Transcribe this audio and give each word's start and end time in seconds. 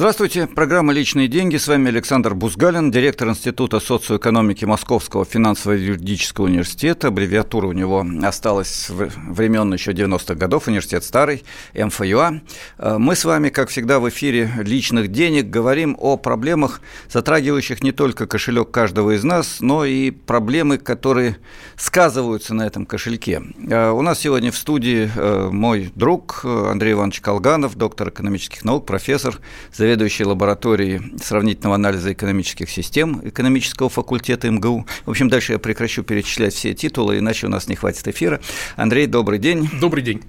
Здравствуйте. 0.00 0.46
Программа 0.46 0.94
«Личные 0.94 1.28
деньги». 1.28 1.58
С 1.58 1.68
вами 1.68 1.88
Александр 1.88 2.34
Бузгалин, 2.34 2.90
директор 2.90 3.28
Института 3.28 3.80
социоэкономики 3.80 4.64
Московского 4.64 5.26
финансово-юридического 5.26 6.46
университета. 6.46 7.08
Аббревиатура 7.08 7.66
у 7.66 7.72
него 7.72 8.06
осталась 8.22 8.88
времен 8.88 9.70
еще 9.74 9.92
90-х 9.92 10.36
годов. 10.36 10.68
Университет 10.68 11.04
старый, 11.04 11.44
МФЮА. 11.74 12.40
Э, 12.78 12.96
мы 12.96 13.14
с 13.14 13.26
вами, 13.26 13.50
как 13.50 13.68
всегда, 13.68 14.00
в 14.00 14.08
эфире 14.08 14.50
«Личных 14.60 15.08
денег» 15.08 15.50
говорим 15.50 15.94
о 16.00 16.16
проблемах, 16.16 16.80
затрагивающих 17.10 17.82
не 17.82 17.92
только 17.92 18.26
кошелек 18.26 18.70
каждого 18.70 19.14
из 19.14 19.22
нас, 19.22 19.58
но 19.60 19.84
и 19.84 20.12
проблемы, 20.12 20.78
которые 20.78 21.36
сказываются 21.76 22.54
на 22.54 22.62
этом 22.62 22.86
кошельке. 22.86 23.42
Э, 23.68 23.90
у 23.90 24.00
нас 24.00 24.20
сегодня 24.20 24.50
в 24.50 24.56
студии 24.56 25.10
э, 25.14 25.50
мой 25.52 25.92
друг 25.94 26.42
Андрей 26.46 26.94
Иванович 26.94 27.20
Колганов, 27.20 27.76
доктор 27.76 28.08
экономических 28.08 28.64
наук, 28.64 28.86
профессор, 28.86 29.38
заведующий 29.74 29.89
лабораторией 30.24 31.16
сравнительного 31.22 31.74
анализа 31.76 32.12
экономических 32.12 32.70
систем 32.70 33.20
экономического 33.24 33.88
факультета 33.88 34.50
МГУ. 34.50 34.86
В 35.06 35.10
общем, 35.10 35.28
дальше 35.28 35.52
я 35.52 35.58
прекращу 35.58 36.02
перечислять 36.02 36.54
все 36.54 36.74
титулы, 36.74 37.18
иначе 37.18 37.46
у 37.46 37.50
нас 37.50 37.68
не 37.68 37.76
хватит 37.76 38.06
эфира. 38.08 38.40
Андрей, 38.76 39.06
добрый 39.06 39.38
день. 39.38 39.68
Добрый 39.80 40.02
день. 40.02 40.22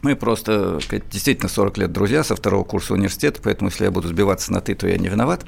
Мы 0.00 0.14
просто 0.14 0.78
действительно 1.10 1.48
40 1.48 1.78
лет 1.78 1.92
друзья 1.92 2.22
со 2.22 2.36
второго 2.36 2.62
курса 2.62 2.94
университета, 2.94 3.40
поэтому 3.42 3.70
если 3.70 3.84
я 3.84 3.90
буду 3.90 4.06
сбиваться 4.06 4.52
на 4.52 4.60
«ты», 4.60 4.76
то 4.76 4.86
я 4.86 4.96
не 4.96 5.08
виноват. 5.08 5.44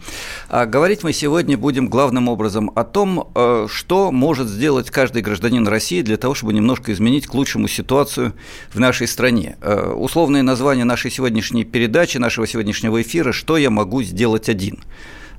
А 0.48 0.66
говорить 0.66 1.04
мы 1.04 1.12
сегодня 1.12 1.56
будем 1.56 1.88
главным 1.88 2.28
образом 2.28 2.72
о 2.74 2.82
том, 2.82 3.30
э, 3.34 3.68
что 3.70 4.10
может 4.10 4.48
сделать 4.48 4.90
каждый 4.90 5.22
гражданин 5.22 5.68
России 5.68 6.02
для 6.02 6.16
того, 6.16 6.34
чтобы 6.34 6.52
немножко 6.52 6.92
изменить 6.92 7.28
к 7.28 7.34
лучшему 7.34 7.68
ситуацию 7.68 8.32
в 8.72 8.80
нашей 8.80 9.06
стране. 9.06 9.56
Э, 9.60 9.92
условное 9.92 10.42
название 10.42 10.84
нашей 10.84 11.12
сегодняшней 11.12 11.62
передачи, 11.62 12.18
нашего 12.18 12.46
сегодняшнего 12.48 13.00
эфира 13.00 13.30
«Что 13.30 13.56
я 13.56 13.70
могу 13.70 14.02
сделать 14.02 14.48
один?». 14.48 14.80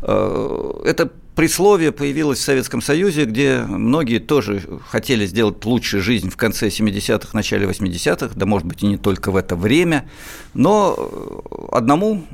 Э, 0.02 0.82
это 0.86 1.12
присловие 1.36 1.92
появилось 1.92 2.40
в 2.40 2.44
Советском 2.44 2.82
Союзе, 2.82 3.26
где 3.26 3.62
многие 3.62 4.20
тоже 4.20 4.64
хотели 4.88 5.26
сделать 5.26 5.64
лучше 5.66 6.00
жизнь 6.00 6.30
в 6.30 6.38
конце 6.38 6.68
70-х, 6.68 7.30
начале 7.34 7.68
80-х, 7.68 8.32
да, 8.36 8.46
может 8.46 8.68
быть, 8.68 8.84
и 8.84 8.88
не 8.88 8.98
только 8.98 9.32
в 9.32 9.36
это 9.36 9.56
время, 9.56 10.10
но 10.54 11.42
одному 11.72 12.26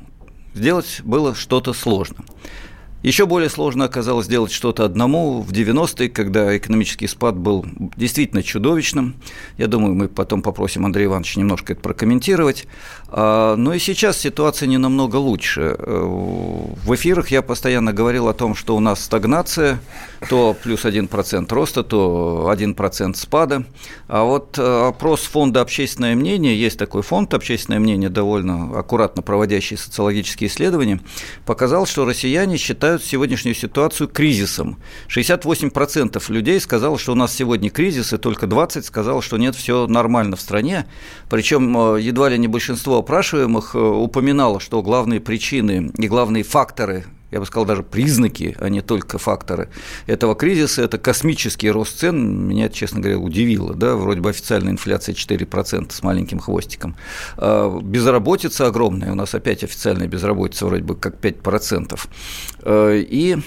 сделать 0.53 1.01
было 1.03 1.35
что-то 1.35 1.73
сложно. 1.73 2.25
Еще 3.03 3.27
более 3.27 3.49
сложно 3.49 3.85
оказалось 3.85 4.25
сделать 4.25 4.51
что-то 4.51 4.83
одному 4.83 5.41
в 5.41 5.51
90-е, 5.51 6.09
когда 6.09 6.57
экономический 6.57 7.07
спад 7.07 7.37
был 7.37 7.63
действительно 7.95 8.41
чудовищным. 8.41 9.15
Я 9.57 9.67
думаю, 9.67 9.93
мы 9.93 10.07
потом 10.07 10.41
попросим 10.41 10.83
Андрея 10.83 11.05
Ивановича 11.07 11.39
немножко 11.39 11.73
это 11.73 11.81
прокомментировать. 11.81 12.65
А, 13.09 13.55
но 13.55 13.73
и 13.75 13.79
сейчас 13.79 14.17
ситуация 14.17 14.67
не 14.67 14.79
намного 14.79 15.17
лучше. 15.17 15.75
Э, 15.77 16.01
в 16.03 16.95
эфирах 16.95 17.29
я 17.29 17.43
постоянно 17.43 17.93
говорил 17.93 18.27
о 18.27 18.33
том, 18.33 18.55
что 18.55 18.75
у 18.75 18.79
нас 18.79 19.03
стагнация, 19.03 19.79
то 20.27 20.55
плюс 20.61 20.83
1% 20.83 21.53
роста, 21.53 21.83
то 21.83 22.51
1% 22.51 23.13
спада. 23.15 23.63
А 24.07 24.23
вот 24.23 24.57
э, 24.57 24.87
опрос 24.87 25.21
фонда 25.21 25.61
«Общественное 25.61 26.15
мнение», 26.15 26.59
есть 26.59 26.79
такой 26.79 27.03
фонд 27.03 27.35
«Общественное 27.35 27.79
мнение», 27.79 28.09
довольно 28.09 28.79
аккуратно 28.79 29.21
проводящий 29.21 29.77
социологические 29.77 30.49
исследования, 30.49 30.99
показал, 31.45 31.85
что 31.85 32.03
россияне 32.03 32.57
считают 32.57 32.86
считают 32.88 33.03
сегодняшнюю 33.03 33.53
ситуацию 33.53 34.07
кризисом. 34.07 34.77
68% 35.09 36.31
людей 36.31 36.57
сказало, 36.61 36.97
что 36.97 37.11
у 37.11 37.16
нас 37.16 37.33
сегодня 37.33 37.69
кризис, 37.69 38.13
и 38.13 38.17
только 38.17 38.45
20% 38.45 38.81
сказало, 38.81 39.21
что 39.21 39.38
нет, 39.38 39.55
все 39.55 39.88
нормально 39.88 40.38
в 40.38 40.41
стране. 40.41 40.88
Причем 41.30 41.77
э, 41.77 42.02
едва 42.02 42.30
ли 42.30 42.38
не 42.38 42.47
большинство 42.47 42.99
опрашиваемых 42.99 43.75
э, 43.75 43.77
упоминало, 43.77 44.61
что 44.61 44.81
главные 44.81 45.20
причины 45.20 45.92
и 45.98 46.08
главные 46.08 46.43
факторы 46.43 47.03
я 47.32 47.39
бы 47.39 47.45
сказал, 47.45 47.65
даже 47.65 47.83
признаки, 47.83 48.55
а 48.60 48.70
не 48.70 48.82
только 48.82 49.17
факторы 49.17 49.70
этого 50.05 50.36
кризиса, 50.36 50.82
это 50.82 50.98
космический 50.98 51.70
рост 51.70 51.99
цен, 51.99 52.48
меня, 52.48 52.70
честно 52.70 53.02
говоря, 53.02 53.20
удивило, 53.20 53.73
да, 53.73 53.95
вроде 53.95 54.21
бы 54.21 54.30
официальная 54.30 54.71
инфляция 54.71 55.14
4% 55.14 55.92
с 55.92 56.04
маленьким 56.04 56.39
хвостиком, 56.39 56.95
а 57.37 57.80
безработица 57.82 58.67
огромная, 58.67 59.11
у 59.11 59.16
нас 59.16 59.36
опять 59.36 59.64
официальная 59.64 60.08
безработица 60.08 60.66
вроде 60.66 60.83
бы 60.83 60.95
как 60.95 61.20
5%, 61.20 61.99
а, 62.64 62.95
и 62.95 63.37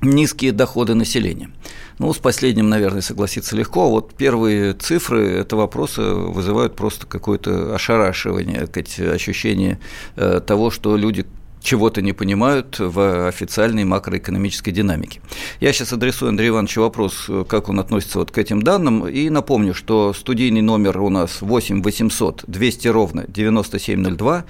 низкие 0.00 0.52
доходы 0.52 0.94
населения. 0.94 1.50
Ну, 1.98 2.12
с 2.12 2.18
последним, 2.18 2.68
наверное, 2.68 3.00
согласиться 3.00 3.56
легко. 3.56 3.88
Вот 3.88 4.14
первые 4.14 4.72
цифры 4.74 5.28
этого 5.28 5.60
вопроса 5.60 6.14
вызывают 6.14 6.74
просто 6.74 7.06
какое-то 7.06 7.74
ошарашивание, 7.74 8.68
ощущение 9.12 9.78
э, 10.16 10.40
того, 10.44 10.70
что 10.70 10.96
люди 10.96 11.24
чего-то 11.64 12.02
не 12.02 12.12
понимают 12.12 12.78
в 12.78 13.26
официальной 13.26 13.84
макроэкономической 13.84 14.72
динамике. 14.72 15.20
Я 15.60 15.72
сейчас 15.72 15.92
адресую 15.92 16.28
Андрею 16.28 16.52
Ивановичу 16.52 16.82
вопрос, 16.82 17.28
как 17.48 17.68
он 17.68 17.80
относится 17.80 18.18
вот 18.18 18.30
к 18.30 18.38
этим 18.38 18.62
данным, 18.62 19.08
и 19.08 19.30
напомню, 19.30 19.74
что 19.74 20.12
студийный 20.12 20.60
номер 20.60 21.00
у 21.00 21.08
нас 21.08 21.40
8 21.40 21.82
800 21.82 22.44
200 22.46 22.88
ровно 22.88 23.24
9702, 23.26 24.44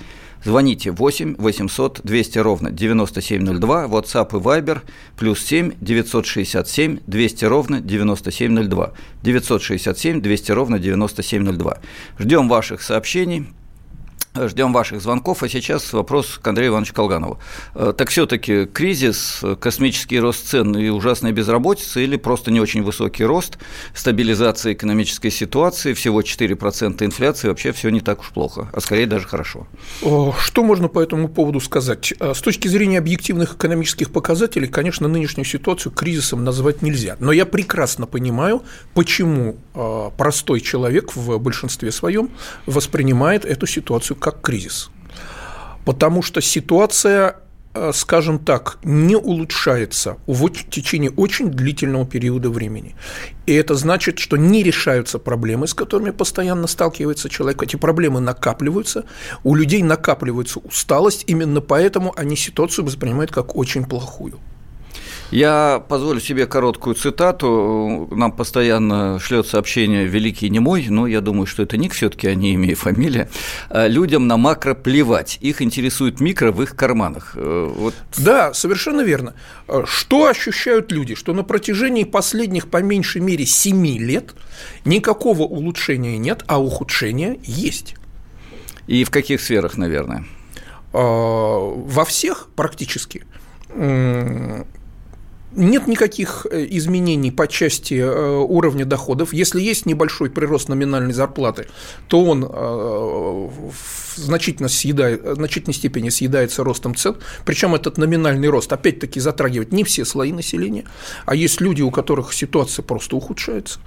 Звоните 0.44 0.90
8 0.90 1.36
800 1.38 2.00
200 2.04 2.38
ровно 2.38 2.70
9702, 2.70 3.84
WhatsApp 3.86 4.28
и 4.28 4.42
Viber, 4.42 4.80
плюс 5.16 5.42
7 5.42 5.72
967 5.80 6.98
200 7.06 7.44
ровно 7.46 7.80
9702, 7.80 8.92
967 9.22 10.20
200 10.20 10.52
ровно 10.52 10.78
9702. 10.78 11.78
Ждем 12.18 12.48
ваших 12.48 12.82
сообщений. 12.82 13.46
Ждем 14.36 14.72
ваших 14.72 15.00
звонков, 15.00 15.44
а 15.44 15.48
сейчас 15.48 15.92
вопрос 15.92 16.40
к 16.42 16.48
Андрею 16.48 16.72
Ивановичу 16.72 16.92
Колганову. 16.92 17.38
Э, 17.76 17.92
так 17.96 18.08
все-таки 18.08 18.64
кризис, 18.66 19.44
космический 19.60 20.18
рост 20.18 20.48
цен 20.48 20.76
и 20.76 20.88
ужасная 20.88 21.30
безработица 21.30 22.00
или 22.00 22.16
просто 22.16 22.50
не 22.50 22.58
очень 22.58 22.82
высокий 22.82 23.24
рост, 23.24 23.58
стабилизация 23.94 24.72
экономической 24.72 25.30
ситуации, 25.30 25.92
всего 25.92 26.20
4% 26.20 27.04
инфляции, 27.04 27.46
вообще 27.46 27.70
все 27.70 27.90
не 27.90 28.00
так 28.00 28.22
уж 28.22 28.30
плохо, 28.30 28.68
а 28.72 28.80
скорее 28.80 29.06
даже 29.06 29.28
хорошо. 29.28 29.68
Что 30.00 30.64
можно 30.64 30.88
по 30.88 30.98
этому 30.98 31.28
поводу 31.28 31.60
сказать? 31.60 32.12
Э, 32.18 32.34
с 32.34 32.40
точки 32.40 32.66
зрения 32.66 32.98
объективных 32.98 33.54
экономических 33.54 34.10
показателей, 34.10 34.66
конечно, 34.66 35.06
нынешнюю 35.06 35.44
ситуацию 35.44 35.92
кризисом 35.92 36.42
назвать 36.42 36.82
нельзя. 36.82 37.16
Но 37.20 37.30
я 37.30 37.46
прекрасно 37.46 38.06
понимаю, 38.06 38.64
почему 38.94 39.58
э, 39.74 40.10
простой 40.18 40.60
человек 40.60 41.14
в 41.14 41.38
большинстве 41.38 41.92
своем 41.92 42.30
воспринимает 42.66 43.44
эту 43.44 43.68
ситуацию 43.68 44.16
как 44.24 44.40
кризис. 44.40 44.90
Потому 45.84 46.22
что 46.22 46.40
ситуация 46.40 47.36
э, 47.74 47.90
скажем 47.92 48.38
так, 48.38 48.78
не 48.84 49.16
улучшается 49.16 50.16
в 50.26 50.48
течение 50.48 51.10
очень 51.10 51.50
длительного 51.50 52.06
периода 52.06 52.48
времени. 52.48 52.94
И 53.44 53.52
это 53.52 53.74
значит, 53.74 54.18
что 54.18 54.38
не 54.38 54.62
решаются 54.62 55.18
проблемы, 55.18 55.66
с 55.66 55.74
которыми 55.74 56.10
постоянно 56.10 56.66
сталкивается 56.68 57.28
человек. 57.28 57.62
Эти 57.62 57.76
проблемы 57.76 58.20
накапливаются, 58.20 59.04
у 59.42 59.54
людей 59.54 59.82
накапливается 59.82 60.60
усталость, 60.60 61.24
именно 61.26 61.60
поэтому 61.60 62.14
они 62.16 62.34
ситуацию 62.34 62.86
воспринимают 62.86 63.30
как 63.30 63.56
очень 63.56 63.84
плохую. 63.84 64.40
Я 65.30 65.82
позволю 65.88 66.20
себе 66.20 66.46
короткую 66.46 66.94
цитату. 66.94 68.08
Нам 68.12 68.30
постоянно 68.32 69.18
шлет 69.18 69.46
сообщение 69.46 70.06
«Великий 70.06 70.50
не 70.50 70.60
мой», 70.60 70.86
но 70.88 71.06
я 71.06 71.20
думаю, 71.20 71.46
что 71.46 71.62
это 71.62 71.76
ник 71.76 71.92
все 71.92 72.10
таки 72.10 72.28
а 72.28 72.34
не 72.34 72.54
имея 72.54 72.76
фамилия. 72.76 73.28
«А 73.68 73.88
людям 73.88 74.26
на 74.26 74.36
макро 74.36 74.74
плевать, 74.74 75.38
их 75.40 75.62
интересует 75.62 76.20
микро 76.20 76.52
в 76.52 76.62
их 76.62 76.76
карманах. 76.76 77.32
Э, 77.36 77.72
вот. 77.74 77.94
Да, 78.16 78.52
совершенно 78.54 79.00
верно. 79.00 79.34
Э, 79.66 79.82
что 79.86 80.26
ощущают 80.26 80.92
люди? 80.92 81.14
Что 81.14 81.32
на 81.32 81.42
протяжении 81.42 82.04
последних, 82.04 82.68
по 82.68 82.82
меньшей 82.82 83.20
мере, 83.20 83.46
7 83.46 83.98
лет 83.98 84.34
никакого 84.84 85.42
улучшения 85.42 86.18
нет, 86.18 86.44
а 86.46 86.60
ухудшение 86.60 87.40
есть. 87.42 87.96
И 88.86 89.04
в 89.04 89.10
каких 89.10 89.40
сферах, 89.40 89.76
наверное? 89.78 90.24
Э, 90.92 90.98
во 90.98 92.04
всех 92.04 92.48
практически 92.54 93.24
нет 95.56 95.86
никаких 95.86 96.46
э, 96.50 96.66
изменений 96.70 97.30
по 97.30 97.46
части 97.46 97.94
э, 97.94 98.38
уровня 98.38 98.84
доходов. 98.84 99.32
Если 99.32 99.60
есть 99.60 99.86
небольшой 99.86 100.30
прирост 100.30 100.68
номинальной 100.68 101.12
зарплаты, 101.12 101.66
то 102.08 102.24
он 102.24 102.44
э, 102.44 102.48
в 102.48 104.14
значительно 104.16 104.68
съедает, 104.68 105.24
в 105.24 105.34
значительной 105.34 105.74
степени 105.74 106.08
съедается 106.08 106.62
ростом 106.62 106.94
цен. 106.94 107.16
Причем 107.44 107.74
этот 107.74 107.98
номинальный 107.98 108.48
рост, 108.48 108.72
опять-таки, 108.72 109.18
затрагивает 109.18 109.72
не 109.72 109.82
все 109.82 110.04
слои 110.04 110.32
населения, 110.32 110.84
а 111.26 111.34
есть 111.34 111.60
люди, 111.60 111.82
у 111.82 111.90
которых 111.90 112.32
ситуация 112.32 112.84
просто 112.84 113.16
ухудшается. 113.16 113.80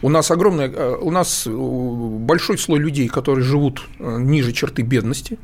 У 0.00 0.08
нас 0.08 0.30
огромное, 0.30 0.96
у 0.96 1.10
нас 1.10 1.48
большой 1.48 2.58
слой 2.58 2.78
людей, 2.78 3.08
которые 3.08 3.44
живут 3.44 3.82
ниже 3.98 4.52
черты 4.52 4.82
бедности. 4.82 5.38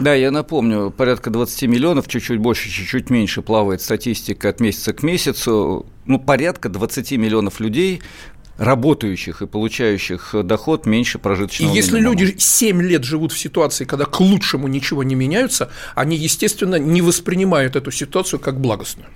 Да, 0.00 0.14
я 0.14 0.30
напомню, 0.30 0.90
порядка 0.90 1.30
20 1.30 1.62
миллионов, 1.62 2.08
чуть-чуть 2.08 2.38
больше, 2.38 2.70
чуть-чуть 2.70 3.10
меньше 3.10 3.42
плавает 3.42 3.82
статистика 3.82 4.48
от 4.48 4.60
месяца 4.60 4.92
к 4.92 5.02
месяцу. 5.02 5.86
Ну, 6.06 6.18
порядка 6.18 6.68
20 6.68 7.12
миллионов 7.12 7.60
людей 7.60 8.00
работающих 8.56 9.40
и 9.40 9.46
получающих 9.46 10.34
доход 10.44 10.84
меньше 10.84 11.18
прожиточного 11.18 11.72
И 11.72 11.74
если 11.74 11.94
минимума. 11.96 12.20
люди 12.20 12.34
7 12.38 12.82
лет 12.82 13.04
живут 13.04 13.32
в 13.32 13.38
ситуации, 13.38 13.86
когда 13.86 14.04
к 14.04 14.20
лучшему 14.20 14.68
ничего 14.68 15.02
не 15.02 15.14
меняются, 15.14 15.70
они, 15.94 16.14
естественно, 16.16 16.74
не 16.74 17.00
воспринимают 17.00 17.74
эту 17.74 17.90
ситуацию 17.90 18.38
как 18.38 18.60
благостную. 18.60 19.08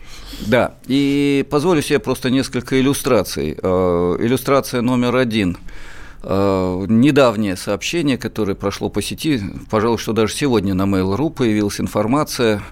Да, 0.46 0.76
и 0.86 1.44
позволю 1.50 1.82
себе 1.82 1.98
просто 1.98 2.30
несколько 2.30 2.80
иллюстраций. 2.80 3.54
Э, 3.62 4.16
иллюстрация 4.18 4.80
номер 4.80 5.14
один– 5.16 5.58
недавнее 6.24 7.56
сообщение, 7.56 8.16
которое 8.18 8.54
прошло 8.54 8.88
по 8.88 9.02
сети, 9.02 9.40
пожалуй, 9.70 9.98
что 9.98 10.12
даже 10.12 10.34
сегодня 10.34 10.74
на 10.74 10.84
Mail.ru 10.84 11.30
появилась 11.30 11.80
информация 11.80 12.62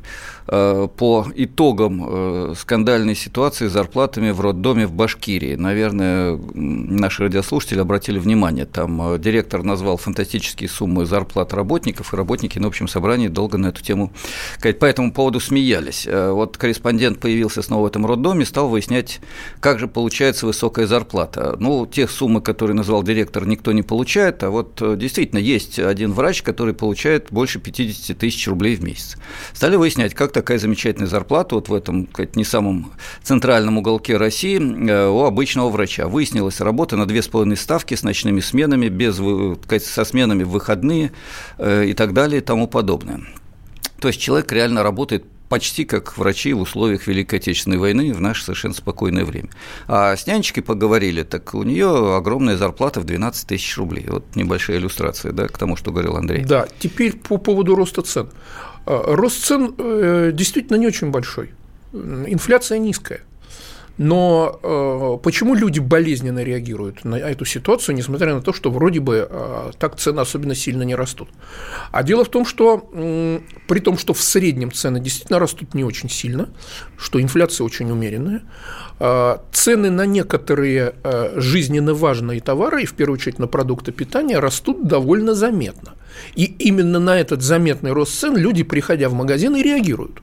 Э, 0.42 0.42
по 0.47 1.27
итогам 1.35 2.05
э, 2.05 2.55
скандальной 2.59 3.15
ситуации 3.15 3.69
с 3.69 3.73
зарплатами 3.73 4.31
в 4.31 4.41
роддоме 4.41 4.87
в 4.87 4.93
Башкирии. 4.93 5.55
Наверное, 5.55 6.39
наши 6.55 7.23
радиослушатели 7.23 7.79
обратили 7.79 8.19
внимание, 8.19 8.67
там 8.67 9.15
э, 9.15 9.19
директор 9.19 9.62
назвал 9.62 9.97
фантастические 9.97 10.69
суммы 10.69 11.06
зарплат 11.06 11.53
работников, 11.53 12.12
и 12.12 12.17
работники 12.17 12.59
на 12.59 12.69
общем 12.69 12.89
собрании 12.89 13.29
долго 13.29 13.56
на 13.59 13.69
эту 13.69 13.83
тему 13.83 14.12
по 14.61 14.85
этому 14.85 15.12
поводу 15.12 15.41
смеялись. 15.41 16.06
Вот 16.06 16.56
корреспондент 16.56 17.19
появился 17.19 17.62
снова 17.62 17.85
в 17.85 17.87
этом 17.87 18.06
роддоме, 18.06 18.44
стал 18.44 18.69
выяснять, 18.69 19.21
как 19.61 19.79
же 19.79 19.87
получается 19.87 20.47
высокая 20.47 20.87
зарплата. 20.87 21.56
Ну, 21.59 21.87
тех 21.87 22.11
суммы, 22.11 22.41
которые 22.41 22.75
назвал 22.75 23.03
директор, 23.03 23.47
никто 23.47 23.73
не 23.73 23.83
получает, 23.83 24.43
а 24.43 24.50
вот 24.50 24.83
действительно 24.99 25.39
есть 25.39 25.79
один 25.79 26.12
врач, 26.12 26.43
который 26.43 26.75
получает 26.75 27.29
больше 27.31 27.61
50 27.61 28.17
тысяч 28.17 28.49
рублей 28.49 28.77
в 28.77 28.83
месяц. 28.83 29.17
Стали 29.53 29.77
выяснять, 29.77 30.15
как 30.15 30.31
такая 30.32 30.58
замечательная 30.58 31.08
зарплата 31.08 31.55
вот 31.55 31.69
в 31.69 31.75
этом, 31.75 32.08
сказать, 32.12 32.37
не 32.37 32.44
самом 32.44 32.93
центральном 33.23 33.79
уголке 33.79 34.17
России 34.17 34.58
э, 34.58 35.08
у 35.08 35.25
обычного 35.25 35.70
врача. 35.70 36.08
Выяснилось, 36.08 36.61
работа 36.61 36.96
на 36.96 37.06
две 37.06 37.23
с 37.23 37.29
половиной 37.29 37.56
ставки 37.56 37.94
с 37.94 38.02
ночными 38.02 38.40
сменами, 38.40 38.88
без, 38.88 39.17
сказать, 39.64 39.84
со 39.84 40.05
сменами 40.05 40.43
в 40.43 40.50
выходные 40.50 41.12
э, 41.58 41.87
и 41.87 41.94
так 41.94 42.12
далее 42.12 42.40
и 42.40 42.44
тому 42.44 42.67
подобное. 42.67 43.20
То 44.00 44.08
есть 44.08 44.20
человек 44.20 44.50
реально 44.50 44.82
работает 44.82 45.25
почти 45.52 45.84
как 45.84 46.17
врачи 46.17 46.55
в 46.55 46.62
условиях 46.62 47.06
Великой 47.06 47.38
Отечественной 47.38 47.76
войны 47.76 48.14
в 48.14 48.23
наше 48.23 48.43
совершенно 48.43 48.73
спокойное 48.73 49.26
время. 49.26 49.50
А 49.87 50.17
с 50.17 50.26
нянечкой 50.26 50.62
поговорили, 50.62 51.25
так 51.25 51.52
у 51.52 51.62
нее 51.62 52.17
огромная 52.17 52.56
зарплата 52.56 53.00
в 53.00 53.05
12 53.05 53.49
тысяч 53.49 53.76
рублей. 53.76 54.06
Вот 54.08 54.25
небольшая 54.34 54.79
иллюстрация 54.79 55.32
да, 55.32 55.49
к 55.49 55.58
тому, 55.58 55.76
что 55.76 55.93
говорил 55.93 56.17
Андрей. 56.17 56.43
Да, 56.43 56.67
теперь 56.79 57.19
по 57.19 57.37
поводу 57.37 57.75
роста 57.75 58.00
цен. 58.00 58.31
А, 58.87 59.14
рост 59.14 59.44
цен 59.44 59.75
э, 59.79 60.31
действительно 60.32 60.76
не 60.76 60.87
очень 60.87 61.11
большой. 61.11 61.50
Инфляция 61.93 62.79
низкая. 62.79 63.20
Но 63.99 64.59
э, 64.62 65.23
почему 65.23 65.55
люди 65.55 65.79
болезненно 65.79 66.43
реагируют 66.43 67.05
на 67.05 67.17
эту 67.17 67.44
ситуацию, 67.44 67.94
несмотря 67.94 68.35
на 68.35 68.41
то, 68.41 68.53
что 68.53 68.71
вроде 68.71 69.00
бы 69.00 69.29
э, 69.29 69.71
так 69.79 69.97
цены 69.97 70.21
особенно 70.21 70.55
сильно 70.55 70.83
не 70.83 70.94
растут? 70.94 71.29
А 71.91 72.03
дело 72.03 72.25
в 72.25 72.29
том, 72.31 72.47
что 72.47 72.89
э, 72.93 73.41
при 73.69 73.81
том, 73.81 73.99
что 73.99 74.15
в 74.15 74.23
среднем 74.23 74.73
цены 74.73 74.99
действительно 74.99 75.39
растут 75.39 75.75
не 75.75 75.85
очень 75.85 76.09
сильно, 76.09 76.49
что 76.97 77.21
инфляция 77.21 77.65
очень 77.65 77.91
умеренная, 77.91 78.43
э, 78.99 79.37
цены 79.53 79.91
на 79.91 80.06
некоторые 80.06 80.94
э, 81.05 81.35
жизненно 81.37 81.93
важные 81.93 82.41
товары, 82.41 82.83
и 82.83 82.87
в 82.87 82.94
первую 82.94 83.19
очередь 83.19 83.39
на 83.39 83.47
продукты 83.47 83.93
питания, 83.93 84.39
растут 84.39 84.87
довольно 84.87 85.35
заметно. 85.35 85.93
И 86.35 86.44
именно 86.44 86.99
на 86.99 87.19
этот 87.19 87.43
заметный 87.43 87.93
рост 87.93 88.19
цен 88.19 88.37
люди, 88.37 88.62
приходя 88.62 89.09
в 89.09 89.15
магазин, 89.15 89.55
и 89.55 89.62
реагируют. 89.62 90.21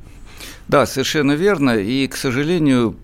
Да, 0.68 0.86
совершенно 0.86 1.34
верно. 1.34 1.78
И, 1.78 2.08
к 2.08 2.16
сожалению, 2.16 2.96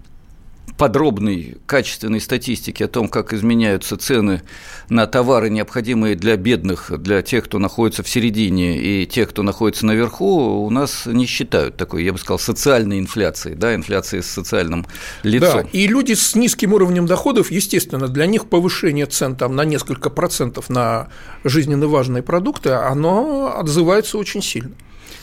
подробной, 0.77 1.57
качественной 1.65 2.19
статистики 2.19 2.83
о 2.83 2.87
том, 2.87 3.07
как 3.07 3.33
изменяются 3.33 3.97
цены 3.97 4.41
на 4.89 5.07
товары, 5.07 5.49
необходимые 5.49 6.15
для 6.15 6.35
бедных, 6.35 6.91
для 7.01 7.21
тех, 7.21 7.45
кто 7.45 7.59
находится 7.59 8.03
в 8.03 8.09
середине 8.09 8.77
и 8.77 9.05
тех, 9.05 9.29
кто 9.29 9.43
находится 9.43 9.85
наверху, 9.85 10.65
у 10.65 10.69
нас 10.69 11.05
не 11.05 11.25
считают 11.25 11.77
такой, 11.77 12.03
я 12.03 12.11
бы 12.11 12.19
сказал, 12.19 12.39
социальной 12.39 12.99
инфляцией, 12.99 13.55
да, 13.55 13.73
инфляцией 13.73 14.21
с 14.21 14.27
социальным 14.27 14.85
лицом. 15.23 15.63
Да, 15.63 15.69
и 15.71 15.87
люди 15.87 16.13
с 16.13 16.35
низким 16.35 16.73
уровнем 16.73 17.05
доходов, 17.05 17.51
естественно, 17.51 18.07
для 18.07 18.25
них 18.25 18.47
повышение 18.47 19.05
цен 19.05 19.35
там, 19.35 19.55
на 19.55 19.63
несколько 19.63 20.09
процентов 20.09 20.69
на 20.69 21.07
жизненно 21.43 21.87
важные 21.87 22.23
продукты, 22.23 22.71
оно 22.71 23.55
отзывается 23.57 24.17
очень 24.17 24.41
сильно. 24.41 24.71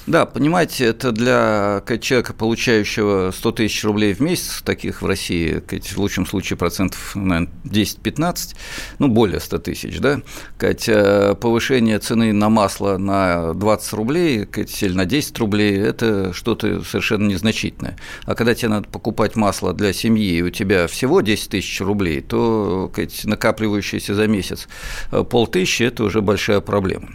Да, 0.07 0.27
понимаете, 0.27 0.87
это 0.87 1.13
для 1.13 1.83
человека, 2.01 2.35
получающего 2.35 3.31
100 3.31 3.53
тысяч 3.53 3.85
рублей 3.85 4.15
в 4.15 4.21
месяц, 4.21 4.61
таких 4.65 5.01
в 5.01 5.07
России, 5.07 5.63
в 5.69 5.99
лучшем 5.99 6.27
случае 6.27 6.57
процентов, 6.57 7.15
наверное, 7.15 7.49
10-15, 7.65 8.57
ну, 8.99 9.07
более 9.07 9.39
100 9.39 9.59
тысяч, 9.59 10.01
да, 10.01 10.21
э, 10.61 11.35
повышение 11.41 12.01
цены 12.01 12.33
на 12.33 12.49
масло 12.49 12.99
на 12.99 13.55
20 13.55 13.93
рублей 13.93 14.49
или 14.81 14.93
на 14.93 15.05
10 15.05 15.39
рублей– 15.39 15.79
это 15.79 16.33
что-то 16.33 16.83
совершенно 16.83 17.29
незначительное. 17.29 17.97
А 18.25 18.35
когда 18.35 18.57
тебе 18.57 18.71
надо 18.71 18.89
покупать 18.89 19.37
масло 19.37 19.73
для 19.73 19.93
семьи, 19.93 20.39
и 20.39 20.43
у 20.43 20.51
тебя 20.51 20.89
всего 20.89 21.21
10 21.21 21.51
тысяч 21.51 21.81
рублей, 21.81 22.23
то 22.23 22.91
накапливающееся 23.25 24.17
за 24.17 24.27
месяц 24.27 24.67
э, 25.13 25.23
полтысячи– 25.23 25.83
это 25.85 26.03
уже 26.03 26.23
большая 26.23 26.61
проблема. 26.61 27.11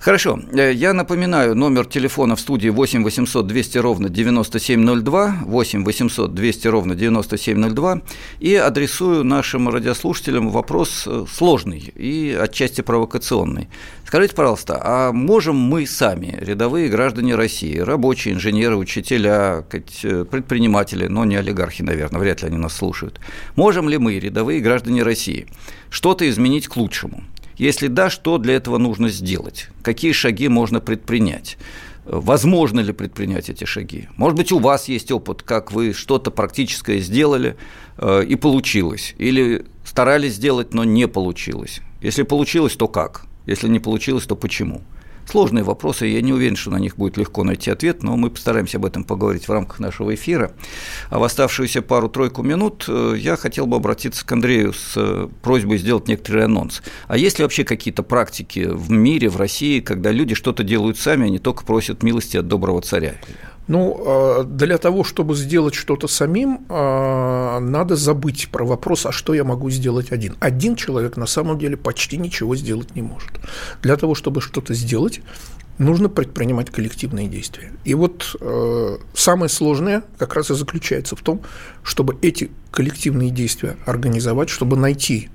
Хорошо. 0.00 0.40
Э, 0.52 0.72
я 0.72 0.94
напоминаю, 0.94 1.54
номер 1.54 1.84
телефона 1.84 2.34
в 2.34 2.40
студии 2.40 2.70
8 2.70 3.04
800 3.04 3.46
200 3.46 3.78
ровно 3.78 4.08
9702, 4.08 5.40
8 5.44 5.84
800 5.84 6.34
200 6.34 6.68
ровно 6.68 6.94
9702, 6.94 8.00
и 8.40 8.54
адресую 8.54 9.24
нашим 9.24 9.68
радиослушателям 9.68 10.48
вопрос 10.48 11.04
э, 11.06 11.26
сложный 11.30 11.92
и 11.94 12.34
отчасти 12.42 12.80
провокационный. 12.80 13.68
Скажите, 14.06 14.34
пожалуйста, 14.34 14.80
а 14.82 15.12
можем 15.12 15.56
мы 15.56 15.86
сами, 15.86 16.34
рядовые 16.40 16.88
граждане 16.88 17.34
России, 17.34 17.76
рабочие, 17.76 18.32
инженеры, 18.32 18.76
учителя, 18.76 19.62
э, 19.70 20.24
предприниматели, 20.24 21.08
но 21.08 21.26
не 21.26 21.36
олигархи, 21.36 21.82
наверное, 21.82 22.20
вряд 22.20 22.40
ли 22.40 22.48
они 22.48 22.56
нас 22.56 22.72
слушают, 22.72 23.20
можем 23.54 23.86
ли 23.86 23.98
мы, 23.98 24.18
рядовые 24.18 24.60
граждане 24.60 25.02
России, 25.02 25.46
что-то 25.90 26.26
изменить 26.26 26.68
к 26.68 26.76
лучшему? 26.78 27.22
Если 27.60 27.88
да, 27.88 28.08
что 28.08 28.38
для 28.38 28.54
этого 28.54 28.78
нужно 28.78 29.10
сделать? 29.10 29.68
Какие 29.82 30.12
шаги 30.12 30.48
можно 30.48 30.80
предпринять? 30.80 31.58
Возможно 32.06 32.80
ли 32.80 32.94
предпринять 32.94 33.50
эти 33.50 33.66
шаги? 33.66 34.08
Может 34.16 34.38
быть, 34.38 34.50
у 34.50 34.58
вас 34.58 34.88
есть 34.88 35.12
опыт, 35.12 35.42
как 35.42 35.70
вы 35.70 35.92
что-то 35.92 36.30
практическое 36.30 37.00
сделали 37.00 37.58
э, 37.98 38.24
и 38.24 38.34
получилось, 38.36 39.14
или 39.18 39.66
старались 39.84 40.36
сделать, 40.36 40.72
но 40.72 40.84
не 40.84 41.06
получилось. 41.06 41.82
Если 42.00 42.22
получилось, 42.22 42.76
то 42.76 42.88
как? 42.88 43.26
Если 43.44 43.68
не 43.68 43.78
получилось, 43.78 44.24
то 44.24 44.36
почему? 44.36 44.80
Сложные 45.30 45.62
вопросы, 45.62 46.06
я 46.06 46.22
не 46.22 46.32
уверен, 46.32 46.56
что 46.56 46.72
на 46.72 46.78
них 46.78 46.96
будет 46.96 47.16
легко 47.16 47.44
найти 47.44 47.70
ответ, 47.70 48.02
но 48.02 48.16
мы 48.16 48.30
постараемся 48.30 48.78
об 48.78 48.84
этом 48.84 49.04
поговорить 49.04 49.46
в 49.46 49.52
рамках 49.52 49.78
нашего 49.78 50.12
эфира. 50.12 50.50
А 51.08 51.20
в 51.20 51.22
оставшуюся 51.22 51.82
пару-тройку 51.82 52.42
минут 52.42 52.86
э, 52.88 53.14
я 53.16 53.36
хотел 53.36 53.68
бы 53.68 53.76
обратиться 53.76 54.26
к 54.26 54.32
Андрею 54.32 54.72
с 54.72 54.94
э, 54.96 55.28
просьбой 55.40 55.78
сделать 55.78 56.08
некоторый 56.08 56.46
анонс. 56.46 56.82
А 57.06 57.16
есть 57.16 57.38
ли 57.38 57.44
вообще 57.44 57.62
какие-то 57.62 58.02
практики 58.02 58.66
в 58.68 58.90
мире, 58.90 59.28
в 59.28 59.36
России, 59.36 59.78
когда 59.78 60.10
люди 60.10 60.34
что-то 60.34 60.64
делают 60.64 60.98
сами, 60.98 61.26
а 61.26 61.30
не 61.30 61.38
только 61.38 61.64
просят 61.64 62.02
милости 62.02 62.36
от 62.36 62.48
доброго 62.48 62.82
царя? 62.82 63.14
Ну, 63.70 64.02
а, 64.04 64.42
для 64.42 64.78
того, 64.78 65.04
чтобы 65.04 65.36
сделать 65.36 65.76
что-то 65.76 66.08
самим, 66.08 66.66
а, 66.68 67.60
надо 67.60 67.94
забыть 67.94 68.48
про 68.50 68.64
вопрос, 68.64 69.06
а 69.06 69.12
что 69.12 69.32
я 69.32 69.44
могу 69.44 69.70
сделать 69.70 70.10
один. 70.10 70.34
Один 70.40 70.74
человек 70.74 71.16
на 71.16 71.26
самом 71.26 71.56
деле 71.56 71.76
почти 71.76 72.16
ничего 72.16 72.56
сделать 72.56 72.96
не 72.96 73.02
может. 73.02 73.30
Для 73.80 73.96
того, 73.96 74.16
чтобы 74.16 74.40
что-то 74.40 74.74
сделать, 74.74 75.20
нужно 75.78 76.08
предпринимать 76.08 76.70
коллективные 76.70 77.28
действия. 77.28 77.70
И 77.84 77.94
вот 77.94 78.34
э, 78.40 78.96
самое 79.14 79.48
сложное 79.48 80.02
как 80.18 80.34
раз 80.34 80.50
и 80.50 80.54
заключается 80.54 81.14
в 81.14 81.20
том, 81.20 81.42
чтобы 81.84 82.18
эти 82.22 82.50
коллективные 82.72 83.30
действия 83.30 83.76
организовать, 83.86 84.48
чтобы 84.48 84.76
найти 84.76 85.28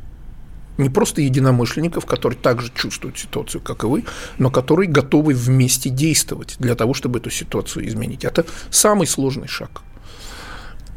не 0.77 0.89
просто 0.89 1.21
единомышленников, 1.21 2.05
которые 2.05 2.37
также 2.39 2.71
чувствуют 2.73 3.17
ситуацию, 3.17 3.61
как 3.61 3.83
и 3.83 3.87
вы, 3.87 4.05
но 4.37 4.49
которые 4.49 4.89
готовы 4.89 5.33
вместе 5.33 5.89
действовать 5.89 6.55
для 6.59 6.75
того, 6.75 6.93
чтобы 6.93 7.19
эту 7.19 7.29
ситуацию 7.29 7.87
изменить. 7.87 8.25
Это 8.25 8.45
самый 8.69 9.07
сложный 9.07 9.47
шаг. 9.47 9.81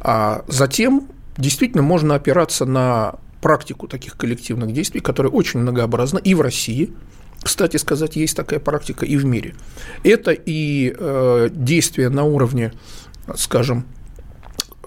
А 0.01 0.43
затем 0.47 1.07
действительно 1.37 1.83
можно 1.83 2.15
опираться 2.15 2.65
на 2.65 3.15
практику 3.41 3.87
таких 3.87 4.17
коллективных 4.17 4.73
действий, 4.73 4.99
которая 4.99 5.31
очень 5.31 5.61
многообразна 5.61 6.17
и 6.17 6.33
в 6.33 6.41
России, 6.41 6.93
кстати 7.41 7.77
сказать, 7.77 8.17
есть 8.17 8.35
такая 8.35 8.59
практика 8.59 9.05
и 9.05 9.15
в 9.15 9.25
мире. 9.25 9.55
Это 10.03 10.31
и 10.31 10.93
э, 10.97 11.49
действия 11.51 12.09
на 12.09 12.23
уровне, 12.23 12.73
скажем, 13.35 13.85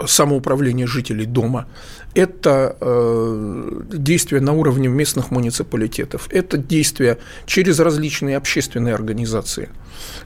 самоуправления 0.05 0.87
жителей 0.87 1.25
дома, 1.25 1.67
это 2.15 2.77
э, 2.79 3.81
действия 3.91 4.39
на 4.39 4.53
уровне 4.53 4.87
местных 4.87 5.31
муниципалитетов, 5.31 6.27
это 6.31 6.57
действия 6.57 7.17
через 7.45 7.79
различные 7.79 8.37
общественные 8.37 8.93
организации, 8.93 9.69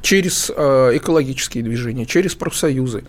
через 0.01 0.51
э, 0.55 0.91
экологические 0.95 1.63
движения, 1.63 2.05
через 2.05 2.35
профсоюзы, 2.35 3.03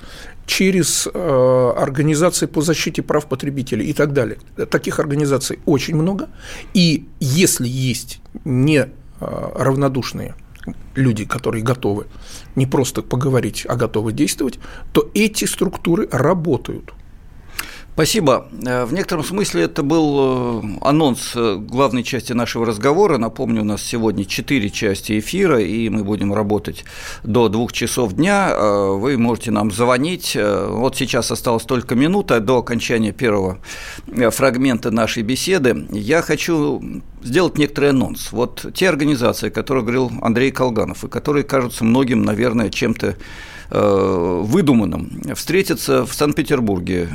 через 0.46 1.08
э, 1.12 1.72
организации 1.76 2.46
по 2.46 2.62
защите 2.62 3.02
прав 3.02 3.26
потребителей 3.26 3.86
и 3.86 3.92
так 3.92 4.12
далее. 4.12 4.38
Таких 4.70 4.98
организаций 4.98 5.58
очень 5.66 5.96
много, 5.96 6.28
и 6.74 7.06
если 7.20 7.68
есть 7.68 8.20
не 8.44 8.78
э, 8.78 8.88
равнодушные 9.20 10.34
люди, 10.94 11.24
которые 11.24 11.62
готовы 11.62 12.06
не 12.56 12.66
просто 12.66 13.02
поговорить, 13.02 13.64
а 13.68 13.76
готовы 13.76 14.12
действовать, 14.12 14.58
то 14.92 15.10
эти 15.14 15.44
структуры 15.44 16.08
работают. 16.10 16.92
Спасибо. 17.98 18.46
Э, 18.64 18.84
в 18.84 18.92
некотором 18.92 19.24
смысле 19.24 19.64
это 19.64 19.82
был 19.82 20.62
э, 20.62 20.78
анонс 20.82 21.32
э, 21.34 21.56
главной 21.56 22.04
части 22.04 22.32
нашего 22.32 22.64
разговора. 22.64 23.18
Напомню, 23.18 23.62
у 23.62 23.64
нас 23.64 23.82
сегодня 23.82 24.24
четыре 24.24 24.70
части 24.70 25.18
эфира, 25.18 25.60
и 25.60 25.88
мы 25.88 26.04
будем 26.04 26.32
работать 26.32 26.84
до 27.24 27.48
двух 27.48 27.72
часов 27.72 28.12
дня. 28.12 28.54
Вы 28.56 29.18
можете 29.18 29.50
нам 29.50 29.72
звонить. 29.72 30.38
Вот 30.40 30.94
сейчас 30.94 31.32
осталось 31.32 31.64
только 31.64 31.96
минута 31.96 32.38
до 32.38 32.58
окончания 32.58 33.10
первого 33.10 33.58
фрагмента 34.30 34.92
нашей 34.92 35.24
беседы. 35.24 35.88
Я 35.90 36.22
хочу 36.22 36.80
сделать 37.24 37.58
некоторый 37.58 37.90
анонс. 37.90 38.30
Вот 38.30 38.64
те 38.74 38.88
организации, 38.88 39.48
о 39.48 39.50
которых 39.50 39.82
говорил 39.82 40.12
Андрей 40.22 40.52
Колганов, 40.52 41.02
и 41.02 41.08
которые 41.08 41.42
кажутся 41.42 41.82
многим, 41.82 42.22
наверное, 42.22 42.70
чем-то 42.70 43.16
выдуманном 43.70 45.10
встретиться 45.34 46.06
в 46.06 46.14
Санкт-Петербурге 46.14 47.08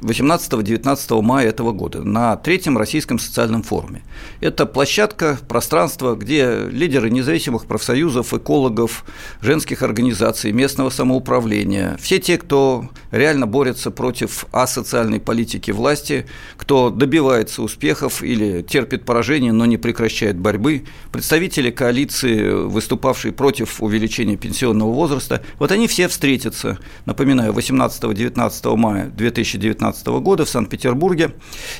18-19 0.00 1.22
мая 1.22 1.48
этого 1.48 1.72
года 1.72 2.02
на 2.02 2.36
третьем 2.36 2.78
российском 2.78 3.18
социальном 3.18 3.62
форуме. 3.62 4.02
Это 4.40 4.64
площадка, 4.64 5.38
пространство, 5.46 6.14
где 6.14 6.68
лидеры 6.70 7.10
независимых 7.10 7.66
профсоюзов, 7.66 8.32
экологов, 8.32 9.04
женских 9.42 9.82
организаций, 9.82 10.52
местного 10.52 10.90
самоуправления, 10.90 11.98
все 12.00 12.18
те, 12.18 12.38
кто 12.38 12.88
реально 13.10 13.46
борется 13.46 13.90
против 13.90 14.46
асоциальной 14.52 15.20
политики 15.20 15.70
власти, 15.70 16.26
кто 16.56 16.90
добивается 16.90 17.62
успехов 17.62 18.22
или 18.22 18.62
терпит 18.62 19.04
поражение, 19.04 19.52
но 19.52 19.66
не 19.66 19.76
прекращает 19.76 20.38
борьбы, 20.38 20.84
представители 21.12 21.70
коалиции, 21.70 22.50
выступавшие 22.50 23.32
против 23.32 23.82
увеличения 23.82 24.36
пенсионного 24.36 24.92
возраста, 24.92 25.42
вот 25.58 25.72
они 25.72 25.88
все 25.90 26.06
встретятся, 26.08 26.78
напоминаю, 27.04 27.52
18-19 27.52 28.76
мая 28.76 29.06
2019 29.06 30.06
года 30.06 30.44
в 30.44 30.48
Санкт-Петербурге. 30.48 31.32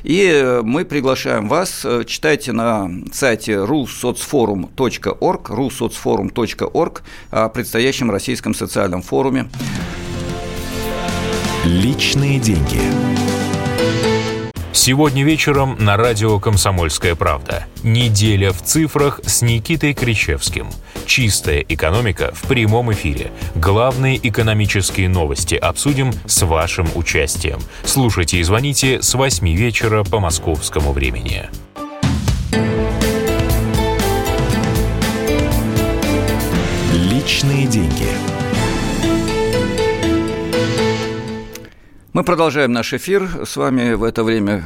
И 0.03 0.21
э, 0.23 0.63
мы 0.63 0.85
приглашаем 0.85 1.49
вас, 1.49 1.85
э, 1.85 2.05
читайте 2.05 2.53
на 2.53 2.91
сайте 3.13 3.53
russocforum.org, 3.53 5.51
russocforum.org 5.51 7.03
о 7.31 7.49
предстоящем 7.49 8.11
российском 8.11 8.53
социальном 8.53 9.03
форуме. 9.03 9.49
Личные 11.65 12.41
деньги. 12.41 13.20
Сегодня 14.73 15.25
вечером 15.25 15.77
на 15.81 15.97
радио 15.97 16.39
«Комсомольская 16.39 17.17
правда». 17.17 17.67
Неделя 17.83 18.53
в 18.53 18.63
цифрах 18.63 19.21
с 19.25 19.43
Никитой 19.43 19.95
Кричевским. 19.95 20.69
Чистая 21.07 21.65
экономика 21.69 22.31
в 22.33 22.47
прямом 22.47 22.93
эфире. 22.93 23.33
Главные 23.57 24.17
экономические 24.17 25.09
новости 25.09 25.57
обсудим 25.57 26.13
с 26.25 26.43
вашим 26.43 26.89
участием. 26.95 27.59
Слушайте 27.83 28.39
и 28.39 28.43
звоните 28.45 29.03
с 29.03 29.13
8 29.15 29.49
вечера 29.55 30.05
по 30.05 30.21
московскому 30.21 30.93
времени. 30.93 31.51
Личные 36.95 37.67
деньги. 37.67 38.07
Мы 42.13 42.25
продолжаем 42.25 42.73
наш 42.73 42.93
эфир. 42.93 43.29
С 43.45 43.57
вами 43.57 43.93
в 43.93 44.03
это 44.03 44.25
время 44.25 44.65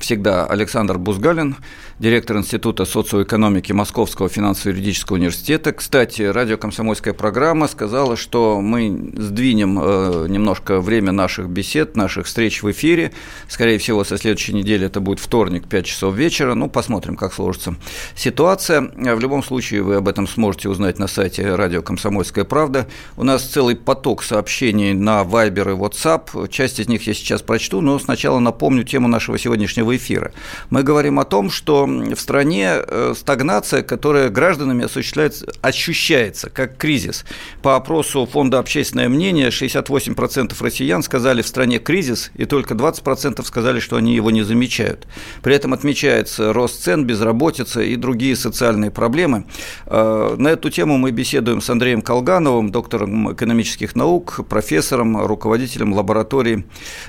всегда 0.00 0.46
Александр 0.46 0.98
Бузгалин, 0.98 1.56
директор 1.98 2.36
Института 2.36 2.84
социоэкономики 2.84 3.72
Московского 3.72 4.28
финансово-юридического 4.28 5.16
университета. 5.16 5.72
Кстати, 5.72 6.22
радио 6.22 6.56
«Комсомольская 6.56 7.14
программа» 7.14 7.68
сказала, 7.68 8.16
что 8.16 8.60
мы 8.60 9.12
сдвинем 9.14 9.78
э, 9.80 10.26
немножко 10.28 10.80
время 10.80 11.12
наших 11.12 11.48
бесед, 11.48 11.96
наших 11.96 12.26
встреч 12.26 12.62
в 12.62 12.70
эфире. 12.70 13.12
Скорее 13.48 13.78
всего, 13.78 14.02
со 14.04 14.18
следующей 14.18 14.54
недели 14.54 14.86
это 14.86 15.00
будет 15.00 15.20
вторник, 15.20 15.66
5 15.68 15.86
часов 15.86 16.14
вечера. 16.14 16.54
Ну, 16.54 16.68
посмотрим, 16.68 17.16
как 17.16 17.32
сложится 17.32 17.76
ситуация. 18.14 18.80
В 18.80 19.20
любом 19.20 19.42
случае, 19.42 19.82
вы 19.82 19.96
об 19.96 20.08
этом 20.08 20.26
сможете 20.26 20.68
узнать 20.68 20.98
на 20.98 21.06
сайте 21.06 21.54
радио 21.54 21.82
«Комсомольская 21.82 22.44
правда». 22.44 22.86
У 23.16 23.24
нас 23.24 23.44
целый 23.44 23.76
поток 23.76 24.22
сообщений 24.22 24.94
на 24.94 25.22
Viber 25.22 25.72
и 25.72 25.76
WhatsApp. 25.76 26.48
Часть 26.48 26.80
из 26.80 26.88
них 26.88 27.06
я 27.06 27.14
сейчас 27.14 27.42
прочту, 27.42 27.80
но 27.80 27.98
сначала 27.98 28.38
напомню 28.40 28.84
тему 28.84 29.08
нашего 29.08 29.38
сегодняшнего 29.38 29.73
эфира. 29.82 30.32
Мы 30.70 30.82
говорим 30.82 31.18
о 31.18 31.24
том, 31.24 31.50
что 31.50 31.86
в 31.86 32.16
стране 32.16 32.74
э, 32.76 33.14
стагнация, 33.16 33.82
которая 33.82 34.28
гражданами 34.28 34.84
осуществляется, 34.84 35.46
ощущается 35.60 36.50
как 36.50 36.76
кризис. 36.76 37.24
По 37.62 37.76
опросу 37.76 38.26
Фонда 38.26 38.58
«Общественное 38.58 39.08
мнение» 39.08 39.48
68% 39.48 40.54
россиян 40.60 41.02
сказали 41.02 41.42
в 41.42 41.46
стране 41.46 41.78
кризис, 41.78 42.30
и 42.34 42.44
только 42.44 42.74
20% 42.74 43.44
сказали, 43.44 43.80
что 43.80 43.96
они 43.96 44.14
его 44.14 44.30
не 44.30 44.42
замечают. 44.42 45.06
При 45.42 45.54
этом 45.54 45.72
отмечается 45.72 46.52
рост 46.52 46.82
цен, 46.82 47.04
безработица 47.04 47.82
и 47.82 47.96
другие 47.96 48.36
социальные 48.36 48.90
проблемы. 48.90 49.46
Э, 49.86 50.34
на 50.38 50.48
эту 50.48 50.70
тему 50.70 50.98
мы 50.98 51.10
беседуем 51.10 51.60
с 51.60 51.70
Андреем 51.70 52.02
Колгановым, 52.02 52.70
доктором 52.70 53.32
экономических 53.32 53.96
наук, 53.96 54.40
профессором, 54.48 55.24
руководителем 55.26 55.92
лаборатории 55.92 56.64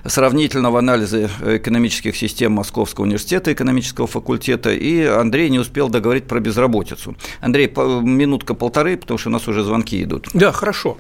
сравнительного 0.05 0.79
анализа 0.79 1.29
экономических 1.43 2.15
систем 2.15 2.44
Московского 2.53 3.05
университета 3.05 3.53
экономического 3.53 4.07
факультета, 4.07 4.71
и 4.71 5.03
Андрей 5.03 5.49
не 5.49 5.59
успел 5.59 5.89
договорить 5.89 6.25
про 6.25 6.39
безработицу. 6.39 7.15
Андрей, 7.41 7.67
минутка-полторы, 7.67 8.97
потому 8.97 9.17
что 9.17 9.29
у 9.29 9.31
нас 9.31 9.47
уже 9.47 9.63
звонки 9.63 10.03
идут. 10.03 10.29
Да, 10.33 10.51
хорошо. 10.51 10.97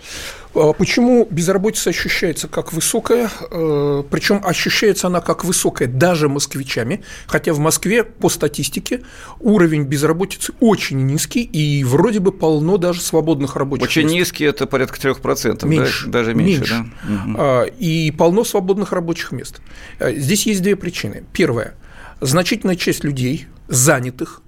А 0.55 0.71
почему 0.71 1.27
безработица 1.29 1.89
ощущается 1.89 2.47
как 2.47 2.71
высокая? 2.71 3.29
Э, 3.51 4.03
Причем 4.09 4.41
ощущается 4.43 5.07
она 5.07 5.19
как 5.19 5.43
высокая 5.43 5.87
даже 5.87 6.29
москвичами, 6.29 7.03
хотя 7.27 7.53
в 7.53 7.59
Москве 7.59 8.03
по 8.03 8.29
статистике 8.29 9.01
уровень 9.41 9.83
безработицы 9.83 10.53
очень 10.61 11.05
низкий 11.05 11.43
и 11.43 11.83
вроде 11.83 12.19
бы 12.19 12.31
полно 12.31 12.77
даже 12.77 13.01
свободных 13.01 13.57
рабочих 13.57 13.87
очень 13.87 14.03
мест. 14.03 14.11
Очень 14.11 14.19
низкий– 14.19 14.43
это 14.45 14.65
порядка 14.65 14.97
3%, 14.97 15.67
меньше, 15.67 16.05
да? 16.05 16.11
даже 16.11 16.33
меньше. 16.33 16.59
меньше. 16.59 17.35
Да? 17.35 17.65
И 17.77 18.11
полно 18.11 18.45
свободных 18.45 18.93
рабочих 18.93 19.33
мест. 19.33 19.59
Э, 19.99 20.15
здесь 20.15 20.45
есть 20.45 20.61
две 20.61 20.77
причины. 20.77 21.25
Первая– 21.33 21.75
значительная 22.21 22.77
часть 22.77 23.03
людей, 23.03 23.47
занятых, 23.67 24.41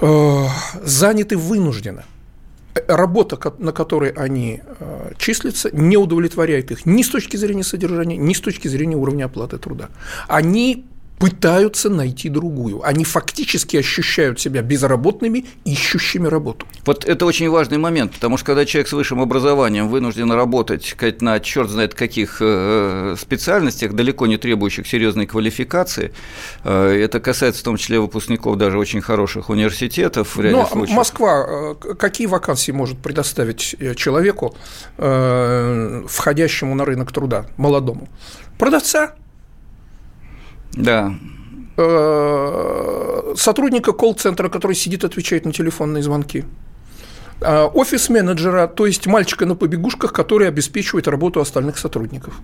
э, 0.00 0.46
заняты 0.84 1.36
вынужденно 1.36 2.04
работа, 2.86 3.38
на 3.58 3.72
которой 3.72 4.10
они 4.10 4.62
э, 4.64 5.12
числятся, 5.18 5.70
не 5.72 5.96
удовлетворяет 5.96 6.70
их 6.70 6.86
ни 6.86 7.02
с 7.02 7.08
точки 7.08 7.36
зрения 7.36 7.64
содержания, 7.64 8.16
ни 8.16 8.32
с 8.32 8.40
точки 8.40 8.68
зрения 8.68 8.96
уровня 8.96 9.26
оплаты 9.26 9.58
труда. 9.58 9.88
Они 10.28 10.86
пытаются 11.22 11.88
найти 11.88 12.28
другую. 12.28 12.84
Они 12.84 13.04
фактически 13.04 13.76
ощущают 13.76 14.40
себя 14.40 14.60
безработными, 14.60 15.46
ищущими 15.64 16.26
работу. 16.26 16.66
Вот 16.84 17.04
это 17.04 17.26
очень 17.26 17.48
важный 17.48 17.78
момент, 17.78 18.10
потому 18.14 18.36
что 18.36 18.46
когда 18.46 18.64
человек 18.64 18.88
с 18.88 18.92
высшим 18.92 19.20
образованием 19.20 19.88
вынужден 19.88 20.32
работать 20.32 20.96
на 21.20 21.38
черт 21.38 21.70
знает 21.70 21.94
каких 21.94 22.38
э, 22.40 23.14
специальностях, 23.16 23.92
далеко 23.92 24.26
не 24.26 24.36
требующих 24.36 24.88
серьезной 24.88 25.26
квалификации, 25.26 26.12
э, 26.64 27.04
это 27.04 27.20
касается 27.20 27.60
в 27.60 27.64
том 27.66 27.76
числе 27.76 28.00
выпускников 28.00 28.58
даже 28.58 28.76
очень 28.76 29.00
хороших 29.00 29.48
университетов. 29.48 30.34
В 30.34 30.40
ряде 30.40 30.56
Но 30.56 30.66
случаев. 30.66 30.96
Москва 30.96 31.46
э, 31.48 31.94
какие 31.94 32.26
вакансии 32.26 32.72
может 32.72 32.98
предоставить 32.98 33.76
человеку, 33.94 34.56
входящему 34.96 36.74
на 36.74 36.84
рынок 36.84 37.12
труда, 37.12 37.46
молодому? 37.56 38.08
Продавца, 38.58 39.14
да. 40.72 41.14
Э, 41.76 43.34
сотрудника 43.36 43.92
колл-центра, 43.92 44.48
который 44.48 44.74
сидит, 44.76 45.04
отвечает 45.04 45.44
на 45.44 45.52
телефонные 45.52 46.02
звонки. 46.02 46.44
Э, 47.40 47.64
офис-менеджера, 47.64 48.66
то 48.68 48.86
есть 48.86 49.06
мальчика 49.06 49.46
на 49.46 49.54
побегушках, 49.54 50.12
который 50.12 50.48
обеспечивает 50.48 51.08
работу 51.08 51.40
остальных 51.40 51.78
сотрудников. 51.78 52.40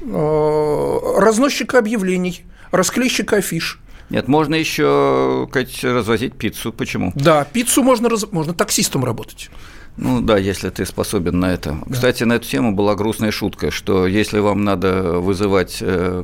Э, 0.00 0.98
разносчика 1.18 1.78
объявлений, 1.78 2.44
расклейщика 2.70 3.36
афиш. 3.36 3.80
Нет, 4.10 4.26
можно 4.26 4.54
еще 4.54 5.46
развозить 5.82 6.34
пиццу. 6.34 6.72
Почему? 6.72 7.12
Да, 7.14 7.44
пиццу 7.44 7.82
можно, 7.82 8.08
раз... 8.08 8.26
можно 8.32 8.54
таксистом 8.54 9.04
работать. 9.04 9.50
Ну 9.98 10.20
да, 10.20 10.38
если 10.38 10.70
ты 10.70 10.86
способен 10.86 11.40
на 11.40 11.52
это. 11.52 11.76
Да. 11.84 11.94
Кстати, 11.94 12.22
на 12.22 12.34
эту 12.34 12.46
тему 12.46 12.72
была 12.72 12.94
грустная 12.94 13.32
шутка, 13.32 13.72
что 13.72 14.06
если 14.06 14.38
вам 14.38 14.62
надо 14.62 15.18
вызывать 15.18 15.78
э, 15.80 16.22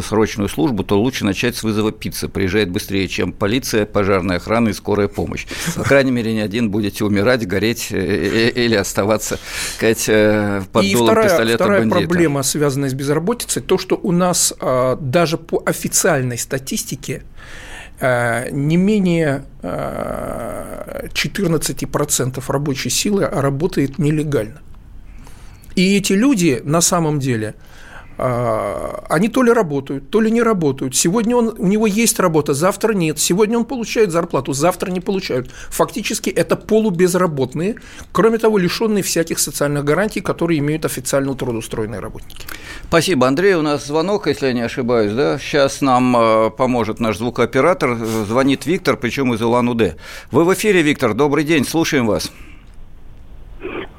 срочную 0.00 0.48
службу, 0.48 0.84
то 0.84 1.00
лучше 1.00 1.24
начать 1.24 1.56
с 1.56 1.64
вызова 1.64 1.90
пиццы. 1.90 2.28
Приезжает 2.28 2.70
быстрее, 2.70 3.08
чем 3.08 3.32
полиция, 3.32 3.84
пожарная 3.84 4.36
охрана 4.36 4.68
и 4.68 4.72
скорая 4.72 5.08
помощь. 5.08 5.46
По 5.74 5.82
крайней 5.82 6.12
мере, 6.12 6.32
не 6.32 6.40
один 6.40 6.70
будете 6.70 7.04
умирать, 7.04 7.46
гореть 7.48 7.88
э, 7.90 7.96
э, 7.98 8.50
э, 8.54 8.64
или 8.64 8.76
оставаться 8.76 9.40
сказать, 9.74 10.06
под 10.70 10.84
и 10.84 10.92
дулом 10.92 11.06
вторая, 11.08 11.28
пистолета 11.28 11.64
вторая 11.64 11.80
бандита. 11.80 12.08
проблема, 12.08 12.42
связанная 12.44 12.90
с 12.90 12.94
безработицей, 12.94 13.60
то, 13.60 13.76
что 13.76 13.98
у 14.00 14.12
нас 14.12 14.54
а, 14.60 14.96
даже 14.96 15.36
по 15.36 15.62
официальной 15.66 16.38
статистике 16.38 17.22
не 18.00 18.76
менее 18.76 19.44
14% 19.62 22.38
э, 22.38 22.52
рабочей 22.52 22.90
силы 22.90 23.26
работает 23.26 23.98
нелегально. 23.98 24.60
И 25.74 25.96
эти 25.96 26.14
люди 26.14 26.62
на 26.64 26.80
самом 26.80 27.20
деле– 27.20 27.54
они 28.18 29.28
то 29.28 29.42
ли 29.42 29.52
работают, 29.52 30.10
то 30.10 30.20
ли 30.20 30.30
не 30.30 30.42
работают. 30.42 30.96
Сегодня 30.96 31.36
он, 31.36 31.54
у 31.58 31.66
него 31.66 31.86
есть 31.86 32.18
работа, 32.18 32.54
завтра 32.54 32.94
нет. 32.94 33.18
Сегодня 33.18 33.58
он 33.58 33.64
получает 33.64 34.10
зарплату, 34.10 34.52
завтра 34.52 34.90
не 34.90 35.00
получают. 35.00 35.50
Фактически 35.70 36.30
это 36.30 36.56
полубезработные, 36.56 37.76
кроме 38.12 38.38
того, 38.38 38.58
лишенные 38.58 39.02
всяких 39.02 39.38
социальных 39.38 39.84
гарантий, 39.84 40.20
которые 40.20 40.60
имеют 40.60 40.84
официально 40.84 41.34
трудоустроенные 41.34 42.00
работники. 42.00 42.46
Спасибо, 42.88 43.26
Андрей. 43.26 43.54
У 43.54 43.62
нас 43.62 43.86
звонок, 43.86 44.26
если 44.26 44.46
я 44.46 44.52
не 44.52 44.62
ошибаюсь, 44.62 45.12
да? 45.12 45.38
Сейчас 45.38 45.80
нам 45.80 46.16
э, 46.16 46.50
поможет 46.50 47.00
наш 47.00 47.18
звукооператор. 47.18 47.96
Звонит 47.96 48.66
Виктор, 48.66 48.96
причем 48.96 49.34
из 49.34 49.42
Улан-Удэ. 49.42 49.96
Вы 50.30 50.44
в 50.44 50.54
эфире, 50.54 50.82
Виктор. 50.82 51.14
Добрый 51.14 51.44
день, 51.44 51.64
слушаем 51.64 52.06
вас. 52.06 52.32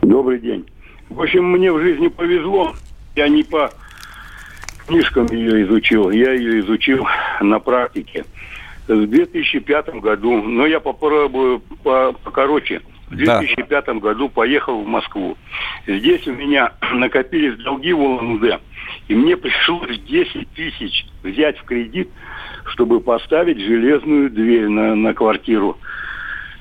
Добрый 0.01 0.39
день. 0.39 0.65
В 1.09 1.21
общем, 1.21 1.45
мне 1.51 1.71
в 1.71 1.79
жизни 1.79 2.07
повезло. 2.07 2.73
Я 3.15 3.27
не 3.29 3.43
по 3.43 3.71
книжкам 4.87 5.27
ее 5.27 5.63
изучил. 5.63 6.09
Я 6.09 6.33
ее 6.33 6.61
изучил 6.61 7.05
на 7.41 7.59
практике. 7.59 8.25
В 8.87 9.05
2005 9.05 9.89
году, 9.95 10.41
но 10.41 10.65
я 10.65 10.79
попробую 10.79 11.59
по, 11.83 12.13
покороче. 12.23 12.81
В 13.09 13.15
2005 13.15 13.85
да. 13.85 13.93
году 13.93 14.29
поехал 14.29 14.81
в 14.81 14.87
Москву. 14.87 15.37
Здесь 15.85 16.25
у 16.27 16.33
меня 16.33 16.73
накопились 16.93 17.57
долги 17.63 17.93
в 17.93 17.99
улан 17.99 18.41
И 19.07 19.15
мне 19.15 19.35
пришлось 19.37 19.99
10 19.99 20.49
тысяч 20.51 21.05
взять 21.23 21.57
в 21.59 21.63
кредит, 21.63 22.09
чтобы 22.65 22.99
поставить 22.99 23.59
железную 23.59 24.29
дверь 24.29 24.67
на, 24.67 24.95
на 24.95 25.13
квартиру. 25.13 25.77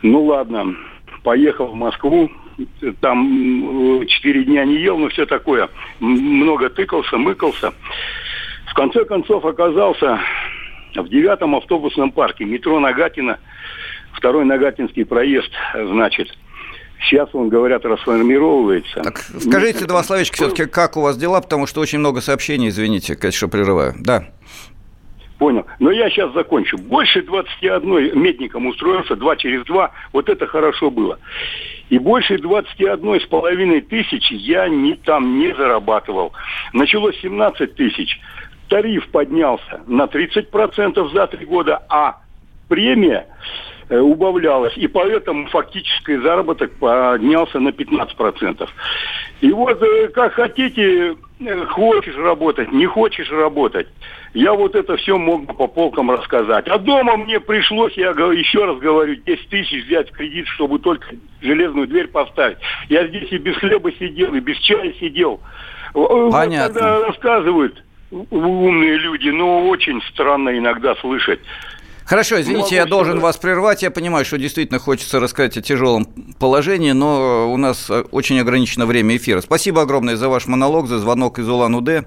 Ну 0.02 0.24
ладно, 0.24 0.76
поехал 1.22 1.66
в 1.68 1.74
Москву, 1.74 2.30
там 3.00 4.06
четыре 4.06 4.44
дня 4.44 4.64
не 4.64 4.76
ел, 4.76 4.98
но 4.98 5.08
все 5.08 5.26
такое. 5.26 5.68
Много 6.00 6.70
тыкался, 6.70 7.18
мыкался. 7.18 7.72
В 8.76 8.78
конце 8.78 9.06
концов 9.06 9.42
оказался 9.46 10.20
в 10.94 11.08
девятом 11.08 11.56
автобусном 11.56 12.12
парке 12.12 12.44
метро 12.44 12.78
Нагатина, 12.78 13.38
второй 14.12 14.44
Нагатинский 14.44 15.06
проезд, 15.06 15.50
значит. 15.72 16.28
Сейчас 17.00 17.30
он, 17.32 17.48
говорят, 17.48 17.86
расформировывается. 17.86 19.00
Так, 19.00 19.20
скажите 19.40 19.86
два 19.86 20.02
словечка 20.02 20.36
все-таки, 20.36 20.66
как 20.66 20.98
у 20.98 21.00
вас 21.00 21.16
дела, 21.16 21.40
потому 21.40 21.66
что 21.66 21.80
очень 21.80 22.00
много 22.00 22.20
сообщений, 22.20 22.68
извините, 22.68 23.16
конечно, 23.16 23.48
прерываю. 23.48 23.94
Да. 23.98 24.26
Понял. 25.38 25.64
Но 25.78 25.90
я 25.90 26.10
сейчас 26.10 26.34
закончу. 26.34 26.76
Больше 26.76 27.22
21 27.22 28.20
медником 28.20 28.66
устроился, 28.66 29.16
два 29.16 29.36
через 29.36 29.64
два. 29.64 29.92
Вот 30.12 30.28
это 30.28 30.46
хорошо 30.46 30.90
было. 30.90 31.18
И 31.88 31.98
больше 31.98 32.38
21 32.38 33.20
с 33.20 33.24
половиной 33.24 33.80
тысяч 33.80 34.30
я 34.30 34.68
не, 34.68 34.94
там 34.96 35.38
не 35.38 35.54
зарабатывал. 35.54 36.32
Началось 36.74 37.16
17 37.22 37.74
тысяч. 37.74 38.20
Тариф 38.68 39.08
поднялся 39.10 39.80
на 39.86 40.04
30% 40.04 41.12
за 41.12 41.26
три 41.26 41.46
года, 41.46 41.82
а 41.88 42.20
премия 42.68 43.26
Э, 43.88 44.00
убавлялось, 44.00 44.76
и 44.76 44.88
поэтому 44.88 45.46
фактический 45.46 46.16
заработок 46.16 46.72
поднялся 46.72 47.60
на 47.60 47.68
15%. 47.68 48.68
И 49.42 49.52
вот 49.52 49.80
э, 49.80 50.08
как 50.08 50.32
хотите, 50.32 51.14
э, 51.38 51.64
хочешь 51.66 52.16
работать, 52.16 52.72
не 52.72 52.86
хочешь 52.86 53.30
работать, 53.30 53.86
я 54.34 54.54
вот 54.54 54.74
это 54.74 54.96
все 54.96 55.16
мог 55.16 55.46
бы 55.46 55.54
по 55.54 55.68
полкам 55.68 56.10
рассказать. 56.10 56.66
А 56.66 56.78
дома 56.78 57.16
мне 57.16 57.38
пришлось, 57.38 57.92
я 57.92 58.10
еще 58.10 58.64
раз 58.64 58.78
говорю, 58.78 59.14
10 59.24 59.48
тысяч 59.50 59.86
взять 59.86 60.10
в 60.10 60.14
кредит, 60.14 60.48
чтобы 60.48 60.80
только 60.80 61.06
железную 61.40 61.86
дверь 61.86 62.08
поставить. 62.08 62.58
Я 62.88 63.06
здесь 63.06 63.30
и 63.30 63.38
без 63.38 63.54
хлеба 63.54 63.92
сидел, 63.92 64.34
и 64.34 64.40
без 64.40 64.56
чая 64.58 64.94
сидел. 64.94 65.40
Понятно. 65.92 66.32
Вот 66.32 66.72
когда 66.72 67.06
рассказывают 67.06 67.84
умные 68.10 68.96
люди, 68.98 69.28
но 69.28 69.66
очень 69.68 70.00
странно 70.02 70.56
иногда 70.56 70.94
слышать. 70.96 71.40
Хорошо, 72.06 72.40
извините, 72.40 72.76
я 72.76 72.86
должен 72.86 73.18
вас 73.18 73.36
прервать. 73.36 73.82
Я 73.82 73.90
понимаю, 73.90 74.24
что 74.24 74.38
действительно 74.38 74.78
хочется 74.78 75.18
рассказать 75.18 75.56
о 75.56 75.60
тяжелом 75.60 76.06
положении, 76.38 76.92
но 76.92 77.52
у 77.52 77.56
нас 77.56 77.90
э, 77.90 78.04
очень 78.12 78.38
ограничено 78.38 78.86
время 78.86 79.16
эфира. 79.16 79.40
Спасибо 79.40 79.82
огромное 79.82 80.14
за 80.14 80.28
ваш 80.28 80.46
монолог, 80.46 80.86
за 80.86 81.00
звонок 81.00 81.40
из 81.40 81.48
Улан-Удэ. 81.48 82.04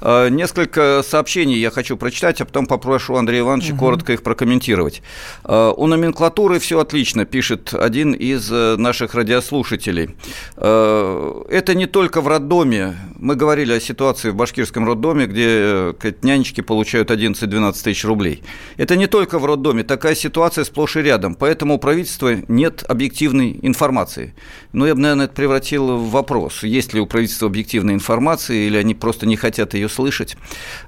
Э, 0.00 0.28
несколько 0.30 1.02
сообщений 1.06 1.58
я 1.58 1.70
хочу 1.70 1.98
прочитать, 1.98 2.40
а 2.40 2.46
потом 2.46 2.66
попрошу 2.66 3.16
Андрея 3.16 3.42
Ивановича 3.42 3.74
угу. 3.74 3.80
коротко 3.80 4.14
их 4.14 4.22
прокомментировать. 4.22 5.02
Э, 5.44 5.70
у 5.76 5.86
номенклатуры 5.86 6.58
все 6.58 6.80
отлично, 6.80 7.26
пишет 7.26 7.74
один 7.74 8.14
из 8.14 8.50
наших 8.50 9.14
радиослушателей. 9.14 10.16
Это 10.56 11.74
не 11.74 11.86
только 11.86 12.22
в 12.22 12.28
роддоме. 12.28 12.96
Мы 13.18 13.34
говорили 13.34 13.74
о 13.74 13.80
ситуации 13.80 14.30
в 14.30 14.34
башкирском 14.34 14.86
роддоме, 14.86 15.26
где 15.26 15.94
нянечки 16.22 16.62
получают 16.62 17.10
11-12 17.10 17.82
тысяч 17.84 18.04
рублей. 18.06 18.42
Это 18.78 18.96
не 18.96 19.06
только 19.06 19.41
в 19.42 19.46
роддоме. 19.46 19.82
Такая 19.82 20.14
ситуация 20.14 20.64
сплошь 20.64 20.96
и 20.96 21.02
рядом. 21.02 21.34
Поэтому 21.34 21.74
у 21.74 21.78
правительства 21.78 22.34
нет 22.48 22.84
объективной 22.88 23.58
информации. 23.62 24.34
Ну, 24.72 24.86
я 24.86 24.94
бы, 24.94 25.00
наверное, 25.00 25.26
это 25.26 25.34
превратил 25.34 25.98
в 25.98 26.10
вопрос. 26.10 26.62
Есть 26.62 26.94
ли 26.94 27.00
у 27.00 27.06
правительства 27.06 27.48
объективная 27.48 27.94
информация, 27.94 28.56
или 28.56 28.76
они 28.76 28.94
просто 28.94 29.26
не 29.26 29.36
хотят 29.36 29.74
ее 29.74 29.88
слышать? 29.88 30.36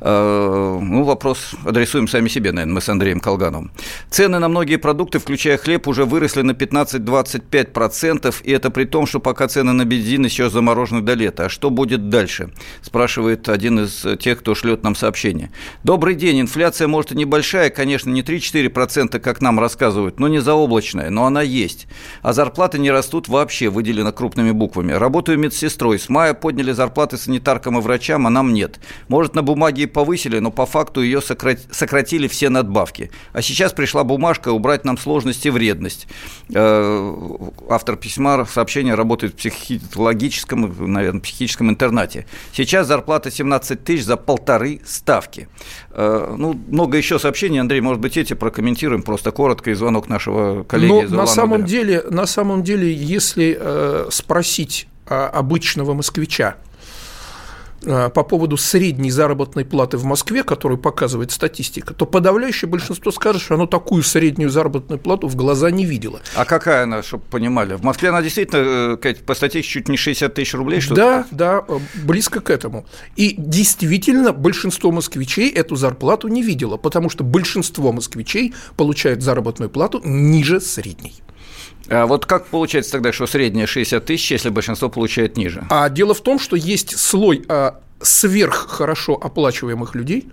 Э, 0.01 0.79
ну, 0.81 1.03
вопрос 1.03 1.55
адресуем 1.67 2.09
сами 2.09 2.29
себе, 2.29 2.53
наверное, 2.53 2.75
мы 2.75 2.81
с 2.81 2.89
Андреем 2.89 3.21
Колгановым. 3.21 3.73
Цены 4.09 4.39
на 4.39 4.49
многие 4.49 4.77
продукты, 4.77 5.19
включая 5.19 5.59
хлеб, 5.59 5.89
уже 5.89 6.05
выросли 6.05 6.43
на 6.43 6.53
15-25%, 6.53 8.35
и 8.45 8.53
это 8.53 8.71
при 8.71 8.85
том, 8.85 9.07
что 9.07 9.21
пока 9.21 9.49
цены 9.49 9.73
на 9.73 9.85
бензин 9.85 10.25
еще 10.25 10.49
заморожены 10.49 11.01
до 11.01 11.15
лета. 11.15 11.47
А 11.47 11.49
что 11.49 11.71
будет 11.71 12.09
дальше? 12.09 12.53
Спрашивает 12.83 13.49
один 13.49 13.81
из 13.81 14.07
тех, 14.21 14.39
кто 14.39 14.55
шлет 14.55 14.85
нам 14.85 14.95
сообщение. 14.95 15.51
Добрый 15.83 16.15
день. 16.15 16.41
Инфляция, 16.41 16.87
может, 16.87 17.13
и 17.13 17.17
небольшая, 17.17 17.71
конечно, 17.71 18.11
не 18.11 18.23
3 18.23 18.41
3-4%, 18.53 19.19
как 19.19 19.41
нам 19.41 19.59
рассказывают, 19.59 20.21
но 20.21 20.29
не 20.29 20.41
заоблачная, 20.41 21.11
но 21.11 21.27
она 21.27 21.43
есть. 21.43 21.87
А 22.23 22.33
зарплаты 22.33 22.79
не 22.79 22.91
растут 22.91 23.29
вообще, 23.29 23.69
выделено 23.69 24.13
крупными 24.13 24.51
буквами. 24.51 24.93
Работаю 24.93 25.39
медсестрой. 25.39 25.99
С 25.99 26.09
мая 26.09 26.35
подняли 26.35 26.73
зарплаты 26.73 27.17
санитаркам 27.17 27.79
и 27.79 27.81
врачам, 27.81 28.27
а 28.27 28.31
нам 28.31 28.53
нет. 28.53 28.81
Может, 29.09 29.35
на 29.35 29.43
бумаге 29.43 29.85
и 29.85 29.87
повысили, 29.87 30.39
но 30.39 30.51
по 30.51 30.67
факту 30.67 31.03
ее 31.03 31.21
сократили 31.21 32.29
все 32.29 32.49
надбавки. 32.49 33.11
А 33.33 33.43
сейчас 33.43 33.73
пришла 33.73 34.05
бумажка 34.05 34.51
убрать 34.51 34.85
нам 34.85 34.99
сложность 34.99 35.47
и 35.47 35.51
вредность. 35.51 36.07
Э, 36.53 37.15
автор 37.69 37.97
письма 37.97 38.47
сообщения 38.47 38.95
работает 38.95 39.35
в 39.35 39.37
психологическом, 39.37 40.93
наверное, 40.93 41.21
психическом 41.21 41.71
интернате. 41.71 42.27
Сейчас 42.53 42.87
зарплата 42.87 43.31
17 43.31 43.85
тысяч 43.85 44.05
за 44.05 44.17
полторы 44.17 44.81
ставки. 44.85 45.49
Э, 45.97 46.35
ну, 46.37 46.59
много 46.69 46.99
еще 46.99 47.19
сообщений, 47.21 47.61
Андрей, 47.61 47.81
может 47.81 48.01
быть, 48.01 48.17
эти 48.17 48.35
прокомментируем 48.35 49.03
просто 49.03 49.31
коротко 49.31 49.71
и 49.71 49.75
звонок 49.75 50.09
нашего 50.09 50.65
коллеги 50.65 50.91
Но 50.91 51.03
из 51.03 51.13
на 51.13 51.27
самом 51.27 51.65
деле, 51.65 52.03
на 52.11 52.27
самом 52.27 52.65
деле, 52.65 52.93
если 52.93 53.57
э, 53.59 54.07
спросить 54.11 54.89
э, 55.07 55.15
обычного 55.15 55.95
москвича, 55.95 56.57
по 57.85 58.23
поводу 58.25 58.57
средней 58.57 59.11
заработной 59.11 59.65
платы 59.65 59.97
в 59.97 60.05
Москве, 60.05 60.43
которую 60.43 60.79
показывает 60.79 61.31
статистика, 61.31 61.95
то 61.95 62.07
подавляющее 62.07 62.69
большинство 62.69 63.13
скажет, 63.13 63.43
что 63.43 63.55
оно 63.55 63.67
такую 63.67 64.03
среднюю 64.03 64.51
заработную 64.51 64.99
плату 64.99 65.29
в 65.29 65.37
глаза 65.37 65.71
не 65.71 65.85
видело. 65.85 66.21
А 66.35 66.45
какая 66.45 66.85
она, 66.85 67.03
чтобы 67.03 67.25
понимали? 67.25 67.75
В 67.75 67.83
Москве 67.83 68.09
она 68.09 68.23
действительно, 68.23 68.97
э, 69.03 69.15
по 69.15 69.35
статистике, 69.35 69.73
чуть 69.75 69.89
не 69.89 69.97
60 69.97 70.35
тысяч 70.35 70.55
рублей? 70.55 70.81
Что 70.81 70.95
да, 70.95 71.27
да, 71.31 71.65
э, 71.67 71.79
близко 72.05 72.41
к 72.41 72.51
этому. 72.51 72.87
И 73.17 73.35
действительно 73.37 74.33
большинство 74.33 74.91
москвичей 74.91 75.51
эту 75.51 75.77
зарплату 75.77 76.29
не 76.29 76.43
видело, 76.43 76.77
потому 76.77 77.11
что 77.11 77.25
большинство 77.25 77.93
москвичей 77.93 78.55
получает 78.77 79.23
заработную 79.23 79.71
плату 79.71 80.01
ниже 80.05 80.61
средней. 80.61 81.15
А 81.89 82.07
вот 82.07 82.27
как 82.27 82.47
получается 82.47 82.93
тогда, 82.93 83.13
что 83.13 83.27
средняя 83.27 83.67
60 83.67 84.05
тысяч, 84.05 84.31
если 84.31 84.49
большинство 84.49 84.89
получает 84.89 85.37
ниже? 85.37 85.65
А 85.71 85.89
дело 85.89 86.15
в 86.15 86.21
том, 86.21 86.39
что 86.39 86.57
есть 86.57 86.99
слой 86.99 87.45
а, 87.49 87.81
сверх 88.01 88.69
хорошо 88.71 89.15
оплачиваемых 89.15 89.95
людей, 89.95 90.29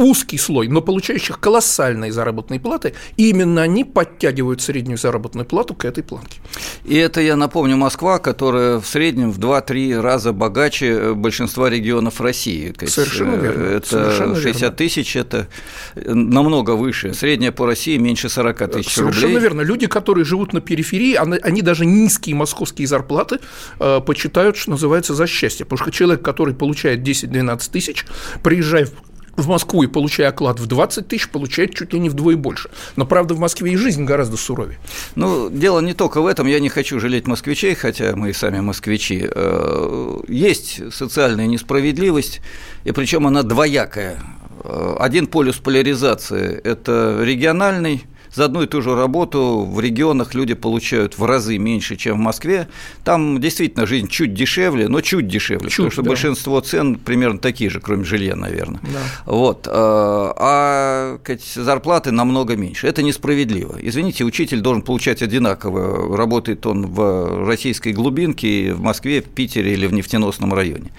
узкий 0.00 0.38
слой, 0.38 0.68
но 0.68 0.80
получающих 0.80 1.38
колоссальные 1.38 2.10
заработные 2.10 2.58
платы, 2.58 2.94
и 3.18 3.28
именно 3.28 3.60
они 3.62 3.84
подтягивают 3.84 4.62
среднюю 4.62 4.96
заработную 4.96 5.44
плату 5.44 5.74
к 5.74 5.84
этой 5.84 6.02
планке. 6.02 6.40
И 6.84 6.96
это, 6.96 7.20
я 7.20 7.36
напомню, 7.36 7.76
Москва, 7.76 8.18
которая 8.18 8.80
в 8.80 8.86
среднем 8.86 9.30
в 9.30 9.38
2-3 9.38 10.00
раза 10.00 10.32
богаче 10.32 10.86
э, 10.86 11.12
большинства 11.12 11.68
регионов 11.68 12.20
России. 12.20 12.74
Совершенно 12.86 13.34
э, 13.34 13.42
верно. 13.42 13.62
Это 13.64 13.88
Совершенно 13.88 14.36
60 14.36 14.60
верно. 14.62 14.76
тысяч, 14.76 15.16
это 15.16 15.48
намного 15.94 16.70
выше. 16.70 17.12
Средняя 17.12 17.52
по 17.52 17.66
России 17.66 17.98
меньше 17.98 18.30
40 18.30 18.56
тысяч 18.56 18.94
Совершенно 18.94 19.06
рублей. 19.06 19.20
Совершенно 19.20 19.38
верно. 19.38 19.60
Люди, 19.60 19.86
которые 19.86 20.24
живут 20.24 20.54
на 20.54 20.62
периферии, 20.62 21.14
они 21.14 21.60
даже 21.60 21.84
низкие 21.84 22.34
московские 22.34 22.88
зарплаты 22.88 23.38
э, 23.78 24.00
почитают, 24.00 24.56
что 24.56 24.70
называется, 24.70 25.14
за 25.14 25.26
счастье. 25.26 25.66
Потому 25.66 25.90
что 25.90 25.90
человек, 25.90 26.24
который 26.24 26.54
получает 26.54 27.00
10-12 27.00 27.70
тысяч, 27.70 28.06
приезжая 28.42 28.86
в 28.86 29.09
Москву 29.46 29.82
и 29.82 29.86
получая 29.86 30.28
оклад 30.28 30.60
в 30.60 30.66
20 30.66 31.08
тысяч, 31.08 31.28
получает 31.28 31.74
чуть 31.74 31.92
ли 31.92 32.00
не 32.00 32.08
вдвое 32.08 32.36
больше. 32.36 32.70
Но, 32.96 33.06
правда, 33.06 33.34
в 33.34 33.38
Москве 33.38 33.72
и 33.72 33.76
жизнь 33.76 34.04
гораздо 34.04 34.36
суровее. 34.36 34.78
Ну, 35.14 35.50
дело 35.50 35.80
не 35.80 35.94
только 35.94 36.20
в 36.20 36.26
этом. 36.26 36.46
Я 36.46 36.60
не 36.60 36.68
хочу 36.68 37.00
жалеть 37.00 37.26
москвичей, 37.26 37.74
хотя 37.74 38.14
мы 38.16 38.30
и 38.30 38.32
сами 38.32 38.60
москвичи. 38.60 39.28
Э, 39.28 40.20
есть 40.28 40.92
социальная 40.92 41.46
несправедливость, 41.46 42.40
и 42.84 42.92
причем 42.92 43.26
она 43.26 43.42
двоякая. 43.42 44.18
Э, 44.64 44.96
один 44.98 45.26
полюс 45.26 45.56
поляризации– 45.56 46.60
это 46.64 47.20
региональный, 47.22 48.04
за 48.32 48.44
одну 48.44 48.62
и 48.62 48.66
ту 48.66 48.80
же 48.80 48.94
работу 48.94 49.64
в 49.64 49.80
регионах 49.80 50.34
люди 50.34 50.54
получают 50.54 51.18
в 51.18 51.24
разы 51.24 51.58
меньше, 51.58 51.96
чем 51.96 52.16
в 52.16 52.20
Москве. 52.20 52.68
Там 53.04 53.40
действительно 53.40 53.86
жизнь 53.86 54.06
чуть 54.08 54.34
дешевле, 54.34 54.86
но 54.88 55.00
чуть 55.00 55.26
дешевле, 55.26 55.68
чуть, 55.68 55.76
потому 55.76 55.90
что 55.90 56.02
да. 56.02 56.08
большинство 56.08 56.60
цен 56.60 56.96
примерно 56.96 57.38
такие 57.40 57.70
же, 57.70 57.80
кроме 57.80 58.04
жилья, 58.04 58.36
наверное. 58.36 58.80
Да. 58.82 59.00
Вот. 59.26 59.66
А 59.70 61.18
зарплаты 61.56 62.12
намного 62.12 62.56
меньше. 62.56 62.86
Это 62.86 63.02
несправедливо. 63.02 63.78
Извините, 63.82 64.24
учитель 64.24 64.60
должен 64.60 64.82
получать 64.82 65.22
одинаково, 65.22 66.16
работает 66.16 66.66
он 66.66 66.86
в 66.86 67.46
российской 67.46 67.92
глубинке, 67.92 68.72
в 68.74 68.80
Москве, 68.80 69.22
в 69.22 69.24
Питере 69.24 69.72
или 69.72 69.86
в 69.86 69.92
нефтеносном 69.92 70.54
районе. 70.54 70.92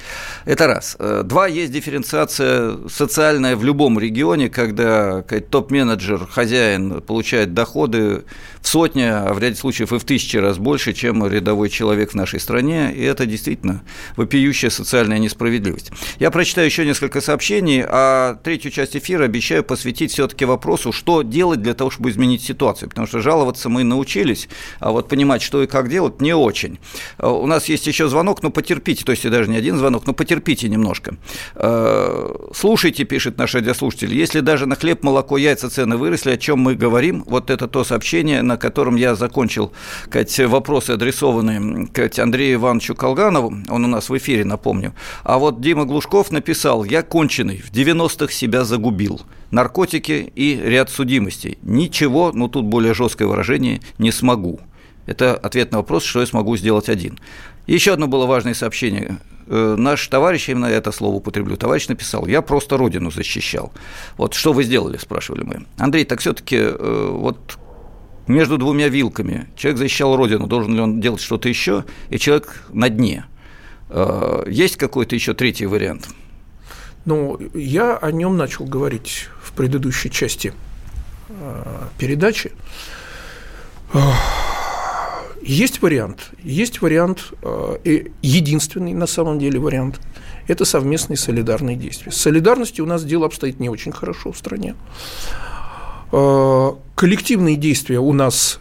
Это 0.45 0.67
раз. 0.67 0.97
Два, 1.23 1.47
есть 1.47 1.71
дифференциация 1.71 2.77
социальная 2.89 3.55
в 3.55 3.63
любом 3.63 3.97
регионе, 3.97 4.49
когда 4.49 5.21
топ-менеджер, 5.21 6.27
хозяин 6.29 6.99
получает 7.01 7.20
получает 7.21 7.53
доходы 7.53 8.23
в 8.61 8.67
сотни, 8.67 9.03
а 9.03 9.31
в 9.33 9.39
ряде 9.39 9.55
случаев 9.55 9.93
и 9.93 9.99
в 9.99 10.03
тысячи 10.03 10.37
раз 10.37 10.57
больше, 10.57 10.93
чем 10.93 11.27
рядовой 11.27 11.69
человек 11.69 12.11
в 12.11 12.15
нашей 12.15 12.39
стране, 12.39 12.91
и 12.91 13.03
это 13.03 13.27
действительно 13.27 13.83
вопиющая 14.15 14.71
социальная 14.71 15.19
несправедливость. 15.19 15.91
Я 16.17 16.31
прочитаю 16.31 16.65
еще 16.65 16.83
несколько 16.83 17.21
сообщений, 17.21 17.83
а 17.87 18.39
третью 18.43 18.71
часть 18.71 18.97
эфира 18.97 19.25
обещаю 19.25 19.63
посвятить 19.63 20.13
все-таки 20.13 20.45
вопросу, 20.45 20.91
что 20.91 21.21
делать 21.21 21.61
для 21.61 21.75
того, 21.75 21.91
чтобы 21.91 22.09
изменить 22.09 22.41
ситуацию, 22.41 22.89
потому 22.89 23.05
что 23.05 23.21
жаловаться 23.21 23.69
мы 23.69 23.83
научились, 23.83 24.49
а 24.79 24.91
вот 24.91 25.07
понимать, 25.07 25.43
что 25.43 25.61
и 25.61 25.67
как 25.67 25.89
делать, 25.89 26.21
не 26.21 26.33
очень. 26.33 26.79
У 27.19 27.45
нас 27.45 27.69
есть 27.69 27.85
еще 27.85 28.07
звонок, 28.07 28.41
но 28.41 28.49
потерпите, 28.49 29.05
то 29.05 29.11
есть 29.11 29.29
даже 29.29 29.47
не 29.47 29.57
один 29.57 29.77
звонок, 29.77 30.07
но 30.07 30.13
потерпите 30.13 30.67
немножко. 30.69 31.17
Слушайте, 32.55 33.03
пишет 33.03 33.37
наш 33.37 33.53
радиослушатель, 33.53 34.11
если 34.11 34.39
даже 34.39 34.65
на 34.65 34.75
хлеб, 34.75 35.03
молоко, 35.03 35.37
яйца 35.37 35.69
цены 35.69 35.97
выросли, 35.97 36.31
о 36.31 36.37
чем 36.37 36.57
мы 36.57 36.73
говорим, 36.73 37.10
говорим. 37.11 37.23
Вот 37.27 37.49
это 37.49 37.67
то 37.67 37.83
сообщение, 37.83 38.41
на 38.41 38.57
котором 38.57 38.95
я 38.95 39.15
закончил 39.15 39.71
Кать, 40.09 40.39
вопросы, 40.39 40.91
адресованные 40.91 41.87
Кать, 41.87 42.19
Андрею 42.19 42.55
Ивановичу 42.55 42.95
Колганову. 42.95 43.53
Он 43.69 43.85
у 43.85 43.87
нас 43.87 44.09
в 44.09 44.17
эфире, 44.17 44.45
напомню. 44.45 44.93
А 45.23 45.37
вот 45.37 45.61
Дима 45.61 45.85
Глушков 45.85 46.31
написал, 46.31 46.83
я 46.83 47.03
конченый, 47.03 47.57
в 47.57 47.71
90-х 47.71 48.33
себя 48.33 48.63
загубил. 48.63 49.21
Наркотики 49.51 50.31
и 50.35 50.55
ряд 50.63 50.89
судимостей. 50.89 51.57
Ничего, 51.61 52.31
ну 52.33 52.47
тут 52.47 52.65
более 52.65 52.93
жесткое 52.93 53.27
выражение, 53.27 53.81
не 53.97 54.11
смогу. 54.11 54.59
Это 55.05 55.35
ответ 55.35 55.71
на 55.71 55.79
вопрос, 55.79 56.03
что 56.03 56.21
я 56.21 56.25
смогу 56.25 56.55
сделать 56.57 56.89
один. 56.89 57.19
Еще 57.67 57.93
одно 57.93 58.07
было 58.07 58.25
важное 58.25 58.53
сообщение. 58.53 59.17
Э, 59.53 59.75
наш 59.77 60.07
товарищ, 60.07 60.47
именно 60.47 60.67
это 60.67 60.93
слово 60.93 61.15
употреблю, 61.15 61.57
товарищ 61.57 61.89
написал, 61.89 62.25
я 62.25 62.41
просто 62.41 62.77
родину 62.77 63.11
защищал. 63.11 63.73
Вот 64.15 64.33
что 64.33 64.53
вы 64.53 64.63
сделали, 64.63 64.95
спрашивали 64.95 65.43
мы. 65.43 65.65
Андрей, 65.77 66.05
так 66.05 66.21
все-таки 66.21 66.55
э, 66.57 67.09
вот 67.11 67.57
между 68.27 68.57
двумя 68.57 68.87
вилками 68.87 69.49
человек 69.57 69.79
защищал 69.79 70.15
родину, 70.15 70.47
должен 70.47 70.73
ли 70.73 70.79
он 70.79 71.01
делать 71.01 71.19
что-то 71.19 71.49
еще, 71.49 71.83
и 72.09 72.17
человек 72.17 72.63
на 72.71 72.87
дне. 72.87 73.25
Э, 73.89 74.45
есть 74.47 74.77
какой-то 74.77 75.15
еще 75.15 75.33
третий 75.33 75.65
вариант? 75.65 76.07
Ну, 77.03 77.37
я 77.53 77.97
о 77.97 78.09
нем 78.09 78.37
начал 78.37 78.63
говорить 78.63 79.27
в 79.43 79.51
предыдущей 79.51 80.09
части 80.09 80.53
передачи. 81.97 82.51
Есть 85.41 85.81
вариант, 85.81 86.31
есть 86.43 86.81
вариант, 86.81 87.33
э, 87.41 88.05
единственный 88.21 88.93
на 88.93 89.07
самом 89.07 89.39
деле 89.39 89.59
вариант– 89.59 89.99
это 90.47 90.65
совместные 90.65 91.17
солидарные 91.17 91.75
действия. 91.75 92.11
С 92.11 92.17
солидарностью 92.17 92.85
у 92.85 92.87
нас 92.87 93.03
дело 93.03 93.25
обстоит 93.25 93.59
не 93.59 93.69
очень 93.69 93.91
хорошо 93.91 94.31
в 94.31 94.37
стране. 94.37 94.75
Э, 96.11 96.71
коллективные 96.95 97.55
действия 97.55 97.99
у 97.99 98.13
нас 98.13 98.59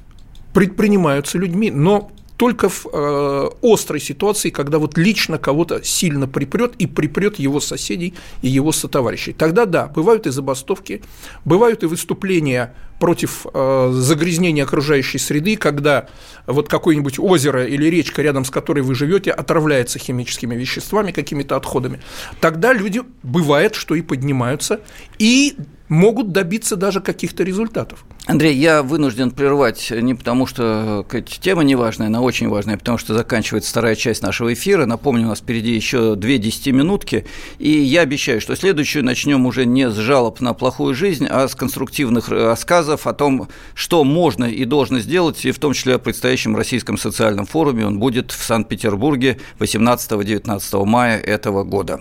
предпринимаются 0.55 1.37
людьми, 1.37 1.71
но 1.71 2.11
только 2.41 2.71
в 2.71 2.87
э, 2.91 3.51
острой 3.63 4.01
ситуации, 4.01 4.49
когда 4.49 4.79
вот 4.79 4.97
лично 4.97 5.37
кого-то 5.37 5.85
сильно 5.85 6.27
припрет 6.27 6.73
и 6.79 6.87
припрет 6.87 7.39
его 7.39 7.61
соседей 7.61 8.15
и 8.41 8.49
его 8.49 8.73
сотоварищей. 8.73 9.35
Тогда 9.35 9.67
да, 9.67 9.89
бывают 9.89 10.27
и 10.27 10.31
забастовки, 10.31 11.03
бывают 11.45 11.83
и 11.83 11.87
выступления 11.87 12.75
против 12.99 13.45
э, 13.53 13.91
загрязнения 13.93 14.65
окружающей 14.65 15.19
среды, 15.19 15.57
когда 15.57 16.09
вот 16.47 16.71
какое-нибудь 16.71 17.19
озеро 17.19 17.67
или 17.67 17.91
речка, 17.91 18.23
рядом 18.23 18.47
с 18.47 18.51
которой 18.51 18.81
вы 18.81 18.95
живете, 18.95 19.33
отравляется 19.33 19.99
химическими 19.99 20.55
веществами, 20.55 21.13
какими-то 21.13 21.57
отходами. 21.57 22.01
Тогда 22.41 22.73
люди, 22.73 23.03
бывает, 23.23 23.75
что 23.75 23.95
и 23.95 24.01
поднимаются, 24.01 24.81
и 25.19 25.57
могут 25.91 26.33
добиться 26.33 26.77
даже 26.77 27.01
каких-то 27.01 27.43
результатов. 27.43 28.07
Андрей, 28.27 28.55
я 28.55 28.83
вынужден 28.83 29.33
прервать 29.33 29.91
не 29.91 30.15
потому, 30.15 30.47
что 30.47 31.05
тема 31.41 31.65
не 31.65 31.75
важная, 31.75 32.07
она 32.07 32.21
очень 32.21 32.49
важная, 32.49 32.77
а 32.77 32.79
потому 32.79 32.97
что 32.97 33.13
заканчивается 33.13 33.71
вторая 33.71 33.97
часть 33.97 34.23
нашего 34.23 34.53
эфира. 34.53 34.87
Напомню, 34.87 35.27
у 35.27 35.29
нас 35.31 35.41
впереди 35.41 35.75
еще 35.75 36.15
две 36.15 36.39
десятиминутки, 36.39 37.27
и 37.59 37.71
я 37.71 38.03
обещаю, 38.03 38.41
что 38.41 38.55
следующую 38.55 39.05
начнем 39.05 39.45
уже 39.47 39.67
не 39.67 39.91
с 39.91 39.95
жалоб 39.95 40.41
на 40.41 40.55
плохую 40.55 40.95
жизнь, 40.95 41.27
а 41.29 41.49
с 41.49 41.57
конструктивных 41.57 42.29
рассказов 42.29 43.09
о 43.09 43.13
том, 43.13 43.49
что 43.75 44.05
можно 44.05 44.45
и 44.45 44.65
должно 44.65 45.01
сделать, 45.01 45.45
и 45.45 45.51
в 45.51 45.59
том 45.59 45.73
числе 45.73 45.97
о 45.97 45.99
предстоящем 45.99 46.55
российском 46.55 46.99
социальном 46.99 47.47
форуме. 47.47 47.85
Он 47.85 47.99
будет 47.99 48.31
в 48.31 48.45
Санкт-Петербурге 48.45 49.39
18-19 49.59 50.85
мая 50.85 51.19
этого 51.19 51.65
года. 51.65 52.01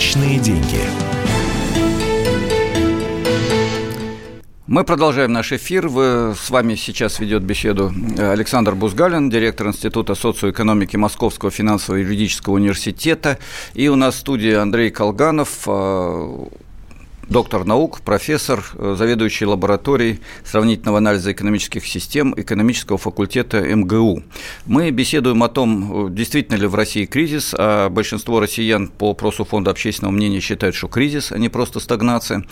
Личные 0.00 0.38
деньги. 0.38 0.80
Мы 4.66 4.82
продолжаем 4.84 5.30
наш 5.30 5.52
эфир. 5.52 5.90
С 5.90 6.48
вами 6.48 6.74
сейчас 6.74 7.20
ведет 7.20 7.42
беседу 7.42 7.92
Александр 8.16 8.74
Бузгалин, 8.74 9.28
директор 9.28 9.66
Института 9.66 10.14
социоэкономики 10.14 10.96
Московского 10.96 11.50
финансово-юридического 11.50 12.54
университета. 12.54 13.38
И 13.74 13.88
у 13.88 13.94
нас 13.94 14.14
в 14.14 14.18
студии 14.20 14.54
Андрей 14.54 14.90
Колганов, 14.90 15.64
э, 15.66 16.46
доктор 17.30 17.64
наук, 17.64 18.00
профессор, 18.00 18.64
э, 18.74 18.96
заведующий 18.98 19.46
лабораторией 19.46 20.20
сравнительного 20.44 20.98
анализа 20.98 21.30
экономических 21.30 21.86
систем 21.86 22.34
экономического 22.36 22.98
факультета 22.98 23.62
МГУ. 23.62 24.24
Мы 24.66 24.90
беседуем 24.90 25.42
о 25.44 25.48
том, 25.48 26.12
действительно 26.12 26.56
ли 26.56 26.66
в 26.66 26.74
России 26.74 27.06
кризис, 27.06 27.54
а 27.56 27.88
большинство 27.88 28.40
россиян 28.40 28.88
по 28.88 29.10
опросу 29.12 29.44
Фонда 29.44 29.70
общественного 29.70 30.12
мнения 30.12 30.40
считают, 30.40 30.74
что 30.74 30.88
кризис, 30.88 31.30
а 31.30 31.38
не 31.38 31.48
просто 31.48 31.78
стагнация, 31.78 32.44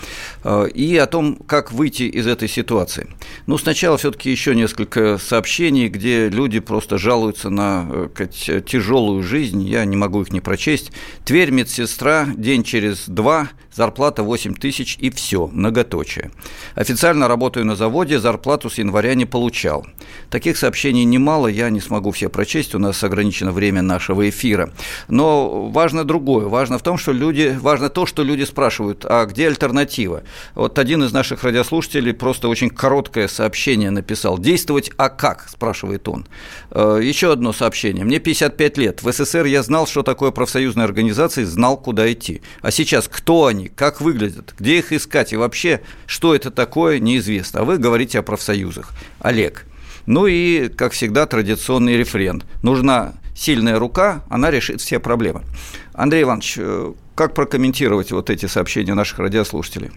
и 0.73 0.97
о 0.97 1.05
том, 1.07 1.35
как 1.35 1.73
выйти 1.73 2.03
из 2.03 2.25
этой 2.25 2.47
ситуации. 2.47 3.09
Ну, 3.47 3.57
сначала 3.57 3.97
все-таки 3.97 4.31
еще 4.31 4.55
несколько 4.55 5.17
сообщений, 5.17 5.89
где 5.89 6.29
люди 6.29 6.59
просто 6.59 6.97
жалуются 6.97 7.49
на 7.49 8.09
сказать, 8.13 8.65
тяжелую 8.65 9.23
жизнь, 9.23 9.61
я 9.63 9.83
не 9.85 9.97
могу 9.97 10.21
их 10.21 10.31
не 10.31 10.39
прочесть. 10.39 10.91
Тверь, 11.25 11.51
медсестра, 11.51 12.27
день 12.35 12.63
через 12.63 13.07
два, 13.07 13.49
зарплата 13.79 14.23
8 14.23 14.55
тысяч 14.55 14.97
и 14.99 15.09
все, 15.09 15.47
многоточие. 15.47 16.31
Официально 16.75 17.29
работаю 17.29 17.65
на 17.65 17.77
заводе, 17.77 18.19
зарплату 18.19 18.69
с 18.69 18.77
января 18.77 19.15
не 19.15 19.23
получал. 19.23 19.87
Таких 20.29 20.57
сообщений 20.57 21.05
немало, 21.05 21.47
я 21.47 21.69
не 21.69 21.79
смогу 21.79 22.11
все 22.11 22.27
прочесть, 22.27 22.75
у 22.75 22.79
нас 22.79 23.01
ограничено 23.05 23.53
время 23.53 23.81
нашего 23.81 24.27
эфира. 24.27 24.73
Но 25.07 25.69
важно 25.69 26.03
другое, 26.03 26.47
важно 26.47 26.77
в 26.77 26.83
том, 26.83 26.97
что 26.97 27.13
люди, 27.13 27.57
важно 27.61 27.89
то, 27.89 28.05
что 28.05 28.21
люди 28.23 28.43
спрашивают, 28.43 29.05
а 29.05 29.25
где 29.25 29.47
альтернатива? 29.47 30.23
Вот 30.55 30.77
один 30.77 31.05
из 31.05 31.13
наших 31.13 31.45
радиослушателей 31.45 32.13
просто 32.13 32.49
очень 32.49 32.69
короткое 32.69 33.29
сообщение 33.29 33.91
написал. 33.91 34.37
Действовать, 34.37 34.91
а 34.97 35.07
как? 35.07 35.47
спрашивает 35.47 36.05
он. 36.09 36.27
Э, 36.71 36.99
Еще 37.01 37.31
одно 37.31 37.53
сообщение. 37.53 38.03
Мне 38.03 38.19
55 38.19 38.77
лет. 38.77 39.03
В 39.03 39.09
СССР 39.09 39.45
я 39.45 39.63
знал, 39.63 39.87
что 39.87 40.03
такое 40.03 40.31
профсоюзная 40.31 40.83
организация, 40.83 41.45
знал, 41.45 41.77
куда 41.77 42.11
идти. 42.11 42.41
А 42.61 42.71
сейчас 42.71 43.07
кто 43.07 43.45
они, 43.45 43.68
как 43.75 44.01
выглядят, 44.01 44.53
где 44.59 44.79
их 44.79 44.91
искать 44.91 45.33
и 45.33 45.37
вообще, 45.37 45.81
что 46.05 46.35
это 46.35 46.51
такое, 46.51 46.99
неизвестно. 46.99 47.61
А 47.61 47.63
вы 47.63 47.77
говорите 47.77 48.19
о 48.19 48.23
профсоюзах. 48.23 48.91
Олег. 49.19 49.65
Ну 50.05 50.27
и, 50.27 50.69
как 50.69 50.93
всегда, 50.93 51.25
традиционный 51.25 51.97
рефрен. 51.97 52.43
Нужна 52.63 53.13
сильная 53.35 53.79
рука, 53.79 54.23
она 54.29 54.51
решит 54.51 54.81
все 54.81 54.99
проблемы. 54.99 55.43
Андрей 55.93 56.23
Иванович, 56.23 56.55
э, 56.57 56.93
как 57.15 57.33
прокомментировать 57.33 58.11
вот 58.11 58.29
эти 58.29 58.45
сообщения 58.45 58.93
наших 58.93 59.19
радиослушателей? 59.19 59.91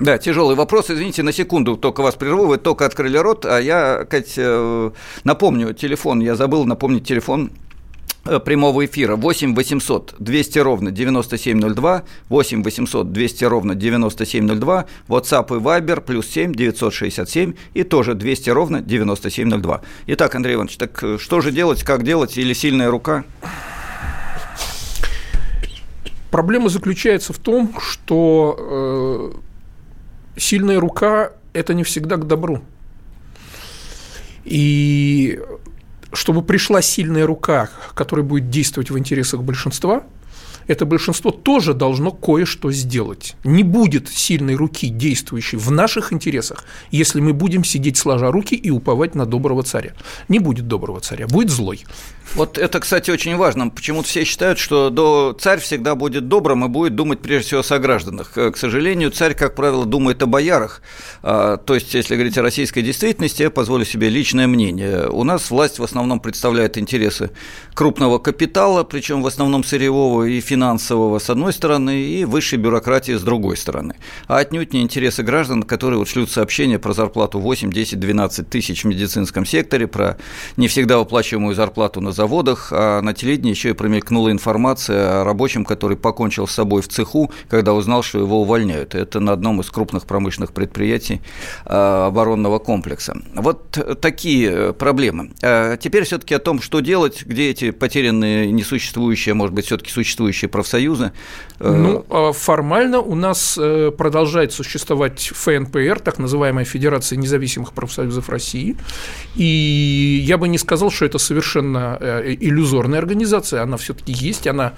Да, 0.00 0.18
тяжелый 0.18 0.56
вопрос. 0.56 0.90
Извините, 0.90 1.22
на 1.22 1.32
секунду 1.32 1.76
только 1.76 2.02
вас 2.02 2.16
прерву. 2.16 2.46
Вы 2.46 2.58
только 2.58 2.86
открыли 2.86 3.16
рот, 3.18 3.46
а 3.46 3.58
я, 3.58 4.04
Кать, 4.04 4.34
э, 4.36 4.90
напомню 5.22 5.74
телефон. 5.74 6.20
Я 6.20 6.34
забыл 6.34 6.64
напомнить 6.64 7.06
телефон 7.06 7.52
прямого 8.44 8.84
эфира 8.86 9.16
8 9.16 9.54
800 9.54 10.14
200 10.18 10.58
ровно 10.60 10.90
9702, 10.90 12.04
8 12.28 12.62
800 12.62 13.12
200 13.12 13.44
ровно 13.44 13.74
9702, 13.74 14.86
WhatsApp 15.08 15.56
и 15.56 15.60
Viber 15.60 16.00
плюс 16.00 16.26
7 16.28 16.54
967 16.54 17.54
и 17.74 17.82
тоже 17.82 18.14
200 18.14 18.50
ровно 18.50 18.80
9702. 18.80 19.80
Итак, 20.06 20.34
Андрей 20.34 20.54
Иванович, 20.54 20.76
так 20.76 21.02
э, 21.02 21.18
что 21.18 21.40
же 21.40 21.50
делать, 21.50 21.82
как 21.82 22.04
делать 22.04 22.36
или 22.38 22.52
сильная 22.52 22.90
рука? 22.90 23.24
Проблема 26.30 26.68
заключается 26.68 27.32
в 27.32 27.38
том, 27.38 27.74
что 27.78 29.32
э, 30.36 30.40
сильная 30.40 30.80
рука– 30.80 31.32
это 31.52 31.74
не 31.74 31.84
всегда 31.84 32.16
к 32.16 32.26
добру. 32.26 32.62
И 34.44 35.38
чтобы 36.12 36.42
пришла 36.42 36.82
сильная 36.82 37.26
рука, 37.26 37.70
которая 37.94 38.24
будет 38.24 38.50
действовать 38.50 38.90
в 38.90 38.98
интересах 38.98 39.42
большинства, 39.42 40.04
это 40.66 40.86
большинство 40.86 41.30
тоже 41.30 41.74
должно 41.74 42.12
кое-что 42.12 42.70
сделать. 42.70 43.36
Не 43.44 43.62
будет 43.62 44.08
сильной 44.08 44.54
руки, 44.54 44.88
действующей 44.88 45.58
в 45.58 45.70
наших 45.70 46.12
интересах, 46.12 46.64
если 46.90 47.20
мы 47.20 47.32
будем 47.32 47.64
сидеть 47.64 47.96
сложа 47.96 48.30
руки 48.30 48.54
и 48.54 48.70
уповать 48.70 49.14
на 49.14 49.26
доброго 49.26 49.62
царя. 49.62 49.94
Не 50.28 50.38
будет 50.38 50.68
доброго 50.68 51.00
царя, 51.00 51.26
будет 51.26 51.50
злой. 51.50 51.84
Вот 52.34 52.56
это, 52.56 52.80
кстати, 52.80 53.10
очень 53.10 53.36
важно. 53.36 53.68
Почему-то 53.68 54.08
все 54.08 54.24
считают, 54.24 54.58
что 54.58 54.88
до 54.88 55.36
царь 55.38 55.60
всегда 55.60 55.94
будет 55.94 56.28
добрым 56.28 56.64
и 56.64 56.68
будет 56.68 56.94
думать 56.94 57.20
прежде 57.20 57.48
всего 57.48 57.60
о 57.60 57.62
согражданах. 57.62 58.32
К 58.32 58.56
сожалению, 58.56 59.10
царь, 59.10 59.34
как 59.34 59.54
правило, 59.54 59.84
думает 59.84 60.22
о 60.22 60.26
боярах. 60.26 60.80
А, 61.22 61.58
то 61.58 61.74
есть, 61.74 61.92
если 61.92 62.14
говорить 62.14 62.38
о 62.38 62.42
российской 62.42 62.80
действительности, 62.80 63.42
я 63.42 63.50
позволю 63.50 63.84
себе 63.84 64.08
личное 64.08 64.46
мнение. 64.46 65.10
У 65.10 65.24
нас 65.24 65.50
власть 65.50 65.78
в 65.78 65.84
основном 65.84 66.20
представляет 66.20 66.78
интересы 66.78 67.32
крупного 67.74 68.18
капитала, 68.18 68.82
причем 68.82 69.22
в 69.22 69.26
основном 69.26 69.62
сырьевого 69.62 70.24
и 70.24 70.40
финансового 70.40 71.18
с 71.18 71.28
одной 71.28 71.52
стороны, 71.52 72.00
и 72.00 72.24
высшей 72.24 72.58
бюрократии 72.58 73.12
с 73.12 73.22
другой 73.22 73.58
стороны. 73.58 73.96
А 74.26 74.38
отнюдь 74.38 74.72
не 74.72 74.80
интересы 74.80 75.22
граждан, 75.22 75.64
которые 75.64 75.98
вот 75.98 76.08
шлют 76.08 76.30
сообщения 76.30 76.78
про 76.78 76.94
зарплату 76.94 77.40
8, 77.40 77.70
10, 77.70 78.00
12 78.00 78.48
тысяч 78.48 78.84
в 78.84 78.86
медицинском 78.86 79.44
секторе, 79.44 79.86
про 79.86 80.16
не 80.56 80.68
всегда 80.68 80.98
выплачиваемую 80.98 81.54
зарплату 81.54 82.00
на 82.00 82.12
заводах, 82.22 82.68
а 82.70 83.02
на 83.02 83.14
телевидении 83.14 83.50
еще 83.50 83.70
и 83.70 83.72
промелькнула 83.72 84.30
информация 84.30 85.22
о 85.22 85.24
рабочем, 85.24 85.64
который 85.64 85.96
покончил 85.96 86.46
с 86.46 86.52
собой 86.52 86.80
в 86.80 86.88
цеху, 86.88 87.32
когда 87.48 87.74
узнал, 87.74 88.04
что 88.04 88.18
его 88.18 88.42
увольняют. 88.42 88.94
Это 88.94 89.18
на 89.18 89.32
одном 89.32 89.60
из 89.60 89.70
крупных 89.70 90.04
промышленных 90.04 90.52
предприятий 90.52 91.20
а, 91.64 92.06
оборонного 92.06 92.60
комплекса. 92.60 93.16
Вот 93.34 93.76
такие 94.00 94.50
э, 94.50 94.72
проблемы. 94.72 95.32
А 95.42 95.76
теперь 95.76 96.04
все-таки 96.04 96.34
о 96.34 96.38
том, 96.38 96.62
что 96.62 96.78
делать, 96.78 97.24
где 97.26 97.50
эти 97.50 97.72
потерянные, 97.72 98.52
несуществующие, 98.52 99.34
может 99.34 99.54
быть, 99.54 99.66
все-таки 99.66 99.90
существующие 99.90 100.48
профсоюзы. 100.48 101.10
Э, 101.58 101.72
ну, 101.72 102.04
а 102.08 102.32
формально 102.32 103.00
у 103.00 103.16
нас 103.16 103.58
э, 103.60 103.90
продолжает 103.90 104.52
существовать 104.52 105.32
ФНПР, 105.34 105.98
так 105.98 106.18
называемая 106.18 106.64
Федерация 106.64 107.16
независимых 107.16 107.72
профсоюзов 107.72 108.28
России. 108.28 108.76
И 109.34 110.22
я 110.24 110.38
бы 110.38 110.46
не 110.46 110.58
сказал, 110.58 110.92
что 110.92 111.04
это 111.04 111.18
совершенно 111.18 111.98
иллюзорная 112.20 112.98
организация, 112.98 113.62
она 113.62 113.76
все-таки 113.76 114.12
есть, 114.12 114.46
она 114.46 114.72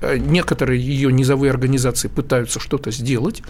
э, 0.00 0.16
некоторые 0.18 0.80
ее 0.80 1.12
низовые 1.12 1.50
организации 1.50 2.08
пытаются 2.08 2.60
что-то 2.60 2.90
сделать. 2.90 3.42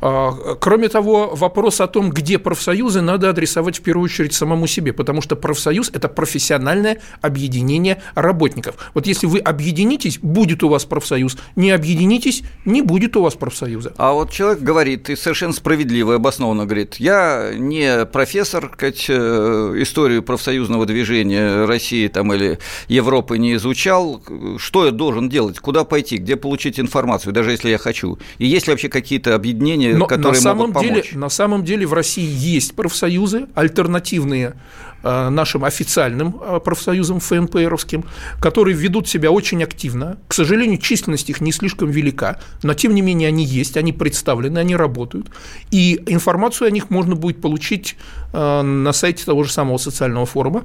А, 0.00 0.56
кроме 0.60 0.88
того, 0.88 1.30
вопрос 1.34 1.80
о 1.80 1.86
том, 1.86 2.10
где 2.10 2.38
профсоюзы, 2.38 3.00
надо 3.00 3.30
адресовать 3.30 3.78
в 3.78 3.82
первую 3.82 4.04
очередь 4.04 4.34
самому 4.34 4.66
себе, 4.66 4.92
потому 4.92 5.22
что 5.22 5.36
профсоюз– 5.36 5.90
это 5.92 6.08
профессиональное 6.08 7.00
объединение 7.20 8.02
работников. 8.14 8.90
Вот 8.94 9.06
если 9.06 9.26
вы 9.26 9.38
объединитесь, 9.38 10.18
будет 10.18 10.62
у 10.62 10.68
вас 10.68 10.84
профсоюз, 10.84 11.36
не 11.56 11.70
объединитесь, 11.70 12.42
не 12.64 12.82
будет 12.82 13.16
у 13.16 13.22
вас 13.22 13.34
профсоюза. 13.34 13.94
А 13.96 14.12
вот 14.12 14.30
человек 14.30 14.62
говорит, 14.62 15.10
и 15.10 15.16
совершенно 15.16 15.52
справедливо 15.52 16.12
и 16.12 16.16
обоснованно 16.16 16.64
говорит, 16.64 16.96
я 16.96 17.52
не 17.54 18.04
профессор, 18.06 18.68
как 18.68 18.94
э, 19.08 19.74
историю 19.78 20.22
профсоюзного 20.22 20.86
движения 20.86 21.64
России 21.64 22.08
там, 22.08 22.32
или 22.32 22.58
Европы 22.88 23.38
не 23.38 23.54
изучал, 23.54 24.22
что 24.58 24.86
я 24.86 24.90
должен 24.90 25.28
делать, 25.28 25.58
куда 25.58 25.84
пойти, 25.84 26.16
где 26.16 26.36
получить 26.36 26.78
информацию, 26.80 27.32
даже 27.32 27.50
если 27.50 27.70
я 27.70 27.78
хочу, 27.78 28.18
и 28.38 28.46
есть 28.46 28.66
ли 28.66 28.72
вообще 28.72 28.88
какие-то 28.88 29.34
объединения 29.34 29.85
движения, 29.86 29.98
Но 29.98 30.06
которые 30.06 30.38
на 30.38 30.42
самом 30.42 30.70
могут 30.70 30.82
деле, 30.82 31.04
На 31.14 31.28
самом 31.28 31.64
деле 31.64 31.86
в 31.86 31.92
России 31.92 32.28
есть 32.28 32.74
профсоюзы, 32.74 33.46
альтернативные 33.54 34.54
э, 35.02 35.28
нашим 35.28 35.64
официальным 35.64 36.40
э, 36.40 36.60
профсоюзам 36.60 37.20
ФНПРовским, 37.20 38.04
которые 38.40 38.76
ведут 38.76 39.08
себя 39.08 39.30
очень 39.30 39.62
активно. 39.62 40.18
К 40.28 40.34
сожалению, 40.34 40.78
численность 40.78 41.30
их 41.30 41.40
не 41.40 41.52
слишком 41.52 41.90
велика, 41.90 42.40
но 42.62 42.74
тем 42.74 42.94
не 42.94 43.02
менее 43.02 43.28
они 43.28 43.44
есть, 43.44 43.76
они 43.76 43.92
представлены, 43.92 44.58
они 44.58 44.76
работают. 44.76 45.28
И 45.70 46.02
информацию 46.06 46.68
о 46.68 46.70
них 46.70 46.90
можно 46.90 47.14
будет 47.14 47.40
получить 47.40 47.96
э, 48.32 48.62
на 48.62 48.92
сайте 48.92 49.24
того 49.24 49.44
же 49.44 49.52
самого 49.52 49.78
социального 49.78 50.26
форума 50.26 50.64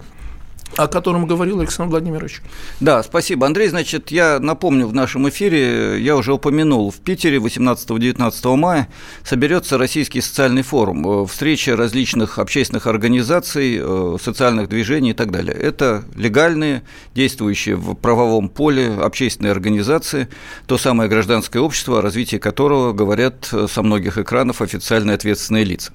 о 0.78 0.88
котором 0.88 1.28
говорил 1.28 1.60
Александр 1.60 1.92
Владимирович. 1.92 2.42
Да, 2.80 3.04
спасибо, 3.04 3.46
Андрей. 3.46 3.68
Значит, 3.68 4.12
я 4.12 4.40
напомню, 4.40 4.88
в 4.88 4.94
нашем 4.94 5.28
эфире 5.30 6.02
я 6.02 6.16
уже 6.16 6.34
упомянул, 6.34 6.92
в 6.92 6.98
Питере 6.98 7.38
18-19 7.38 8.56
мая 8.56 8.88
соберется 9.24 9.78
Российский 9.78 10.22
социальный 10.22 10.62
форум, 10.62 11.24
э, 11.24 11.26
встреча 11.28 11.76
различных 11.76 12.40
общественных 12.40 12.88
организаций, 12.88 13.80
э, 13.82 14.18
социальных 14.22 14.70
движений 14.70 15.12
и 15.12 15.14
так 15.14 15.32
далее. 15.32 15.56
Это 15.56 16.04
легальные, 16.16 16.84
действующие 17.16 17.76
в 17.76 17.96
правовом 17.96 18.50
поле 18.50 18.94
общественные 18.94 19.52
организации, 19.52 20.28
то 20.68 20.78
самое 20.78 21.10
гражданское 21.10 21.60
общество, 21.60 22.00
о 22.00 22.02
развитии 22.02 22.38
которого 22.38 22.94
говорят 22.94 23.50
э, 23.52 23.68
со 23.70 23.82
многих 23.82 24.18
экранов 24.18 24.62
официальные 24.62 25.16
ответственные 25.16 25.64
лица. 25.64 25.92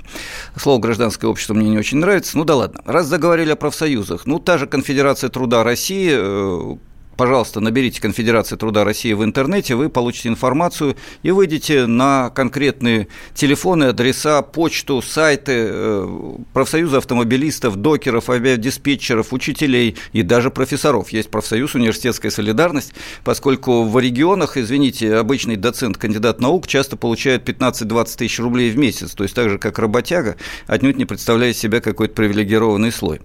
Слово 0.57 0.81
«гражданское 0.81 1.27
общество» 1.27 1.55
мне 1.55 1.71
не 1.71 1.79
очень 1.79 1.99
нравится, 1.99 2.37
ну 2.37 2.45
да 2.45 2.57
ладно. 2.57 2.83
Раз 2.85 3.07
заговорили 3.07 3.53
о 3.53 3.57
профсоюзах, 3.57 4.27
ну 4.27 4.39
та 4.39 4.59
же 4.59 4.66
Конфедерация 4.67 5.31
труда 5.31 5.65
России 5.65 6.11
э, 6.13 6.77
пожалуйста, 7.17 7.61
наберите 7.61 8.01
Конфедерация 8.01 8.57
труда 8.57 8.85
России 8.85 9.13
в 9.13 9.25
интернете, 9.25 9.75
вы 9.75 9.89
получите 9.89 10.29
информацию 10.29 10.97
и 11.23 11.31
выйдете 11.31 11.87
на 11.87 12.31
конкретные 12.31 13.09
телефоны, 13.35 13.85
адреса, 13.85 14.43
почту, 14.43 15.03
сайты 15.03 15.53
э, 15.69 16.37
профсоюза 16.53 16.99
автомобилистов, 16.99 17.77
докеров, 17.77 18.31
авиадиспетчеров, 18.31 19.33
учителей 19.33 19.97
и 20.13 20.23
даже 20.23 20.51
профессоров. 20.51 21.11
Есть 21.11 21.31
профсоюз 21.31 21.75
«Университетская 21.75 22.31
солидарность», 22.31 22.93
поскольку 23.25 23.85
в 23.85 23.99
регионах, 23.99 24.57
извините, 24.57 25.17
обычный 25.17 25.57
доцент, 25.57 25.97
кандидат 25.97 26.41
наук 26.41 26.67
часто 26.67 26.97
получает 26.97 27.49
15-20 27.49 28.17
тысяч 28.17 28.39
рублей 28.39 28.71
в 28.71 28.79
месяц, 28.79 29.13
то 29.13 29.23
есть 29.23 29.35
так 29.35 29.49
же, 29.49 29.59
как 29.59 29.79
работяга, 29.79 30.37
отнюдь 30.67 30.97
не 30.97 31.05
представляет 31.05 31.57
себя 31.57 31.81
какой-то 31.81 32.15
привилегированный 32.15 32.93
слой. 32.93 33.21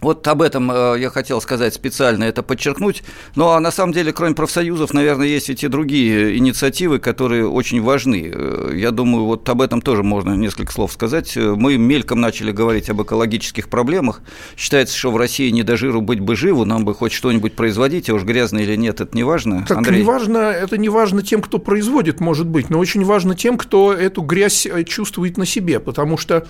Вот 0.00 0.26
об 0.28 0.40
этом 0.40 0.70
э, 0.70 0.96
я 0.98 1.10
хотел 1.10 1.40
сказать 1.40 1.74
специально, 1.74 2.24
это 2.24 2.42
подчеркнуть. 2.42 3.02
Ну, 3.36 3.48
а 3.48 3.60
на 3.60 3.70
самом 3.70 3.92
деле, 3.92 4.12
кроме 4.12 4.34
профсоюзов, 4.34 4.94
наверное, 4.94 5.26
есть 5.26 5.50
эти 5.50 5.66
другие 5.66 6.38
инициативы, 6.38 6.98
которые 6.98 7.46
очень 7.46 7.82
важны. 7.82 8.30
Э, 8.32 8.72
я 8.74 8.92
думаю, 8.92 9.24
вот 9.26 9.46
об 9.48 9.60
этом 9.60 9.82
тоже 9.82 10.02
можно 10.02 10.34
несколько 10.34 10.72
слов 10.72 10.92
сказать. 10.92 11.36
Э, 11.36 11.54
мы 11.54 11.76
мельком 11.76 12.20
начали 12.20 12.50
говорить 12.50 12.88
об 12.88 13.02
экологических 13.02 13.68
проблемах. 13.68 14.22
Считается, 14.56 14.96
что 14.96 15.10
в 15.10 15.18
России 15.18 15.50
не 15.50 15.62
до 15.62 15.76
жиру 15.76 16.00
быть 16.00 16.20
бы 16.20 16.34
живу, 16.34 16.64
нам 16.64 16.86
бы 16.86 16.94
хоть 16.94 17.12
что-нибудь 17.12 17.54
производить, 17.54 18.08
а 18.08 18.14
уж 18.14 18.22
грязно 18.22 18.58
или 18.58 18.76
нет, 18.76 19.02
это 19.02 19.14
не 19.14 19.22
важно. 19.22 19.66
Так 19.68 19.78
Андрей? 19.78 19.98
не 19.98 20.04
важно, 20.04 20.38
это 20.38 20.78
не 20.78 20.88
важно 20.88 21.22
тем, 21.22 21.42
кто 21.42 21.58
производит, 21.58 22.20
может 22.20 22.46
быть, 22.46 22.70
но 22.70 22.78
очень 22.78 23.04
важно 23.04 23.34
тем, 23.34 23.58
кто 23.58 23.92
эту 23.92 24.22
грязь 24.22 24.66
чувствует 24.86 25.36
на 25.36 25.44
себе, 25.44 25.78
потому 25.78 26.16
что 26.16 26.46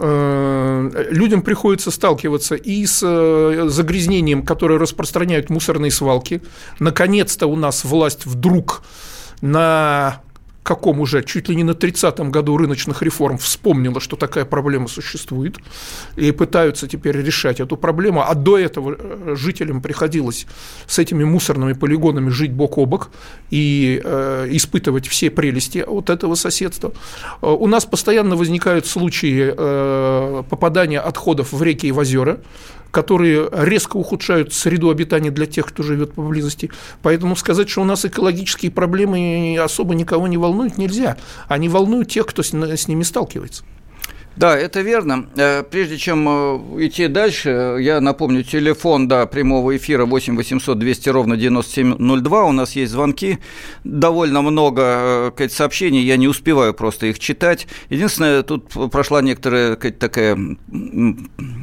людям 0.00 1.42
приходится 1.42 1.90
сталкиваться 1.90 2.54
и 2.54 2.86
с 2.86 3.00
э, 3.02 3.68
загрязнением, 3.68 4.42
которое 4.42 4.78
распространяют 4.78 5.50
мусорные 5.50 5.90
свалки. 5.90 6.42
Наконец-то 6.78 7.46
у 7.46 7.56
нас 7.56 7.84
власть 7.84 8.26
вдруг 8.26 8.82
на 9.40 10.20
каком 10.68 11.00
уже 11.00 11.22
чуть 11.22 11.48
ли 11.48 11.56
не 11.56 11.64
на 11.64 11.70
30-м 11.70 12.30
году 12.30 12.58
рыночных 12.58 13.00
реформ 13.02 13.38
вспомнила, 13.38 14.00
что 14.00 14.16
такая 14.16 14.44
проблема 14.44 14.86
существует, 14.88 15.56
и 16.16 16.30
пытаются 16.30 16.86
теперь 16.86 17.16
решать 17.16 17.60
эту 17.60 17.78
проблему, 17.78 18.20
а 18.20 18.34
до 18.34 18.58
этого 18.58 18.94
э, 18.98 19.34
жителям 19.34 19.80
приходилось 19.80 20.46
с 20.86 20.98
этими 20.98 21.24
мусорными 21.24 21.72
полигонами 21.72 22.28
жить 22.28 22.52
бок 22.52 22.76
о 22.76 22.84
бок 22.84 23.10
и 23.50 24.02
э, 24.04 24.48
испытывать 24.50 25.08
все 25.08 25.30
прелести 25.30 25.84
вот 25.86 26.10
этого 26.10 26.34
соседства. 26.34 26.92
Э, 27.40 27.46
у 27.46 27.66
нас 27.66 27.86
постоянно 27.86 28.36
возникают 28.36 28.86
случаи 28.86 29.54
э, 29.56 30.42
попадания 30.50 31.00
отходов 31.00 31.52
в 31.52 31.62
реки 31.62 31.88
и 31.88 31.92
в 31.92 31.98
озера, 31.98 32.40
которые 32.90 33.48
резко 33.52 33.96
ухудшают 33.96 34.52
среду 34.52 34.90
обитания 34.90 35.30
для 35.30 35.46
тех, 35.46 35.66
кто 35.66 35.82
живет 35.82 36.14
поблизости. 36.14 36.70
Поэтому 37.02 37.36
сказать, 37.36 37.68
что 37.68 37.82
у 37.82 37.84
нас 37.84 38.04
экологические 38.04 38.70
проблемы 38.70 39.58
особо 39.62 39.94
никого 39.94 40.26
не 40.26 40.38
волнуют, 40.38 40.78
нельзя. 40.78 41.16
Они 41.48 41.68
волнуют 41.68 42.08
тех, 42.08 42.26
кто 42.26 42.42
с 42.42 42.52
ними 42.52 43.02
сталкивается. 43.02 43.64
Да, 44.38 44.56
это 44.56 44.82
верно. 44.82 45.26
Э, 45.36 45.64
прежде 45.64 45.98
чем 45.98 46.28
э, 46.28 46.86
идти 46.86 47.08
дальше, 47.08 47.78
я 47.80 48.00
напомню, 48.00 48.44
телефон 48.44 49.08
да, 49.08 49.26
прямого 49.26 49.76
эфира 49.76 50.06
8 50.06 50.36
800 50.36 50.78
200 50.78 51.08
ровно 51.08 51.36
9702. 51.36 52.44
У 52.44 52.52
нас 52.52 52.76
есть 52.76 52.92
звонки, 52.92 53.40
довольно 53.82 54.42
много 54.42 55.32
э, 55.36 55.48
сообщений, 55.48 56.04
я 56.04 56.16
не 56.16 56.28
успеваю 56.28 56.72
просто 56.72 57.06
их 57.06 57.18
читать. 57.18 57.66
Единственное, 57.90 58.44
тут 58.44 58.68
прошла 58.92 59.22
некоторая 59.22 59.74
такая 59.74 60.38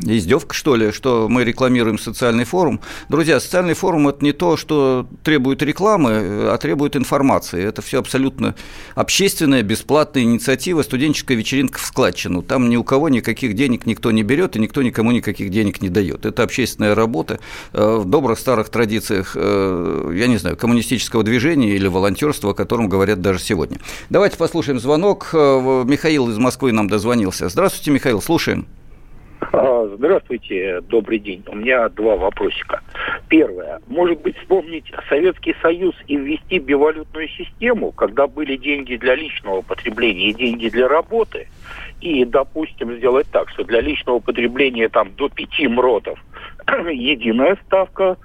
издевка, 0.05 0.53
что 0.53 0.75
ли, 0.75 0.91
что 0.91 1.29
мы 1.29 1.45
рекламируем 1.45 1.97
социальный 1.97 2.43
форум. 2.43 2.81
Друзья, 3.07 3.39
социальный 3.39 3.73
форум– 3.73 4.07
это 4.09 4.21
не 4.25 4.33
то, 4.33 4.57
что 4.57 5.07
требует 5.23 5.63
рекламы, 5.63 6.09
а 6.51 6.57
требует 6.57 6.97
информации. 6.97 7.63
Это 7.63 7.81
все 7.81 7.99
абсолютно 7.99 8.53
общественная, 8.95 9.63
бесплатная 9.63 10.23
инициатива, 10.23 10.81
студенческая 10.81 11.35
вечеринка 11.35 11.79
в 11.79 11.85
складчину. 11.85 12.41
Там 12.41 12.64
ни 12.69 12.75
у 12.75 12.83
кого 12.83 13.09
никаких 13.09 13.53
денег 13.53 13.85
никто 13.85 14.11
не 14.11 14.23
берет, 14.23 14.55
и 14.55 14.59
никто 14.59 14.81
никому 14.81 15.11
никаких 15.11 15.49
денег 15.49 15.81
не 15.81 15.89
дает. 15.89 16.25
Это 16.25 16.43
общественная 16.43 16.95
работа 16.95 17.39
э, 17.73 17.97
в 17.97 18.05
добрых 18.05 18.39
старых 18.39 18.69
традициях, 18.69 19.35
э, 19.35 20.11
я 20.13 20.27
не 20.27 20.37
знаю, 20.37 20.57
коммунистического 20.57 21.23
движения 21.23 21.75
или 21.75 21.87
волонтерства, 21.87 22.51
о 22.51 22.53
котором 22.53 22.89
говорят 22.89 23.21
даже 23.21 23.39
сегодня. 23.39 23.77
Давайте 24.09 24.37
послушаем 24.37 24.79
звонок. 24.79 25.29
Э, 25.33 25.83
Михаил 25.85 26.29
из 26.29 26.37
Москвы 26.37 26.71
нам 26.71 26.87
дозвонился. 26.87 27.49
Здравствуйте, 27.49 27.91
Михаил, 27.91 28.21
слушаем. 28.21 28.67
А, 29.51 29.87
здравствуйте, 29.95 30.81
добрый 30.81 31.19
день. 31.19 31.43
У 31.47 31.55
меня 31.55 31.89
два 31.89 32.15
вопросика. 32.15 32.81
Первое. 33.29 33.79
Может 33.87 34.21
быть, 34.21 34.37
вспомнить 34.37 34.91
Советский 35.09 35.55
Союз 35.61 35.95
и 36.07 36.15
ввести 36.15 36.59
бивалютную 36.59 37.27
систему, 37.29 37.91
когда 37.91 38.27
были 38.27 38.57
деньги 38.57 38.95
для 38.95 39.15
личного 39.15 39.61
потребления 39.61 40.29
и 40.29 40.33
деньги 40.33 40.69
для 40.69 40.87
работы– 40.87 41.47
и, 42.01 42.25
допустим, 42.25 42.97
сделать 42.97 43.27
так, 43.31 43.49
что 43.49 43.63
для 43.63 43.81
личного 43.81 44.19
потребления 44.19 44.89
там 44.89 45.11
до 45.15 45.29
пяти 45.29 45.67
мротов 45.67 46.19
единая 46.67 47.57
ставка 47.65 48.17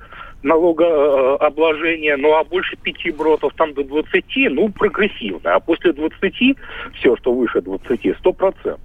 налогообложения, 0.42 2.16
ну 2.16 2.34
а 2.34 2.44
больше 2.44 2.76
пяти 2.76 3.10
бротов 3.10 3.52
там 3.56 3.74
до 3.74 3.84
20, 3.84 4.24
ну, 4.50 4.70
прогрессивно. 4.70 5.54
А 5.54 5.60
после 5.60 5.92
20, 5.92 6.56
все, 6.94 7.16
что 7.16 7.34
выше 7.34 7.60
20, 7.60 8.06
100%. 8.06 8.78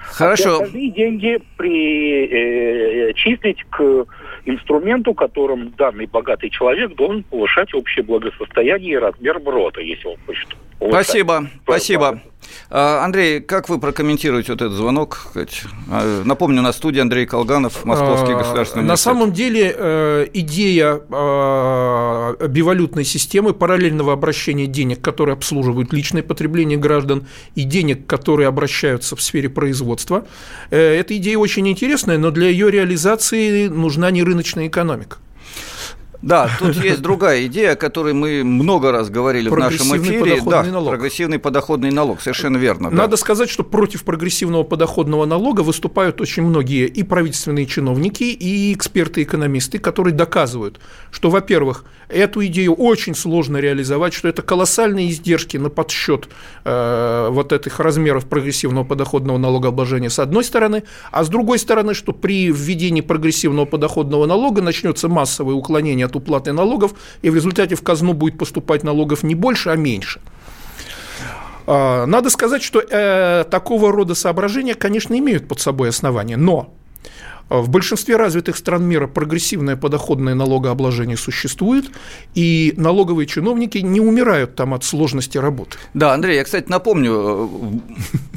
Хорошо. 0.00 0.50
А 0.50 0.64
остальные 0.64 0.90
деньги 0.90 1.38
причислить 1.56 3.60
э, 3.60 3.64
к 3.70 4.06
инструменту, 4.46 5.14
которым 5.14 5.70
данный 5.70 6.06
богатый 6.06 6.50
человек 6.50 6.94
должен 6.94 7.22
повышать 7.22 7.72
общее 7.74 8.04
благосостояние 8.04 8.94
и 8.94 8.98
размер 8.98 9.38
брота, 9.38 9.80
если 9.80 10.08
он 10.08 10.16
хочет. 10.26 10.48
Спасибо, 10.80 11.50
спасибо. 11.64 12.22
А, 12.70 13.04
Андрей, 13.04 13.40
как 13.40 13.68
вы 13.68 13.78
прокомментируете 13.78 14.52
вот 14.52 14.62
этот 14.62 14.74
звонок? 14.74 15.32
А, 15.90 16.22
напомню, 16.24 16.62
на 16.62 16.72
студии 16.72 17.00
Андрей 17.00 17.26
Колганов, 17.26 17.84
Московский 17.84 18.32
а, 18.32 18.38
государственный 18.38 18.82
университет. 18.82 18.88
На 18.88 18.96
самом 18.96 19.32
деле 19.32 19.74
э, 19.76 20.26
идея 20.34 21.00
бивалютной 22.48 23.04
системы, 23.04 23.54
параллельного 23.54 24.12
обращения 24.12 24.66
денег, 24.66 25.00
которые 25.00 25.34
обслуживают 25.34 25.92
личное 25.92 26.22
потребление 26.22 26.78
граждан, 26.78 27.26
и 27.54 27.64
денег, 27.64 28.06
которые 28.06 28.48
обращаются 28.48 29.16
в 29.16 29.22
сфере 29.22 29.48
производства, 29.48 30.26
э, 30.70 30.78
эта 30.78 31.16
идея 31.16 31.38
очень 31.38 31.66
интересная, 31.68 32.18
но 32.18 32.30
для 32.30 32.48
ее 32.48 32.70
реализации 32.70 33.68
нужна 33.68 34.10
не 34.10 34.22
рыночная 34.22 34.68
экономика. 34.68 35.18
Да, 36.22 36.50
тут 36.58 36.76
есть 36.82 37.00
другая 37.00 37.46
идея, 37.46 37.72
о 37.72 37.76
которой 37.76 38.12
мы 38.12 38.42
много 38.42 38.90
раз 38.90 39.08
говорили 39.08 39.48
в 39.48 39.56
нашем 39.56 39.96
эфире. 39.98 40.40
Да, 40.44 40.64
налог. 40.64 40.90
прогрессивный 40.90 41.38
подоходный 41.38 41.90
налог, 41.92 42.20
совершенно 42.20 42.56
верно. 42.56 42.90
Надо 42.90 43.12
да. 43.12 43.16
сказать, 43.16 43.48
что 43.48 43.62
против 43.62 44.04
прогрессивного 44.04 44.64
подоходного 44.64 45.26
налога 45.26 45.60
выступают 45.60 46.20
очень 46.20 46.42
многие 46.42 46.86
и 46.86 47.02
правительственные 47.02 47.66
чиновники, 47.66 48.24
и 48.24 48.74
эксперты-экономисты, 48.74 49.78
которые 49.78 50.14
доказывают, 50.14 50.80
что, 51.10 51.30
во-первых, 51.30 51.84
эту 52.08 52.44
идею 52.46 52.74
очень 52.74 53.14
сложно 53.14 53.58
реализовать, 53.58 54.12
что 54.12 54.28
это 54.28 54.42
колоссальные 54.42 55.10
издержки 55.10 55.56
на 55.56 55.68
подсчет 55.68 56.28
э, 56.64 57.28
вот 57.30 57.52
этих 57.52 57.78
размеров 57.78 58.26
прогрессивного 58.26 58.84
подоходного 58.84 59.38
налогообложения 59.38 60.10
с 60.10 60.18
одной 60.18 60.42
стороны, 60.42 60.82
а 61.12 61.22
с 61.22 61.28
другой 61.28 61.58
стороны, 61.58 61.94
что 61.94 62.12
при 62.12 62.50
введении 62.50 63.02
прогрессивного 63.02 63.66
подоходного 63.66 64.26
налога 64.26 64.62
начнется 64.62 65.08
массовое 65.08 65.54
уклонение 65.54 66.07
от 66.08 66.16
уплаты 66.16 66.52
налогов, 66.52 66.92
и 67.22 67.30
в 67.30 67.34
результате 67.34 67.74
в 67.74 67.82
казну 67.82 68.12
будет 68.12 68.38
поступать 68.38 68.84
налогов 68.84 69.22
не 69.22 69.34
больше, 69.34 69.70
а 69.70 69.76
меньше. 69.76 70.20
А, 71.66 72.06
надо 72.06 72.30
сказать, 72.30 72.62
что 72.62 72.80
э, 72.80 73.44
такого 73.50 73.92
рода 73.92 74.14
соображения, 74.14 74.74
конечно, 74.74 75.16
имеют 75.18 75.46
под 75.48 75.60
собой 75.60 75.90
основания, 75.90 76.36
но 76.36 76.74
в 77.48 77.68
большинстве 77.68 78.16
развитых 78.16 78.56
стран 78.56 78.84
мира 78.84 79.06
прогрессивное 79.06 79.76
подоходное 79.76 80.34
налогообложение 80.34 81.16
существует, 81.16 81.90
и 82.34 82.74
налоговые 82.76 83.26
чиновники 83.26 83.78
не 83.78 84.00
умирают 84.00 84.54
там 84.54 84.74
от 84.74 84.84
сложности 84.84 85.38
работы. 85.38 85.78
Да, 85.94 86.12
Андрей, 86.12 86.36
я, 86.36 86.44
кстати, 86.44 86.68
напомню, 86.68 87.50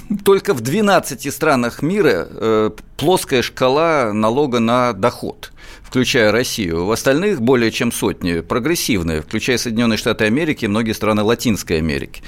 э, 0.09 0.17
только 0.23 0.53
в 0.53 0.61
12 0.61 1.33
странах 1.33 1.81
мира 1.81 2.27
э, 2.29 2.71
плоская 2.97 3.41
шкала 3.41 4.13
налога 4.13 4.59
на 4.59 4.93
доход 4.93 5.51
включая 5.91 6.31
Россию. 6.31 6.85
В 6.85 6.91
остальных 6.91 7.41
более 7.41 7.69
чем 7.69 7.91
сотни 7.91 8.39
прогрессивные, 8.39 9.21
включая 9.21 9.57
Соединенные 9.57 9.97
Штаты 9.97 10.23
Америки 10.23 10.63
и 10.63 10.67
многие 10.69 10.93
страны 10.93 11.21
Латинской 11.21 11.79
Америки. 11.79 12.23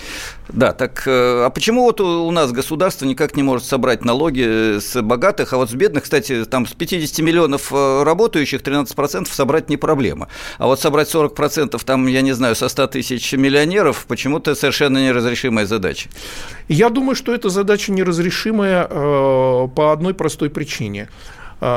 Да, 0.49 0.73
так 0.73 1.04
э, 1.08 1.45
а 1.45 1.49
почему 1.49 1.84
вот 1.84 2.02
у 2.02 2.30
нас 2.32 2.52
государство 2.52 3.06
никак 3.06 3.38
не 3.38 3.43
может 3.43 3.65
собрать 3.65 4.04
налоги 4.04 4.80
с 4.80 5.02
богатых, 5.02 5.54
а 5.54 5.58
вот 5.58 5.69
с 5.69 5.73
бедных, 5.76 6.04
кстати, 6.04 6.43
там 6.43 6.67
с 6.67 6.73
50 6.73 7.19
миллионов 7.19 7.71
э, 7.71 8.04
работающих 8.04 8.60
13% 8.60 9.30
собрать 9.32 9.69
не 9.69 9.78
проблема. 9.78 10.28
А 10.58 10.67
вот 10.67 10.82
собрать 10.82 11.08
40% 11.08 11.82
там, 11.86 12.08
я 12.08 12.19
не 12.19 12.34
знаю, 12.34 12.58
со 12.58 12.67
100 12.67 12.88
тысяч 12.88 13.32
миллионеров 13.32 14.08
почему-то 14.10 14.56
совершенно 14.56 14.97
неразрешимая 14.97 15.65
задача. 15.65 16.10
Я 16.67 16.89
думаю, 16.89 17.15
что 17.15 17.34
эта 17.34 17.47
задача 17.47 17.93
неразрешимая 17.93 18.86
э, 18.89 19.67
по 19.73 19.93
одной 19.93 20.13
простой 20.13 20.49
причине– 20.49 21.08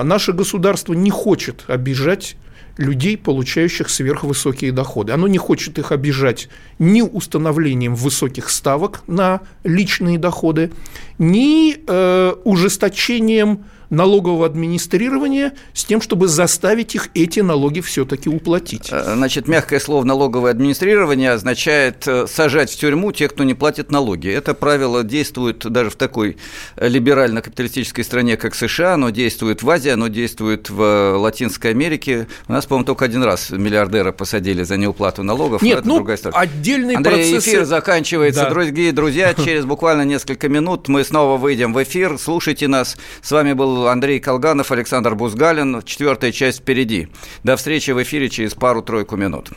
наше 0.02 0.32
государство 0.32 0.94
не 0.94 1.10
хочет 1.10 1.64
обижать 1.68 2.36
людей, 2.76 3.16
получающих 3.16 3.88
сверхвысокие 3.88 4.72
доходы. 4.72 5.12
Оно 5.12 5.28
не 5.28 5.38
хочет 5.38 5.78
их 5.78 5.92
обижать 5.92 6.48
ни 6.78 7.00
установлением 7.00 7.94
высоких 7.94 8.50
ставок 8.50 9.02
на 9.06 9.40
личные 9.64 10.18
доходы, 10.18 10.70
ни 11.18 11.76
э, 11.86 12.34
ужесточением 12.44 13.64
налогового 13.90 14.46
администрирования 14.46 15.54
с 15.72 15.84
тем, 15.84 16.00
чтобы 16.00 16.28
заставить 16.28 16.94
их 16.94 17.08
эти 17.14 17.40
налоги 17.40 17.80
все-таки 17.80 18.28
уплатить. 18.28 18.88
Э, 18.90 19.14
значит, 19.14 19.48
мягкое 19.48 19.80
слово 19.80 20.04
налоговое 20.04 20.50
администрирование 20.50 21.32
означает 21.32 22.06
э, 22.06 22.26
сажать 22.26 22.70
в 22.70 22.78
тюрьму 22.78 23.12
тех, 23.12 23.32
кто 23.32 23.44
не 23.44 23.54
платит 23.54 23.90
налоги. 23.90 24.28
Это 24.28 24.54
правило 24.54 25.02
действует 25.02 25.58
даже 25.58 25.90
в 25.90 25.96
такой 25.96 26.36
либерально-капиталистической 26.76 28.02
стране, 28.02 28.36
как 28.36 28.54
США, 28.54 28.94
оно 28.94 29.10
действует 29.10 29.62
в 29.62 29.70
Азии, 29.70 29.90
оно 29.90 30.08
действует 30.08 30.70
в 30.70 31.16
Латинской 31.18 31.70
Америке. 31.70 32.26
У 32.48 32.52
нас, 32.52 32.66
по-моему, 32.66 32.86
только 32.86 33.04
один 33.04 33.22
раз 33.22 33.50
миллиардера 33.50 34.12
посадили 34.12 34.62
за 34.62 34.76
неуплату 34.76 35.22
налогов. 35.22 35.62
Нет, 35.62 35.84
ну, 35.84 35.96
другая 35.96 36.16
история. 36.16 36.36
отдельные 36.36 36.96
Андрей, 36.96 37.32
процессы... 37.32 37.50
эфир 37.50 37.64
заканчивается. 37.64 38.42
Да. 38.42 38.48
Дорогие 38.50 38.92
друзья, 38.92 39.34
через 39.34 39.64
буквально 39.64 40.02
несколько 40.02 40.48
минут 40.48 40.88
мы 40.88 41.04
снова 41.04 41.36
выйдем 41.36 41.72
в 41.72 41.82
эфир. 41.82 42.18
Слушайте 42.18 42.68
нас. 42.68 42.96
С 43.22 43.30
вами 43.30 43.52
был 43.52 43.75
Андрей 43.84 44.20
Колганов, 44.20 44.72
Александр 44.72 45.14
Бузгалин. 45.14 45.82
Четвертая 45.82 46.32
часть 46.32 46.60
впереди. 46.60 47.08
До 47.44 47.56
встречи 47.56 47.90
в 47.90 48.02
эфире 48.02 48.28
через 48.28 48.54
пару-тройку 48.54 49.16
минут. 49.16 49.50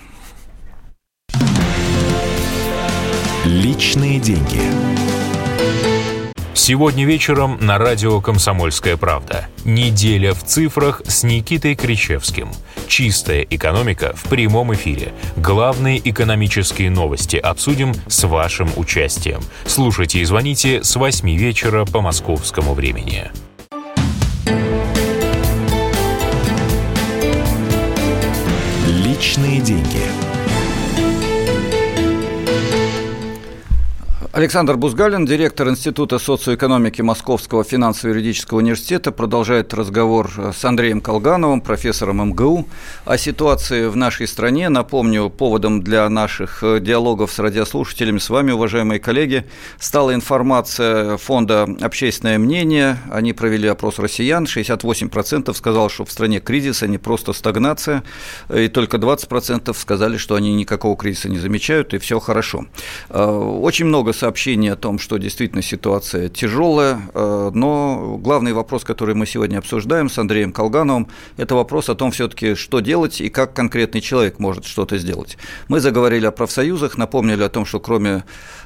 Личные 3.45 4.19
деньги. 4.19 4.61
Сегодня 6.69 7.03
вечером 7.03 7.57
на 7.61 7.79
радио 7.79 8.21
«Комсомольская 8.21 8.95
правда». 8.95 9.47
Неделя 9.65 10.35
в 10.35 10.43
цифрах 10.43 11.01
с 11.03 11.23
Никитой 11.23 11.73
Кричевским. 11.73 12.51
Чистая 12.87 13.41
экономика 13.41 14.13
в 14.15 14.29
прямом 14.29 14.73
эфире. 14.75 15.13
Главные 15.35 15.97
экономические 16.07 16.91
новости 16.91 17.37
обсудим 17.37 17.93
с 18.07 18.23
вашим 18.27 18.69
участием. 18.75 19.41
Слушайте 19.65 20.19
и 20.19 20.25
звоните 20.25 20.83
с 20.83 20.95
8 20.95 21.35
вечера 21.35 21.85
по 21.85 22.01
московскому 22.01 22.75
времени. 22.75 23.31
Личные 29.19 29.59
деньги. 29.59 30.28
Александр 34.39 34.77
Бузгалин, 34.77 35.25
директор 35.25 35.67
Института 35.67 36.17
социоэкономики 36.17 37.01
Московского 37.01 37.65
финансово-юридического 37.65 38.59
университета, 38.59 39.11
продолжает 39.11 39.73
разговор 39.73 40.31
с 40.57 40.63
Андреем 40.63 41.01
Колгановым, 41.01 41.59
профессором 41.59 42.25
МГУ, 42.29 42.65
о 43.03 43.17
ситуации 43.17 43.87
в 43.87 43.97
нашей 43.97 44.29
стране. 44.29 44.69
Напомню, 44.69 45.29
поводом 45.29 45.81
для 45.81 46.07
наших 46.07 46.63
э, 46.63 46.79
диалогов 46.79 47.33
с 47.33 47.39
радиослушателями, 47.39 48.19
с 48.19 48.29
вами, 48.29 48.53
уважаемые 48.53 49.01
коллеги, 49.01 49.43
стала 49.77 50.13
информация 50.13 51.17
фонда 51.17 51.67
«Общественное 51.81 52.39
мнение». 52.39 52.97
Они 53.11 53.33
провели 53.33 53.67
опрос 53.67 53.99
россиян. 53.99 54.45
68% 54.45 55.53
сказал, 55.53 55.89
что 55.89 56.05
в 56.05 56.11
стране 56.13 56.39
кризис, 56.39 56.81
а 56.81 56.87
не 56.87 56.97
просто 56.97 57.33
стагнация. 57.33 58.03
И 58.55 58.69
только 58.69 58.95
20% 58.95 59.77
сказали, 59.77 60.15
что 60.15 60.35
они 60.35 60.53
никакого 60.53 60.95
кризиса 60.95 61.27
не 61.27 61.39
замечают, 61.39 61.93
и 61.93 61.97
все 61.97 62.21
хорошо. 62.21 62.67
Э, 63.09 63.25
очень 63.25 63.83
много 63.83 64.13
сообщений 64.13 64.28
сообщение 64.29 64.73
о 64.73 64.75
том, 64.75 64.99
что 64.99 65.17
действительно 65.17 65.63
ситуация 65.63 66.29
тяжелая, 66.29 66.99
э, 67.15 67.51
но 67.51 68.19
главный 68.21 68.53
вопрос, 68.53 68.83
который 68.83 69.15
мы 69.15 69.25
сегодня 69.25 69.57
обсуждаем 69.57 70.07
с 70.07 70.19
Андреем 70.19 70.51
Колгановым, 70.51 71.07
это 71.37 71.55
вопрос 71.55 71.89
о 71.89 71.95
том 71.95 72.11
все-таки, 72.11 72.53
что 72.53 72.79
делать 72.79 73.21
и 73.21 73.29
как 73.29 73.55
конкретный 73.55 74.01
человек 74.01 74.37
может 74.37 74.65
что-то 74.65 74.99
сделать. 74.99 75.39
Мы 75.67 75.79
заговорили 75.79 76.27
о 76.27 76.31
профсоюзах, 76.31 76.95
напомнили 76.99 77.41
о 77.41 77.49
том, 77.49 77.65
что 77.65 77.79
кроме 77.79 78.23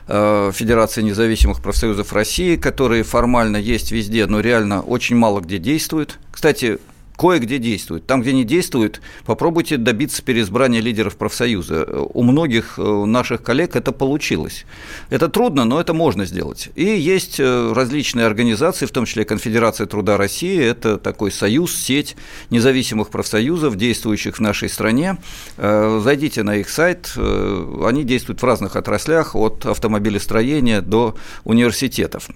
э, 0.09 0.51
Федерации 0.53 1.01
независимых 1.01 1.61
профсоюзов 1.61 2.11
России, 2.11 2.57
которые 2.57 3.03
формально 3.03 3.55
есть 3.55 3.93
везде, 3.93 4.25
но 4.25 4.41
реально 4.41 4.81
очень 4.81 5.15
мало 5.15 5.39
где 5.39 5.59
действуют. 5.59 6.19
Кстати, 6.29 6.79
кое-где 7.17 7.59
действует. 7.59 8.05
Там, 8.05 8.21
где 8.21 8.33
не 8.33 8.43
действует, 8.43 9.01
попробуйте 9.25 9.77
добиться 9.77 10.21
переизбрания 10.23 10.81
лидеров 10.81 11.15
профсоюза. 11.15 11.85
У 11.85 12.23
многих 12.23 12.75
э, 12.77 13.05
наших 13.05 13.43
коллег 13.43 13.75
это 13.75 13.91
получилось. 13.91 14.65
Это 15.09 15.29
трудно, 15.29 15.65
но 15.65 15.79
это 15.79 15.93
можно 15.93 16.25
сделать. 16.25 16.69
И 16.75 16.83
есть 16.83 17.39
э, 17.39 17.73
различные 17.73 18.25
организации, 18.25 18.85
в 18.85 18.91
том 18.91 19.05
числе 19.05 19.25
Конфедерация 19.25 19.87
труда 19.87 20.17
России, 20.17 20.59
это 20.59 20.97
такой 20.97 21.31
союз, 21.31 21.75
сеть 21.75 22.15
независимых 22.49 23.09
профсоюзов, 23.09 23.75
действующих 23.75 24.37
в 24.37 24.39
нашей 24.39 24.69
стране. 24.69 25.17
Э, 25.57 26.01
зайдите 26.03 26.43
на 26.43 26.57
их 26.57 26.69
сайт, 26.69 27.13
они 27.15 28.03
действуют 28.03 28.41
в 28.41 28.45
разных 28.45 28.75
отраслях, 28.75 29.35
от 29.35 29.65
автомобилестроения 29.65 30.81
до 30.81 31.15
университетов. 31.43 32.29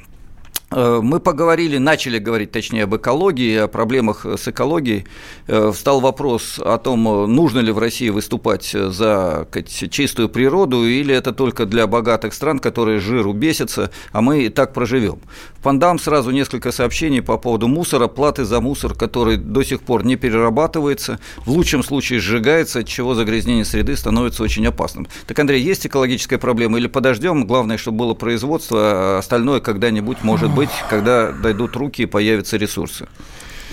Э, 0.70 1.00
мы 1.02 1.20
поговорили, 1.20 1.78
начали 1.78 2.20
говорить, 2.20 2.52
точнее, 2.52 2.84
об 2.84 2.96
экологии, 2.96 3.56
о 3.56 3.68
проблемах 3.68 4.26
с 4.26 4.48
экологией. 4.48 5.06
Э, 5.48 5.72
встал 5.74 6.02
вопрос 6.02 6.60
о 6.60 6.78
том, 6.78 7.04
нужно 7.04 7.60
ли 7.60 7.72
в 7.72 7.80
России 7.80 8.10
выступать 8.10 8.66
за 8.72 9.48
чистую 9.90 10.30
природу, 10.30 10.86
или 10.86 11.16
это 11.16 11.32
только 11.32 11.66
для 11.66 11.88
богатых 11.88 12.34
стран, 12.34 12.60
которые 12.60 13.00
жиру 13.00 13.32
бесятся, 13.34 13.92
а 14.12 14.22
мы 14.22 14.44
и 14.44 14.50
так 14.50 14.74
проживем. 14.74 15.20
В 15.58 15.64
Пандам 15.64 16.00
сразу 16.00 16.32
несколько 16.32 16.72
сообщений 16.72 17.22
по 17.22 17.38
поводу 17.38 17.68
мусора, 17.68 18.08
платы 18.08 18.44
за 18.44 18.60
мусор, 18.60 18.94
который 18.94 19.38
до 19.38 19.64
сих 19.64 19.82
пор 19.82 20.06
не 20.06 20.18
перерабатывается, 20.18 21.20
в 21.38 21.52
лучшем 21.52 21.84
случае 21.84 22.20
сжигается, 22.20 22.80
от 22.80 22.88
чего 22.88 23.16
загрязнение 23.16 23.66
среды 23.66 23.96
становится 23.96 24.44
очень 24.44 24.66
опасным. 24.68 25.08
Так, 25.28 25.40
Андрей, 25.40 25.62
есть 25.62 25.88
экологическая 25.88 26.38
проблема 26.38 26.78
или 26.78 26.88
подождем? 26.88 27.46
Главное, 27.46 27.78
чтобы 27.78 28.00
было 28.00 28.14
производство, 28.14 28.80
а 28.80 29.18
остальное 29.20 29.62
когда-нибудь 29.62 30.24
может 30.24 30.57
быть, 30.58 30.70
когда 30.90 31.32
дойдут 31.32 31.76
руки 31.76 32.04
и 32.04 32.06
появятся 32.06 32.58
ресурсы? 32.58 33.08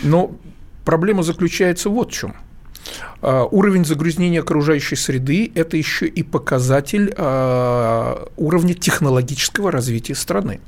Но 0.02 0.32
проблема 0.84 1.22
заключается 1.22 1.88
вот 1.88 2.10
в 2.10 2.12
чем. 2.12 2.34
А, 3.22 3.44
уровень 3.44 3.84
загрязнения 3.84 4.40
окружающей 4.40 4.96
среды– 4.96 5.50
это 5.54 5.76
еще 5.76 6.06
и 6.06 6.22
показатель 6.22 7.14
а, 7.16 8.28
уровня 8.36 8.74
технологического 8.74 9.70
развития 9.70 10.14
страны. 10.14 10.60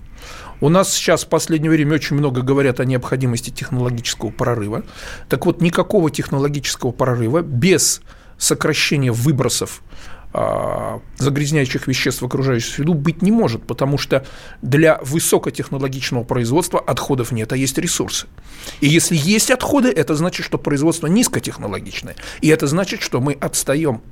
У 0.60 0.70
нас 0.70 0.92
сейчас 0.92 1.24
в 1.24 1.28
последнее 1.28 1.70
время 1.70 1.96
очень 1.96 2.16
много 2.16 2.40
говорят 2.40 2.80
о 2.80 2.86
необходимости 2.86 3.50
технологического 3.50 4.30
прорыва. 4.30 4.84
Так 5.28 5.44
вот, 5.44 5.60
никакого 5.60 6.10
технологического 6.10 6.92
прорыва 6.92 7.42
без 7.42 8.00
сокращения 8.38 9.12
выбросов 9.12 9.82
загрязняющих 11.18 11.86
веществ 11.86 12.22
в 12.22 12.26
окружающую 12.26 12.70
среду 12.70 12.94
быть 12.94 13.22
не 13.22 13.30
может, 13.30 13.66
потому 13.66 13.96
что 13.96 14.24
для 14.60 14.98
высокотехнологичного 15.02 16.24
производства 16.24 16.78
отходов 16.78 17.32
нет, 17.32 17.52
а 17.52 17.56
есть 17.56 17.78
ресурсы. 17.78 18.26
И 18.80 18.88
если 18.88 19.16
есть 19.16 19.50
отходы, 19.50 19.90
это 19.90 20.14
значит, 20.14 20.44
что 20.44 20.58
производство 20.58 21.06
низкотехнологичное. 21.06 22.16
И 22.42 22.48
это 22.48 22.66
значит, 22.66 23.00
что 23.02 23.20
мы 23.20 23.32
отстаем 23.32 24.02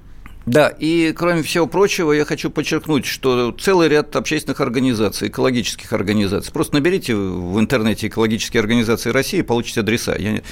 да, 0.46 0.68
и 0.68 1.12
кроме 1.16 1.42
всего 1.42 1.66
прочего, 1.66 2.12
я 2.12 2.24
хочу 2.24 2.50
подчеркнуть, 2.50 3.06
что 3.06 3.52
целый 3.52 3.88
ряд 3.88 4.14
общественных 4.14 4.60
организаций, 4.60 5.28
экологических 5.28 5.92
организаций, 5.92 6.52
просто 6.52 6.74
наберите 6.74 7.14
в 7.14 7.58
интернете 7.58 8.08
экологические 8.08 8.60
организации 8.60 9.10
России, 9.10 9.40
получите 9.40 9.80
адреса. 9.80 10.14
Я, 10.18 10.42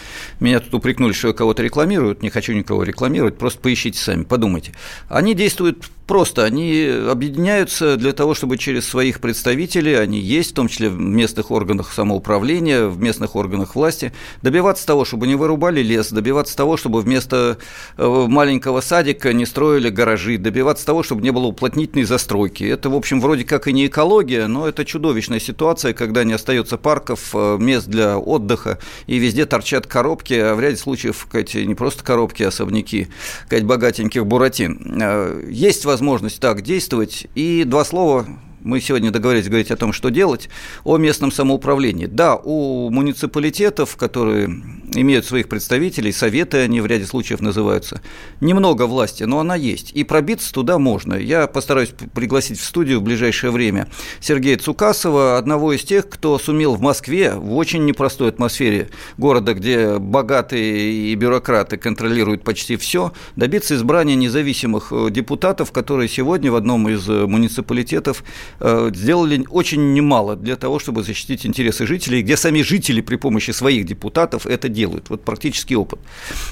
меня 0.40 0.61
тут 0.61 0.74
упрекнули, 0.74 1.12
что 1.12 1.28
я 1.28 1.34
кого-то 1.34 1.62
рекламирую, 1.62 2.16
не 2.22 2.30
хочу 2.30 2.55
никого 2.55 2.84
рекламировать, 2.84 3.36
просто 3.36 3.61
поищите 3.61 3.99
сами, 3.99 4.24
подумайте. 4.24 4.72
Они 5.09 5.34
действуют 5.34 5.90
Просто 6.07 6.45
они 6.45 6.85
объединяются 7.09 7.97
для 7.97 8.13
того, 8.13 8.35
чтобы 8.35 8.59
через 8.59 8.89
своих 8.89 9.21
представителей, 9.21 9.95
они 9.95 10.19
есть, 10.19 10.51
в 10.51 10.55
том 10.55 10.69
числе 10.69 10.89
в 10.89 10.99
местных 10.99 11.51
органах 11.51 11.93
самоуправления, 11.93 12.87
в 12.87 13.01
местных 13.01 13.37
органах 13.37 13.77
власти, 13.77 14.13
добиваться 14.43 14.87
того, 14.87 15.05
чтобы 15.05 15.27
не 15.27 15.37
вырубали 15.37 15.81
лес, 15.81 16.11
добиваться 16.11 16.57
того, 16.57 16.77
чтобы 16.77 17.03
вместо 17.03 17.59
э, 17.97 18.27
маленького 18.29 18.81
садика 18.81 19.33
не 19.33 19.47
строили 19.47 19.91
гаражи, 19.91 20.39
добиваться 20.39 20.85
того, 20.85 21.03
чтобы 21.03 21.23
не 21.23 21.31
было 21.31 21.47
уплотнительной 21.47 22.05
застройки. 22.05 22.65
Это, 22.65 22.91
в 22.91 22.97
общем, 22.97 23.21
вроде 23.21 23.45
как 23.45 23.69
и 23.69 23.73
не 23.73 23.87
экология, 23.87 24.49
но 24.49 24.69
это 24.69 24.85
чудовищная 24.85 25.41
ситуация, 25.41 25.93
когда 25.93 26.25
не 26.25 26.33
остается 26.33 26.79
парков, 26.79 27.31
э, 27.33 27.59
мест 27.61 27.87
для 27.87 28.19
отдыха, 28.19 28.79
и 29.07 29.19
везде 29.19 29.47
торчат 29.47 29.87
коробки, 29.87 30.35
а 30.35 30.55
в 30.55 30.61
ряде 30.61 30.77
случаев, 30.77 31.25
сказать, 31.29 31.55
не 31.55 31.75
просто 31.77 32.03
коробки, 32.03 32.43
а 32.43 32.49
особняки, 32.49 33.07
сказать, 33.47 33.65
богатеньких 33.65 34.27
буратин. 34.27 35.01
Э, 35.01 35.49
есть 35.49 35.85
возможность 35.93 36.40
так 36.40 36.62
действовать. 36.62 37.26
И 37.34 37.64
два 37.64 37.84
слова 37.84 38.26
мы 38.65 38.81
сегодня 38.81 39.11
договорились 39.11 39.49
говорить 39.49 39.71
о 39.71 39.77
том, 39.77 39.93
что 39.93 40.11
делать, 40.11 40.49
о 40.85 40.97
местном 40.97 41.33
самоуправлении. 41.33 42.07
Да, 42.07 42.37
у 42.37 42.91
муниципалитетов, 42.91 43.97
которые 43.97 44.47
имеют 44.95 45.27
своих 45.27 45.49
представителей, 45.49 46.13
советы 46.13 46.59
они 46.59 46.81
в 46.81 46.87
ряде 46.87 47.07
случаев 47.07 47.41
называются, 47.41 48.01
немного 48.41 48.87
власти, 48.87 49.25
но 49.25 49.41
она 49.41 49.55
есть. 49.55 49.93
И 49.93 50.05
пробиться 50.05 50.53
туда 50.53 50.79
можно. 50.79 51.15
Я 51.15 51.47
постараюсь 51.47 51.91
пригласить 52.15 52.59
в 52.59 52.65
студию 52.65 53.01
в 53.01 53.03
ближайшее 53.03 53.51
время 53.51 53.89
Сергея 54.21 54.59
Цукасова, 54.59 55.39
одного 55.39 55.73
из 55.73 55.83
тех, 55.83 56.09
кто 56.09 56.39
сумел 56.39 56.75
в 56.75 56.81
Москве, 56.81 57.35
в 57.35 57.57
очень 57.57 57.85
непростой 57.85 58.29
атмосфере 58.29 58.91
города, 59.19 59.55
где 59.55 59.99
богатые 59.99 61.13
и 61.13 61.15
бюрократы 61.15 61.77
контролируют 61.77 62.45
почти 62.45 62.77
все, 62.77 63.13
добиться 63.37 63.75
избрания 63.75 64.15
независимых 64.15 64.93
депутатов, 65.11 65.73
которые 65.73 66.09
сегодня 66.09 66.53
в 66.53 66.57
одном 66.57 66.89
из 66.89 67.09
муниципалитетов 67.09 68.23
э, 68.23 68.23
сделали 68.61 69.45
очень 69.49 69.93
немало 69.93 70.37
для 70.37 70.57
того, 70.57 70.79
чтобы 70.79 71.03
защитить 71.03 71.47
интересы 71.47 71.87
жителей, 71.87 72.23
где 72.23 72.37
сами 72.37 72.63
жители 72.63 73.01
при 73.01 73.17
помощи 73.17 73.51
своих 73.51 73.87
депутатов 73.87 74.47
это 74.47 74.69
делают. 74.69 75.11
Вот 75.11 75.25
практический 75.25 75.77
опыт. 75.77 75.99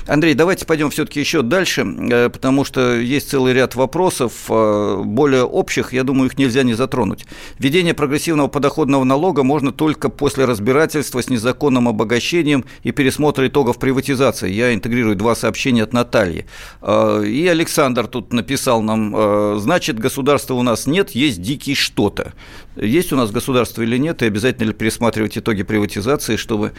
Андрей, 0.06 0.34
давайте 0.34 0.66
пойдем 0.66 0.90
все-таки 0.90 1.20
еще 1.20 1.42
дальше, 1.42 1.82
э, 1.82 2.28
потому 2.30 2.64
что 2.64 2.96
есть 2.98 3.30
целый 3.30 3.52
ряд 3.52 3.74
вопросов, 3.74 4.32
э, 4.48 5.02
более 5.04 5.44
общих, 5.44 5.92
я 5.92 6.04
думаю, 6.04 6.30
их 6.30 6.38
нельзя 6.38 6.62
не 6.62 6.74
затронуть. 6.74 7.26
Введение 7.58 7.94
прогрессивного 7.94 8.48
подоходного 8.48 9.04
налога 9.04 9.42
можно 9.42 9.72
только 9.72 10.08
после 10.08 10.44
разбирательства 10.44 11.22
с 11.22 11.28
незаконным 11.28 11.88
обогащением 11.88 12.64
и 12.82 12.92
пересмотра 12.92 13.46
итогов 13.46 13.78
приватизации. 13.78 14.50
Я 14.50 14.74
интегрирую 14.74 15.16
два 15.16 15.34
сообщения 15.34 15.82
от 15.82 15.92
Натальи. 15.92 16.46
И 16.82 17.48
Александр 17.50 18.06
тут 18.06 18.32
написал 18.32 18.82
нам, 18.82 19.58
значит, 19.58 19.98
государства 19.98 20.54
у 20.54 20.62
нас 20.62 20.86
нет, 20.86 21.10
есть 21.10 21.40
дикий 21.40 21.74
что-то. 21.90 22.32
Есть 22.76 23.12
у 23.12 23.16
нас 23.16 23.30
государство 23.30 23.82
или 23.82 23.98
нет, 23.98 24.22
и 24.22 24.26
обязательно 24.26 24.68
ли 24.68 24.72
пересматривать 24.72 25.36
итоги 25.36 25.62
приватизации, 25.62 26.36
чтобы 26.36 26.72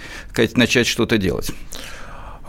начать 0.57 0.87
что-то 0.87 1.17
делать? 1.17 1.51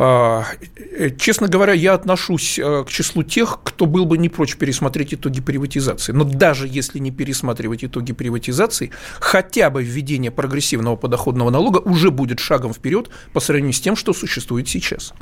А, 0.05 0.47
э, 0.75 1.11
честно 1.17 1.47
говоря, 1.47 1.75
я 1.75 1.95
отношусь 1.95 2.59
э, 2.59 2.85
к 2.85 2.91
числу 2.91 3.23
тех, 3.23 3.61
кто 3.63 3.87
был 3.87 4.05
бы 4.05 4.19
не 4.19 4.29
прочь 4.29 4.57
пересмотреть 4.57 5.15
итоги 5.15 5.41
приватизации. 5.41 6.11
Но 6.11 6.25
даже 6.25 6.67
если 6.67 6.99
не 6.99 7.13
пересматривать 7.13 7.85
итоги 7.85 8.13
приватизации, 8.13 8.91
хотя 9.21 9.71
бы 9.71 9.85
введение 9.85 10.33
прогрессивного 10.33 10.97
подоходного 10.97 11.51
налога 11.51 11.79
уже 11.79 12.11
будет 12.11 12.41
шагом 12.41 12.75
вперед 12.75 13.11
по 13.33 13.39
сравнению 13.39 13.75
с 13.75 13.81
тем, 13.81 13.95
что 13.95 14.13
существует 14.13 14.69
сейчас. 14.69 15.15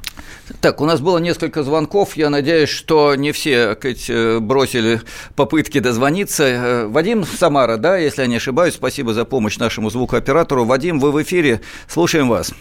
Так, 0.62 0.81
у 0.81 0.87
нас 0.87 1.01
было 1.01 1.18
несколько 1.18 1.62
звонков. 1.62 2.16
Я 2.16 2.31
надеюсь, 2.31 2.70
что 2.70 3.14
не 3.16 3.33
все 3.33 3.74
сказать, 3.74 4.09
э, 4.09 4.39
бросили 4.39 5.03
попытки 5.37 5.81
дозвониться. 5.81 6.87
Вадим 6.89 7.26
Самара, 7.26 7.76
да, 7.76 7.99
если 7.99 8.22
я 8.22 8.28
не 8.28 8.37
ошибаюсь, 8.37 8.76
спасибо 8.76 9.12
за 9.12 9.26
помощь 9.26 9.59
нашему 9.59 9.91
звукооператору. 9.91 10.64
Вадим, 10.64 11.01
вы 11.01 11.12
в 11.12 11.22
эфире, 11.22 11.61
слушаем 11.87 12.31
вас. 12.31 12.55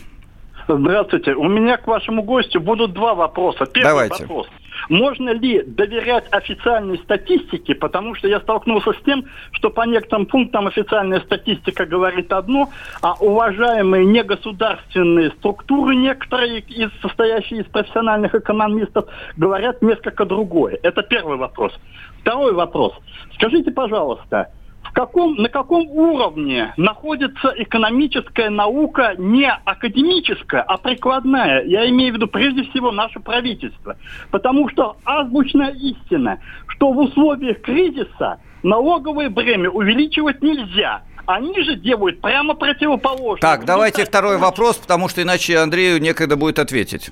Здравствуйте. 0.77 1.33
У 1.33 1.47
меня 1.47 1.77
к 1.77 1.87
вашему 1.87 2.21
гостю 2.21 2.61
будут 2.61 2.93
два 2.93 3.15
вопроса. 3.15 3.65
Первый 3.65 3.89
Давайте. 3.89 4.23
вопрос. 4.23 4.47
Можно 4.87 5.31
ли 5.31 5.63
доверять 5.63 6.25
официальной 6.31 6.97
статистике, 6.99 7.75
потому 7.75 8.15
что 8.15 8.27
я 8.27 8.39
столкнулся 8.39 8.93
с 8.93 8.97
тем, 9.03 9.25
что 9.51 9.71
по 9.71 9.81
некоторым 9.81 10.25
пунктам 10.25 10.67
официальная 10.67 11.19
статистика 11.21 11.85
говорит 11.85 12.31
одно, 12.31 12.69
а 13.01 13.15
уважаемые 13.19 14.05
негосударственные 14.05 15.31
структуры 15.31 15.95
некоторые, 15.95 16.59
из, 16.59 16.89
состоящие 17.01 17.61
из 17.61 17.65
профессиональных 17.65 18.35
экономистов, 18.35 19.05
говорят 19.37 19.81
несколько 19.81 20.25
другое. 20.25 20.79
Это 20.81 21.01
первый 21.01 21.37
вопрос. 21.37 21.73
Второй 22.21 22.53
вопрос. 22.53 22.93
Скажите, 23.33 23.71
пожалуйста, 23.71 24.51
каком, 24.99 25.35
на 25.35 25.47
каком 25.47 25.87
уровне 25.87 26.73
находится 26.75 27.53
экономическая 27.55 28.49
наука 28.49 29.15
не 29.17 29.49
академическая, 29.49 30.61
а 30.61 30.77
прикладная. 30.77 31.63
Я 31.63 31.89
имею 31.89 32.11
в 32.11 32.15
виду 32.17 32.27
прежде 32.27 32.63
всего 32.63 32.91
наше 32.91 33.21
правительство. 33.21 33.95
Потому 34.29 34.67
что 34.67 34.97
азбучная 35.05 35.71
истина, 35.71 36.39
что 36.67 36.91
в 36.91 36.97
условиях 36.97 37.61
кризиса 37.61 38.41
налоговое 38.61 39.29
бремя 39.29 39.69
увеличивать 39.69 40.41
нельзя. 40.41 41.03
Они 41.25 41.57
же 41.61 41.77
делают 41.77 42.19
прямо 42.19 42.53
противоположное. 42.53 43.39
Так, 43.39 43.63
давайте 43.63 44.03
второй 44.03 44.37
вопрос, 44.37 44.75
потому 44.77 45.07
что 45.07 45.21
иначе 45.21 45.59
Андрею 45.59 46.01
некогда 46.01 46.35
будет 46.35 46.59
ответить. 46.59 47.11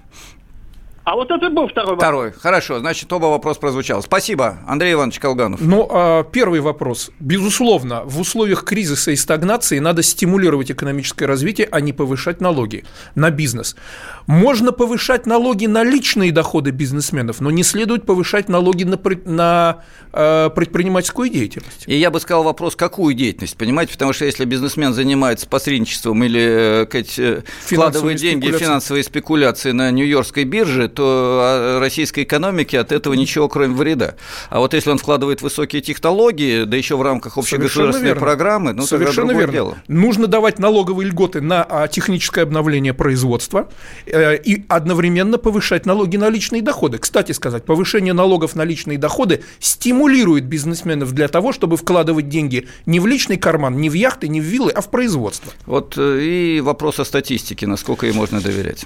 А 1.08 1.16
вот 1.16 1.32
это 1.32 1.50
был 1.50 1.70
второй 1.70 1.92
вопрос. 1.92 2.04
Второй. 2.04 2.32
Хорошо, 2.34 2.80
значит, 2.80 3.14
оба 3.14 3.28
вопроса 3.28 3.62
прозвучал. 3.62 4.04
Спасибо, 4.04 4.58
Андрей 4.68 4.92
Иванович 4.92 5.20
Колганов. 5.20 5.62
Ну, 5.62 5.88
а 5.90 6.24
первый 6.24 6.60
вопрос. 6.60 7.12
Безусловно, 7.22 8.04
в 8.04 8.20
условиях 8.20 8.66
кризиса 8.66 9.12
и 9.12 9.16
стагнации 9.16 9.80
надо 9.80 10.04
стимулировать 10.04 10.70
экономическое 10.70 11.26
развитие, 11.26 11.70
а 11.72 11.80
не 11.80 11.94
повышать 11.94 12.42
налоги 12.42 12.84
на 13.16 13.32
бизнес. 13.32 13.78
Можно 14.26 14.74
повышать 14.74 15.26
налоги 15.26 15.66
на 15.66 15.86
личные 15.86 16.34
доходы 16.34 16.72
бизнесменов, 16.72 17.40
но 17.40 17.52
не 17.52 17.64
следует 17.64 18.06
повышать 18.06 18.50
налоги 18.50 18.84
на, 18.84 19.00
на 19.24 19.84
э, 20.12 20.50
предпринимательскую 20.54 21.30
деятельность. 21.30 21.86
И 21.88 21.96
я 21.96 22.12
бы 22.12 22.20
сказал 22.20 22.44
вопрос, 22.44 22.76
какую 22.76 23.14
деятельность, 23.14 23.56
понимаете? 23.56 23.94
Потому 23.94 24.12
что 24.12 24.26
если 24.26 24.44
бизнесмен 24.44 24.94
занимается 24.94 25.48
посредничеством 25.48 26.22
или 26.26 26.84
э, 26.84 27.04
э 27.18 27.42
вкладывает 27.62 28.18
деньги 28.18 28.52
в 28.52 28.58
финансовые 28.58 29.06
спекуляции 29.06 29.72
на 29.72 29.90
Нью-Йоркской 29.92 30.44
бирже, 30.44 30.90
то 30.98 31.40
а, 31.44 31.80
российской 31.80 32.24
экономике 32.24 32.80
от 32.80 32.92
этого 32.92 33.14
ничего, 33.14 33.48
кроме 33.48 33.76
вреда. 33.76 34.16
А 34.50 34.58
вот 34.60 34.74
если 34.74 34.90
он 34.90 34.98
вкладывает 34.98 35.44
высокие 35.44 35.84
технологии, 35.84 36.64
да 36.64 36.76
еще 36.76 36.98
в 36.98 37.04
рамках 37.04 37.38
общегосударственной 37.38 38.16
программы, 38.16 38.74
ну, 38.74 38.82
Совершенно 38.82 39.32
верно. 39.32 39.54
Дело. 39.54 39.78
Нужно 39.88 40.26
давать 40.26 40.58
налоговые 40.58 41.10
льготы 41.10 41.40
на 41.40 41.64
а, 41.64 41.88
техническое 41.88 42.42
обновление 42.42 42.96
производства 42.96 43.70
э, 44.08 44.38
и 44.38 44.66
одновременно 44.70 45.38
повышать 45.38 45.86
налоги 45.86 46.18
на 46.18 46.30
личные 46.30 46.64
доходы. 46.64 46.98
Кстати 46.98 47.32
сказать, 47.32 47.64
повышение 47.64 48.14
налогов 48.14 48.56
на 48.56 48.64
личные 48.64 48.98
доходы 48.98 49.44
стимулирует 49.60 50.46
бизнесменов 50.46 51.14
для 51.14 51.28
того, 51.28 51.54
чтобы 51.54 51.78
вкладывать 51.78 52.28
деньги 52.28 52.68
не 52.88 53.00
в 53.00 53.06
личный 53.06 53.38
карман, 53.38 53.78
не 53.78 53.92
в 53.92 53.94
яхты, 53.94 54.28
не 54.28 54.42
в 54.42 54.46
виллы, 54.46 54.72
а 54.72 54.82
в 54.82 54.90
производство. 54.90 55.54
Вот 55.68 55.94
э, 55.98 56.22
и 56.24 56.62
вопрос 56.62 57.00
о 57.00 57.06
статистике, 57.06 57.68
насколько 57.68 58.08
ей 58.08 58.14
можно 58.14 58.42
доверять. 58.42 58.86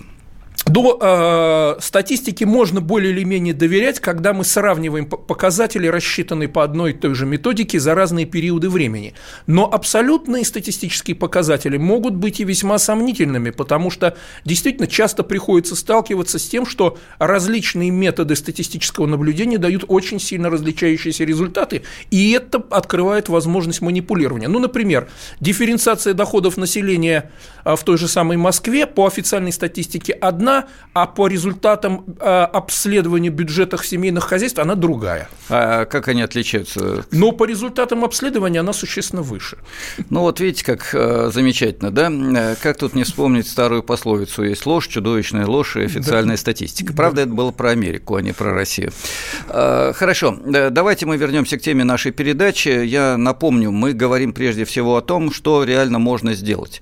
До 0.72 0.98
э, 1.02 1.82
статистики 1.82 2.46
можно 2.46 2.80
более 2.80 3.12
или 3.12 3.26
менее 3.26 3.54
доверять, 3.54 4.00
когда 4.00 4.32
мы 4.32 4.46
сравниваем 4.46 5.06
показатели, 5.06 5.86
рассчитанные 5.88 6.48
по 6.48 6.64
одной 6.64 6.92
и 6.92 6.94
той 6.94 7.14
же 7.14 7.26
методике 7.26 7.78
за 7.78 7.94
разные 7.94 8.26
периоды 8.26 8.70
времени. 8.70 9.14
Но 9.48 9.70
абсолютные 9.70 10.46
статистические 10.46 11.18
показатели 11.18 11.76
могут 11.76 12.16
быть 12.16 12.40
и 12.40 12.46
весьма 12.46 12.78
сомнительными, 12.78 13.50
потому 13.50 13.92
что 13.92 14.16
действительно 14.46 14.88
часто 14.88 15.24
приходится 15.24 15.76
сталкиваться 15.76 16.40
с 16.40 16.48
тем, 16.48 16.66
что 16.66 16.98
различные 17.20 17.90
методы 17.90 18.38
статистического 18.38 19.08
наблюдения 19.08 19.58
дают 19.58 19.84
очень 19.90 20.22
сильно 20.22 20.50
различающиеся 20.50 21.26
результаты, 21.26 21.82
и 22.12 22.32
это 22.32 22.64
открывает 22.70 23.28
возможность 23.28 23.82
манипулирования. 23.82 24.48
Ну, 24.48 24.60
например, 24.60 25.10
дифференциация 25.42 26.14
доходов 26.14 26.56
населения 26.56 27.30
э, 27.66 27.76
в 27.76 27.84
той 27.84 27.98
же 27.98 28.08
самой 28.08 28.38
Москве 28.38 28.88
по 28.88 29.06
официальной 29.06 29.52
статистике 29.52 30.14
одна, 30.14 30.61
одна, 30.62 30.68
а 30.94 31.08
по 31.08 31.28
результатам 31.28 32.06
э, 32.20 32.24
обследования 32.26 33.30
бюджетов 33.30 33.86
семейных 33.86 34.26
хозяйств 34.26 34.60
она 34.60 34.76
другая. 34.76 35.30
А 35.50 35.86
как 35.86 36.08
они 36.08 36.22
отличаются? 36.22 37.06
Но 37.12 37.32
по 37.32 37.46
результатам 37.46 38.04
обследования 38.04 38.60
она 38.60 38.74
существенно 38.74 39.22
выше. 39.22 39.58
Ну 40.10 40.22
вот 40.22 40.40
видите, 40.40 40.66
как 40.66 40.90
э, 40.94 41.32
замечательно, 41.34 41.92
да? 41.92 42.12
Э, 42.12 42.56
как 42.62 42.78
тут 42.78 42.94
не 42.94 43.04
вспомнить 43.04 43.48
старую 43.48 43.84
пословицу 43.84 44.44
«Есть 44.44 44.66
ложь, 44.66 44.88
чудовищная 44.88 45.46
ложь 45.46 45.76
и 45.78 45.82
официальная 45.82 46.36
да. 46.36 46.42
статистика». 46.42 46.94
Правда, 46.94 47.18
да. 47.18 47.22
это 47.24 47.34
было 47.34 47.52
про 47.52 47.70
Америку, 47.70 48.16
а 48.16 48.22
не 48.22 48.34
про 48.34 48.54
Россию. 48.54 48.92
Хорошо, 49.48 50.38
давайте 50.46 51.06
мы 51.06 51.18
вернемся 51.18 51.58
к 51.58 51.62
теме 51.62 51.84
нашей 51.84 52.12
передачи. 52.12 52.70
Я 52.70 53.18
напомню, 53.18 53.72
мы 53.72 53.94
говорим 53.94 54.34
прежде 54.34 54.66
всего 54.66 54.98
о 54.98 55.02
том, 55.02 55.32
что 55.32 55.64
реально 55.64 56.00
можно 56.00 56.34
сделать. 56.34 56.82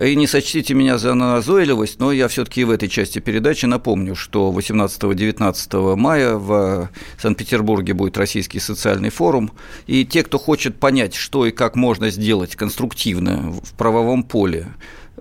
И 0.00 0.14
не 0.16 0.26
сочтите 0.26 0.74
меня 0.74 0.98
за 0.98 1.14
назойливость, 1.14 1.98
но 1.98 2.12
я 2.12 2.28
все-таки 2.28 2.64
в 2.64 2.70
этой 2.70 2.88
части 2.88 3.19
части 3.20 3.24
передачи 3.24 3.66
напомню, 3.66 4.14
что 4.14 4.52
18-19 4.52 5.96
мая 5.96 6.34
в 6.34 6.90
Санкт-Петербурге 7.18 7.94
будет 7.94 8.18
Российский 8.18 8.60
социальный 8.60 9.10
форум, 9.10 9.50
и 9.86 10.04
те, 10.04 10.22
кто 10.22 10.38
хочет 10.38 10.78
понять, 10.78 11.14
что 11.14 11.46
и 11.46 11.50
как 11.50 11.76
можно 11.76 12.10
сделать 12.10 12.56
конструктивно 12.56 13.52
в 13.62 13.72
правовом 13.76 14.22
поле, 14.22 14.66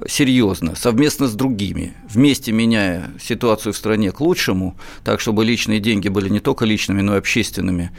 серьезно, 0.07 0.75
совместно 0.75 1.27
с 1.27 1.33
другими, 1.33 1.93
вместе 2.09 2.51
меняя 2.51 3.11
ситуацию 3.19 3.73
в 3.73 3.77
стране 3.77 4.11
к 4.11 4.21
лучшему, 4.21 4.75
так 5.03 5.19
чтобы 5.19 5.43
личные 5.43 5.79
деньги 5.79 6.09
были 6.09 6.29
не 6.29 6.39
только 6.39 6.65
личными, 6.65 7.01
но 7.01 7.15
и 7.15 7.17
общественными, 7.17 7.91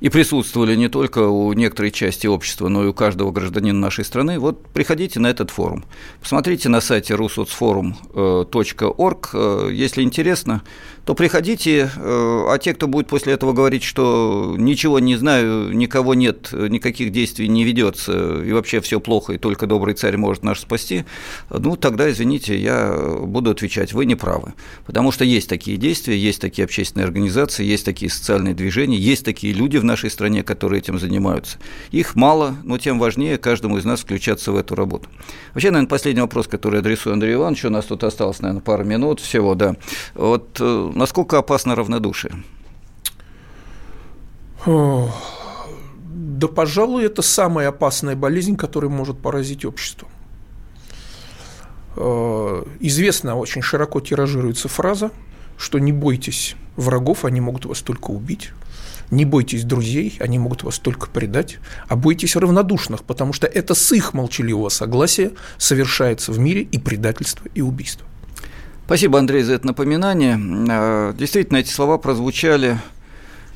и 0.00 0.08
присутствовали 0.08 0.74
не 0.76 0.88
только 0.88 1.28
у 1.28 1.52
некоторой 1.52 1.90
части 1.90 2.26
общества, 2.26 2.68
но 2.68 2.84
и 2.84 2.88
у 2.88 2.94
каждого 2.94 3.32
гражданина 3.32 3.78
нашей 3.78 4.04
страны, 4.04 4.38
вот 4.38 4.66
приходите 4.68 5.20
на 5.20 5.28
этот 5.28 5.50
форум. 5.50 5.84
Посмотрите 6.20 6.68
на 6.68 6.80
сайте 6.80 7.14
rusotsforum.org. 7.14 9.30
Э, 9.32 9.70
если 9.72 10.02
интересно, 10.02 10.62
то 11.08 11.14
приходите, 11.14 11.90
э, 11.96 12.44
а 12.50 12.58
те, 12.58 12.74
кто 12.74 12.86
будет 12.86 13.06
после 13.06 13.32
этого 13.32 13.54
говорить, 13.54 13.82
что 13.82 14.54
ничего 14.58 14.98
не 14.98 15.16
знаю, 15.16 15.74
никого 15.74 16.12
нет, 16.12 16.50
никаких 16.52 17.12
действий 17.12 17.48
не 17.48 17.64
ведется, 17.64 18.42
и 18.42 18.52
вообще 18.52 18.82
все 18.82 19.00
плохо, 19.00 19.32
и 19.32 19.38
только 19.38 19.66
добрый 19.66 19.94
царь 19.94 20.18
может 20.18 20.42
нас 20.42 20.60
спасти, 20.60 21.06
ну, 21.48 21.76
тогда, 21.76 22.10
извините, 22.10 22.60
я 22.60 22.94
буду 23.22 23.52
отвечать, 23.52 23.94
вы 23.94 24.04
не 24.04 24.16
правы. 24.16 24.52
Потому 24.84 25.10
что 25.10 25.24
есть 25.24 25.48
такие 25.48 25.78
действия, 25.78 26.14
есть 26.14 26.42
такие 26.42 26.66
общественные 26.66 27.06
организации, 27.06 27.64
есть 27.64 27.86
такие 27.86 28.10
социальные 28.10 28.52
движения, 28.52 28.98
есть 28.98 29.24
такие 29.24 29.54
люди 29.54 29.78
в 29.78 29.84
нашей 29.84 30.10
стране, 30.10 30.42
которые 30.42 30.80
этим 30.80 30.98
занимаются. 30.98 31.56
Их 31.90 32.16
мало, 32.16 32.54
но 32.64 32.76
тем 32.76 32.98
важнее 32.98 33.38
каждому 33.38 33.78
из 33.78 33.86
нас 33.86 34.00
включаться 34.00 34.52
в 34.52 34.56
эту 34.56 34.74
работу. 34.74 35.08
Вообще, 35.54 35.70
наверное, 35.70 35.88
последний 35.88 36.20
вопрос, 36.20 36.48
который 36.48 36.80
адресую 36.80 37.14
Андрею 37.14 37.36
Ивановичу, 37.36 37.68
у 37.68 37.70
нас 37.70 37.86
тут 37.86 38.04
осталось, 38.04 38.40
наверное, 38.40 38.60
пару 38.60 38.84
минут 38.84 39.20
всего, 39.20 39.54
да. 39.54 39.74
Вот 40.14 40.58
э, 40.60 40.92
Насколько 40.98 41.38
опасно 41.38 41.76
равнодушие? 41.76 42.42
Да, 44.66 46.48
пожалуй, 46.48 47.04
это 47.04 47.22
самая 47.22 47.68
опасная 47.68 48.16
болезнь, 48.16 48.56
которая 48.56 48.90
может 48.90 49.16
поразить 49.16 49.64
общество. 49.64 50.08
Э, 51.94 52.64
известно, 52.80 53.36
очень 53.36 53.62
широко 53.62 54.00
тиражируется 54.00 54.66
фраза, 54.66 55.12
что 55.56 55.78
не 55.78 55.92
бойтесь 55.92 56.56
врагов, 56.74 57.24
они 57.24 57.40
могут 57.40 57.66
вас 57.66 57.80
только 57.80 58.10
убить. 58.10 58.50
Не 59.12 59.24
бойтесь 59.24 59.62
друзей, 59.62 60.16
они 60.18 60.40
могут 60.40 60.64
вас 60.64 60.80
только 60.80 61.08
предать, 61.08 61.58
а 61.86 61.94
бойтесь 61.94 62.34
равнодушных, 62.34 63.04
потому 63.04 63.32
что 63.32 63.46
это 63.46 63.76
с 63.76 63.92
их 63.92 64.14
молчаливого 64.14 64.68
согласия 64.68 65.30
совершается 65.58 66.32
в 66.32 66.40
мире 66.40 66.62
и 66.62 66.78
предательство, 66.78 67.46
и 67.54 67.62
убийство. 67.62 68.04
Спасибо, 68.88 69.18
Андрей, 69.18 69.42
за 69.42 69.52
это 69.52 69.66
напоминание. 69.66 70.40
Э, 70.66 71.12
действительно, 71.14 71.58
эти 71.58 71.68
слова 71.68 71.98
прозвучали 71.98 72.78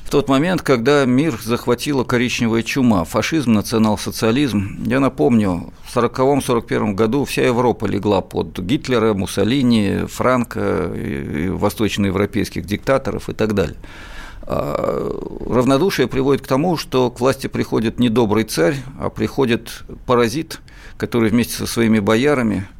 в 0.05 0.11
тот 0.11 0.29
момент, 0.29 0.61
когда 0.61 1.05
мир 1.05 1.39
захватила 1.43 2.03
коричневая 2.03 2.61
чума, 2.61 3.03
фашизм, 3.03 3.53
национал-социализм. 3.53 4.83
Я 4.85 4.99
напомню, 4.99 5.73
в 5.85 5.97
1940-1941 5.97 6.93
году 6.93 7.25
вся 7.25 7.41
Европа 7.47 7.87
легла 7.87 8.21
под 8.21 8.59
Гитлера, 8.59 9.15
Муссолини, 9.15 10.05
Франка, 10.05 10.91
восточноевропейских 11.49 12.67
диктаторов 12.67 13.27
и 13.27 13.33
так 13.33 13.55
далее. 13.55 13.77
А, 14.43 15.19
равнодушие 15.49 16.07
приводит 16.07 16.43
к 16.43 16.47
тому, 16.47 16.77
что 16.77 17.09
к 17.09 17.19
власти 17.19 17.47
приходит 17.47 17.97
не 17.97 18.09
добрый 18.09 18.43
царь, 18.43 18.75
а 18.99 19.09
приходит 19.09 19.81
паразит, 20.05 20.59
который 20.95 21.31
вместе 21.31 21.55
со 21.55 21.65
своими 21.65 21.97
боярами– 21.97 22.67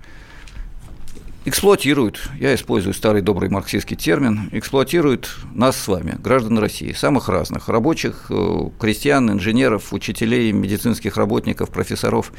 эксплуатируют, 1.46 2.20
я 2.40 2.56
использую 2.56 2.94
старый 2.94 3.22
добрый 3.22 3.50
марксистский 3.50 3.98
термин, 3.98 4.50
эксплуатируют 4.52 5.36
нас 5.54 5.76
с 5.76 5.88
вами, 5.88 6.16
граждан 6.20 6.58
России, 6.58 6.94
самых 6.94 7.30
разных, 7.30 7.70
рабочих, 7.70 8.28
э, 8.30 8.70
крестьян, 8.80 9.30
инженеров, 9.32 9.94
учителей, 9.94 10.52
медицинских 10.52 11.18
работников, 11.18 11.70
профессоров, 11.70 12.32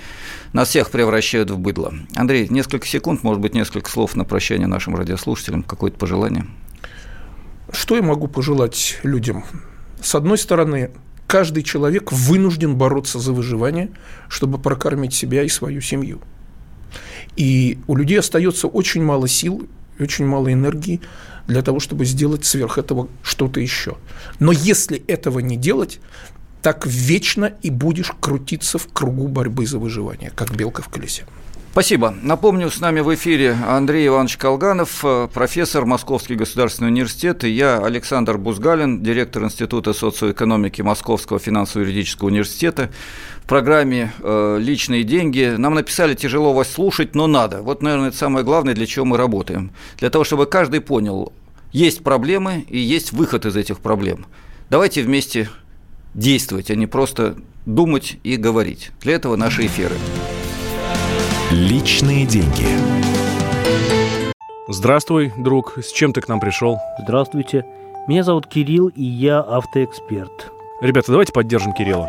нас 0.53 0.69
всех 0.69 0.91
превращают 0.91 1.51
в 1.51 1.59
быдло. 1.59 1.95
Андрей, 2.15 2.49
несколько 2.49 2.87
секунд, 2.87 3.23
может 3.23 3.41
быть, 3.43 3.55
несколько 3.55 3.91
слов 3.91 4.17
на 4.17 4.25
прощание 4.25 4.67
нашим 4.67 4.97
радиослушателям, 4.97 5.63
какое-то 5.63 5.99
пожелание? 5.99 6.47
Что 7.71 7.97
я 7.97 8.03
могу 8.03 8.29
пожелать 8.29 8.99
людям? 9.03 9.45
С 10.01 10.15
одной 10.15 10.39
стороны, 10.39 10.91
каждый 11.27 11.63
человек 11.63 12.13
вынужден 12.13 12.77
бороться 12.77 13.19
за 13.19 13.33
выживание, 13.33 13.91
чтобы 14.29 14.59
прокормить 14.59 15.15
себя 15.15 15.43
и 15.43 15.49
свою 15.49 15.81
семью– 15.81 16.21
и 17.37 17.79
у 17.87 17.97
людей 17.97 18.19
остается 18.19 18.69
очень 18.69 19.03
мало 19.03 19.29
сил, 19.29 19.67
очень 19.99 20.27
мало 20.27 20.53
энергии 20.53 21.01
для 21.47 21.63
того, 21.63 21.81
чтобы 21.81 22.05
сделать 22.05 22.45
сверх 22.45 22.79
этого 22.79 23.09
что-то 23.23 23.61
еще. 23.61 23.97
Но 24.39 24.53
если 24.53 25.03
этого 25.07 25.41
не 25.41 25.57
делать, 25.57 26.01
так 26.63 26.87
вечно 26.87 27.53
и 27.63 27.71
будешь 27.71 28.13
крутиться 28.21 28.79
в 28.79 28.89
кругу 28.89 29.29
борьбы 29.29 29.67
за 29.67 29.79
выживание, 29.79 30.33
как 30.35 30.57
белка 30.57 30.83
в 30.83 30.89
колесе. 30.89 31.27
Спасибо. 31.75 32.15
Напомню, 32.23 32.71
с 32.71 32.79
нами 32.79 33.01
в 33.01 33.13
эфире 33.17 33.57
Андрей 33.67 34.07
Иванович 34.07 34.37
Колганов, 34.37 35.05
э, 35.05 35.27
профессор 35.35 35.85
Московский 35.85 36.37
государственный 36.37 36.89
университет, 36.89 37.43
и 37.43 37.51
я, 37.51 37.79
Александр 37.79 38.39
Бузгалин, 38.39 39.03
директор 39.03 39.43
Института 39.43 39.93
социоэкономики 39.93 40.83
Московского 40.83 41.41
финансово-юридического 41.41 42.29
университета. 42.29 42.91
В 43.45 43.47
программе 43.47 44.11
э, 44.23 44.59
«Личные 44.59 45.05
деньги» 45.05 45.55
нам 45.59 45.75
написали 45.75 46.15
«Тяжело 46.15 46.55
вас 46.55 46.67
слушать, 46.67 47.15
но 47.15 47.27
надо». 47.27 47.61
Вот, 47.61 47.83
наверное, 47.83 48.09
это 48.09 48.17
самое 48.17 48.43
главное, 48.43 48.73
для 48.73 48.87
чего 48.87 49.05
мы 49.05 49.19
работаем. 49.19 49.71
Для 49.99 50.09
того, 50.09 50.25
чтобы 50.25 50.47
каждый 50.47 50.81
понял, 50.81 51.31
есть 51.71 52.03
проблемы 52.03 52.65
и 52.67 52.79
есть 52.79 53.13
выход 53.13 53.45
из 53.45 53.55
этих 53.55 53.81
проблем. 53.81 54.25
Давайте 54.71 55.03
вместе 55.03 55.51
действовать, 56.15 56.71
а 56.71 56.75
не 56.75 56.87
просто 56.87 57.37
думать 57.67 58.17
и 58.23 58.37
говорить. 58.37 58.93
Для 59.03 59.13
этого 59.13 59.37
наши 59.37 59.67
эфиры. 59.67 59.97
Личные 61.51 62.25
деньги. 62.25 62.67
Здравствуй, 64.69 65.35
друг. 65.37 65.77
С 65.85 65.93
чем 65.93 66.15
ты 66.15 66.23
к 66.23 66.29
нам 66.29 66.41
пришел? 66.41 66.79
Здравствуйте. 67.03 67.67
Меня 68.09 68.23
зовут 68.23 68.47
Кирилл, 68.47 68.89
и 68.89 69.05
я 69.05 69.41
автоэксперт. 69.41 70.51
Ребята, 70.81 71.13
давайте 71.13 71.35
поддержим 71.35 71.75
Кирилла. 71.75 72.09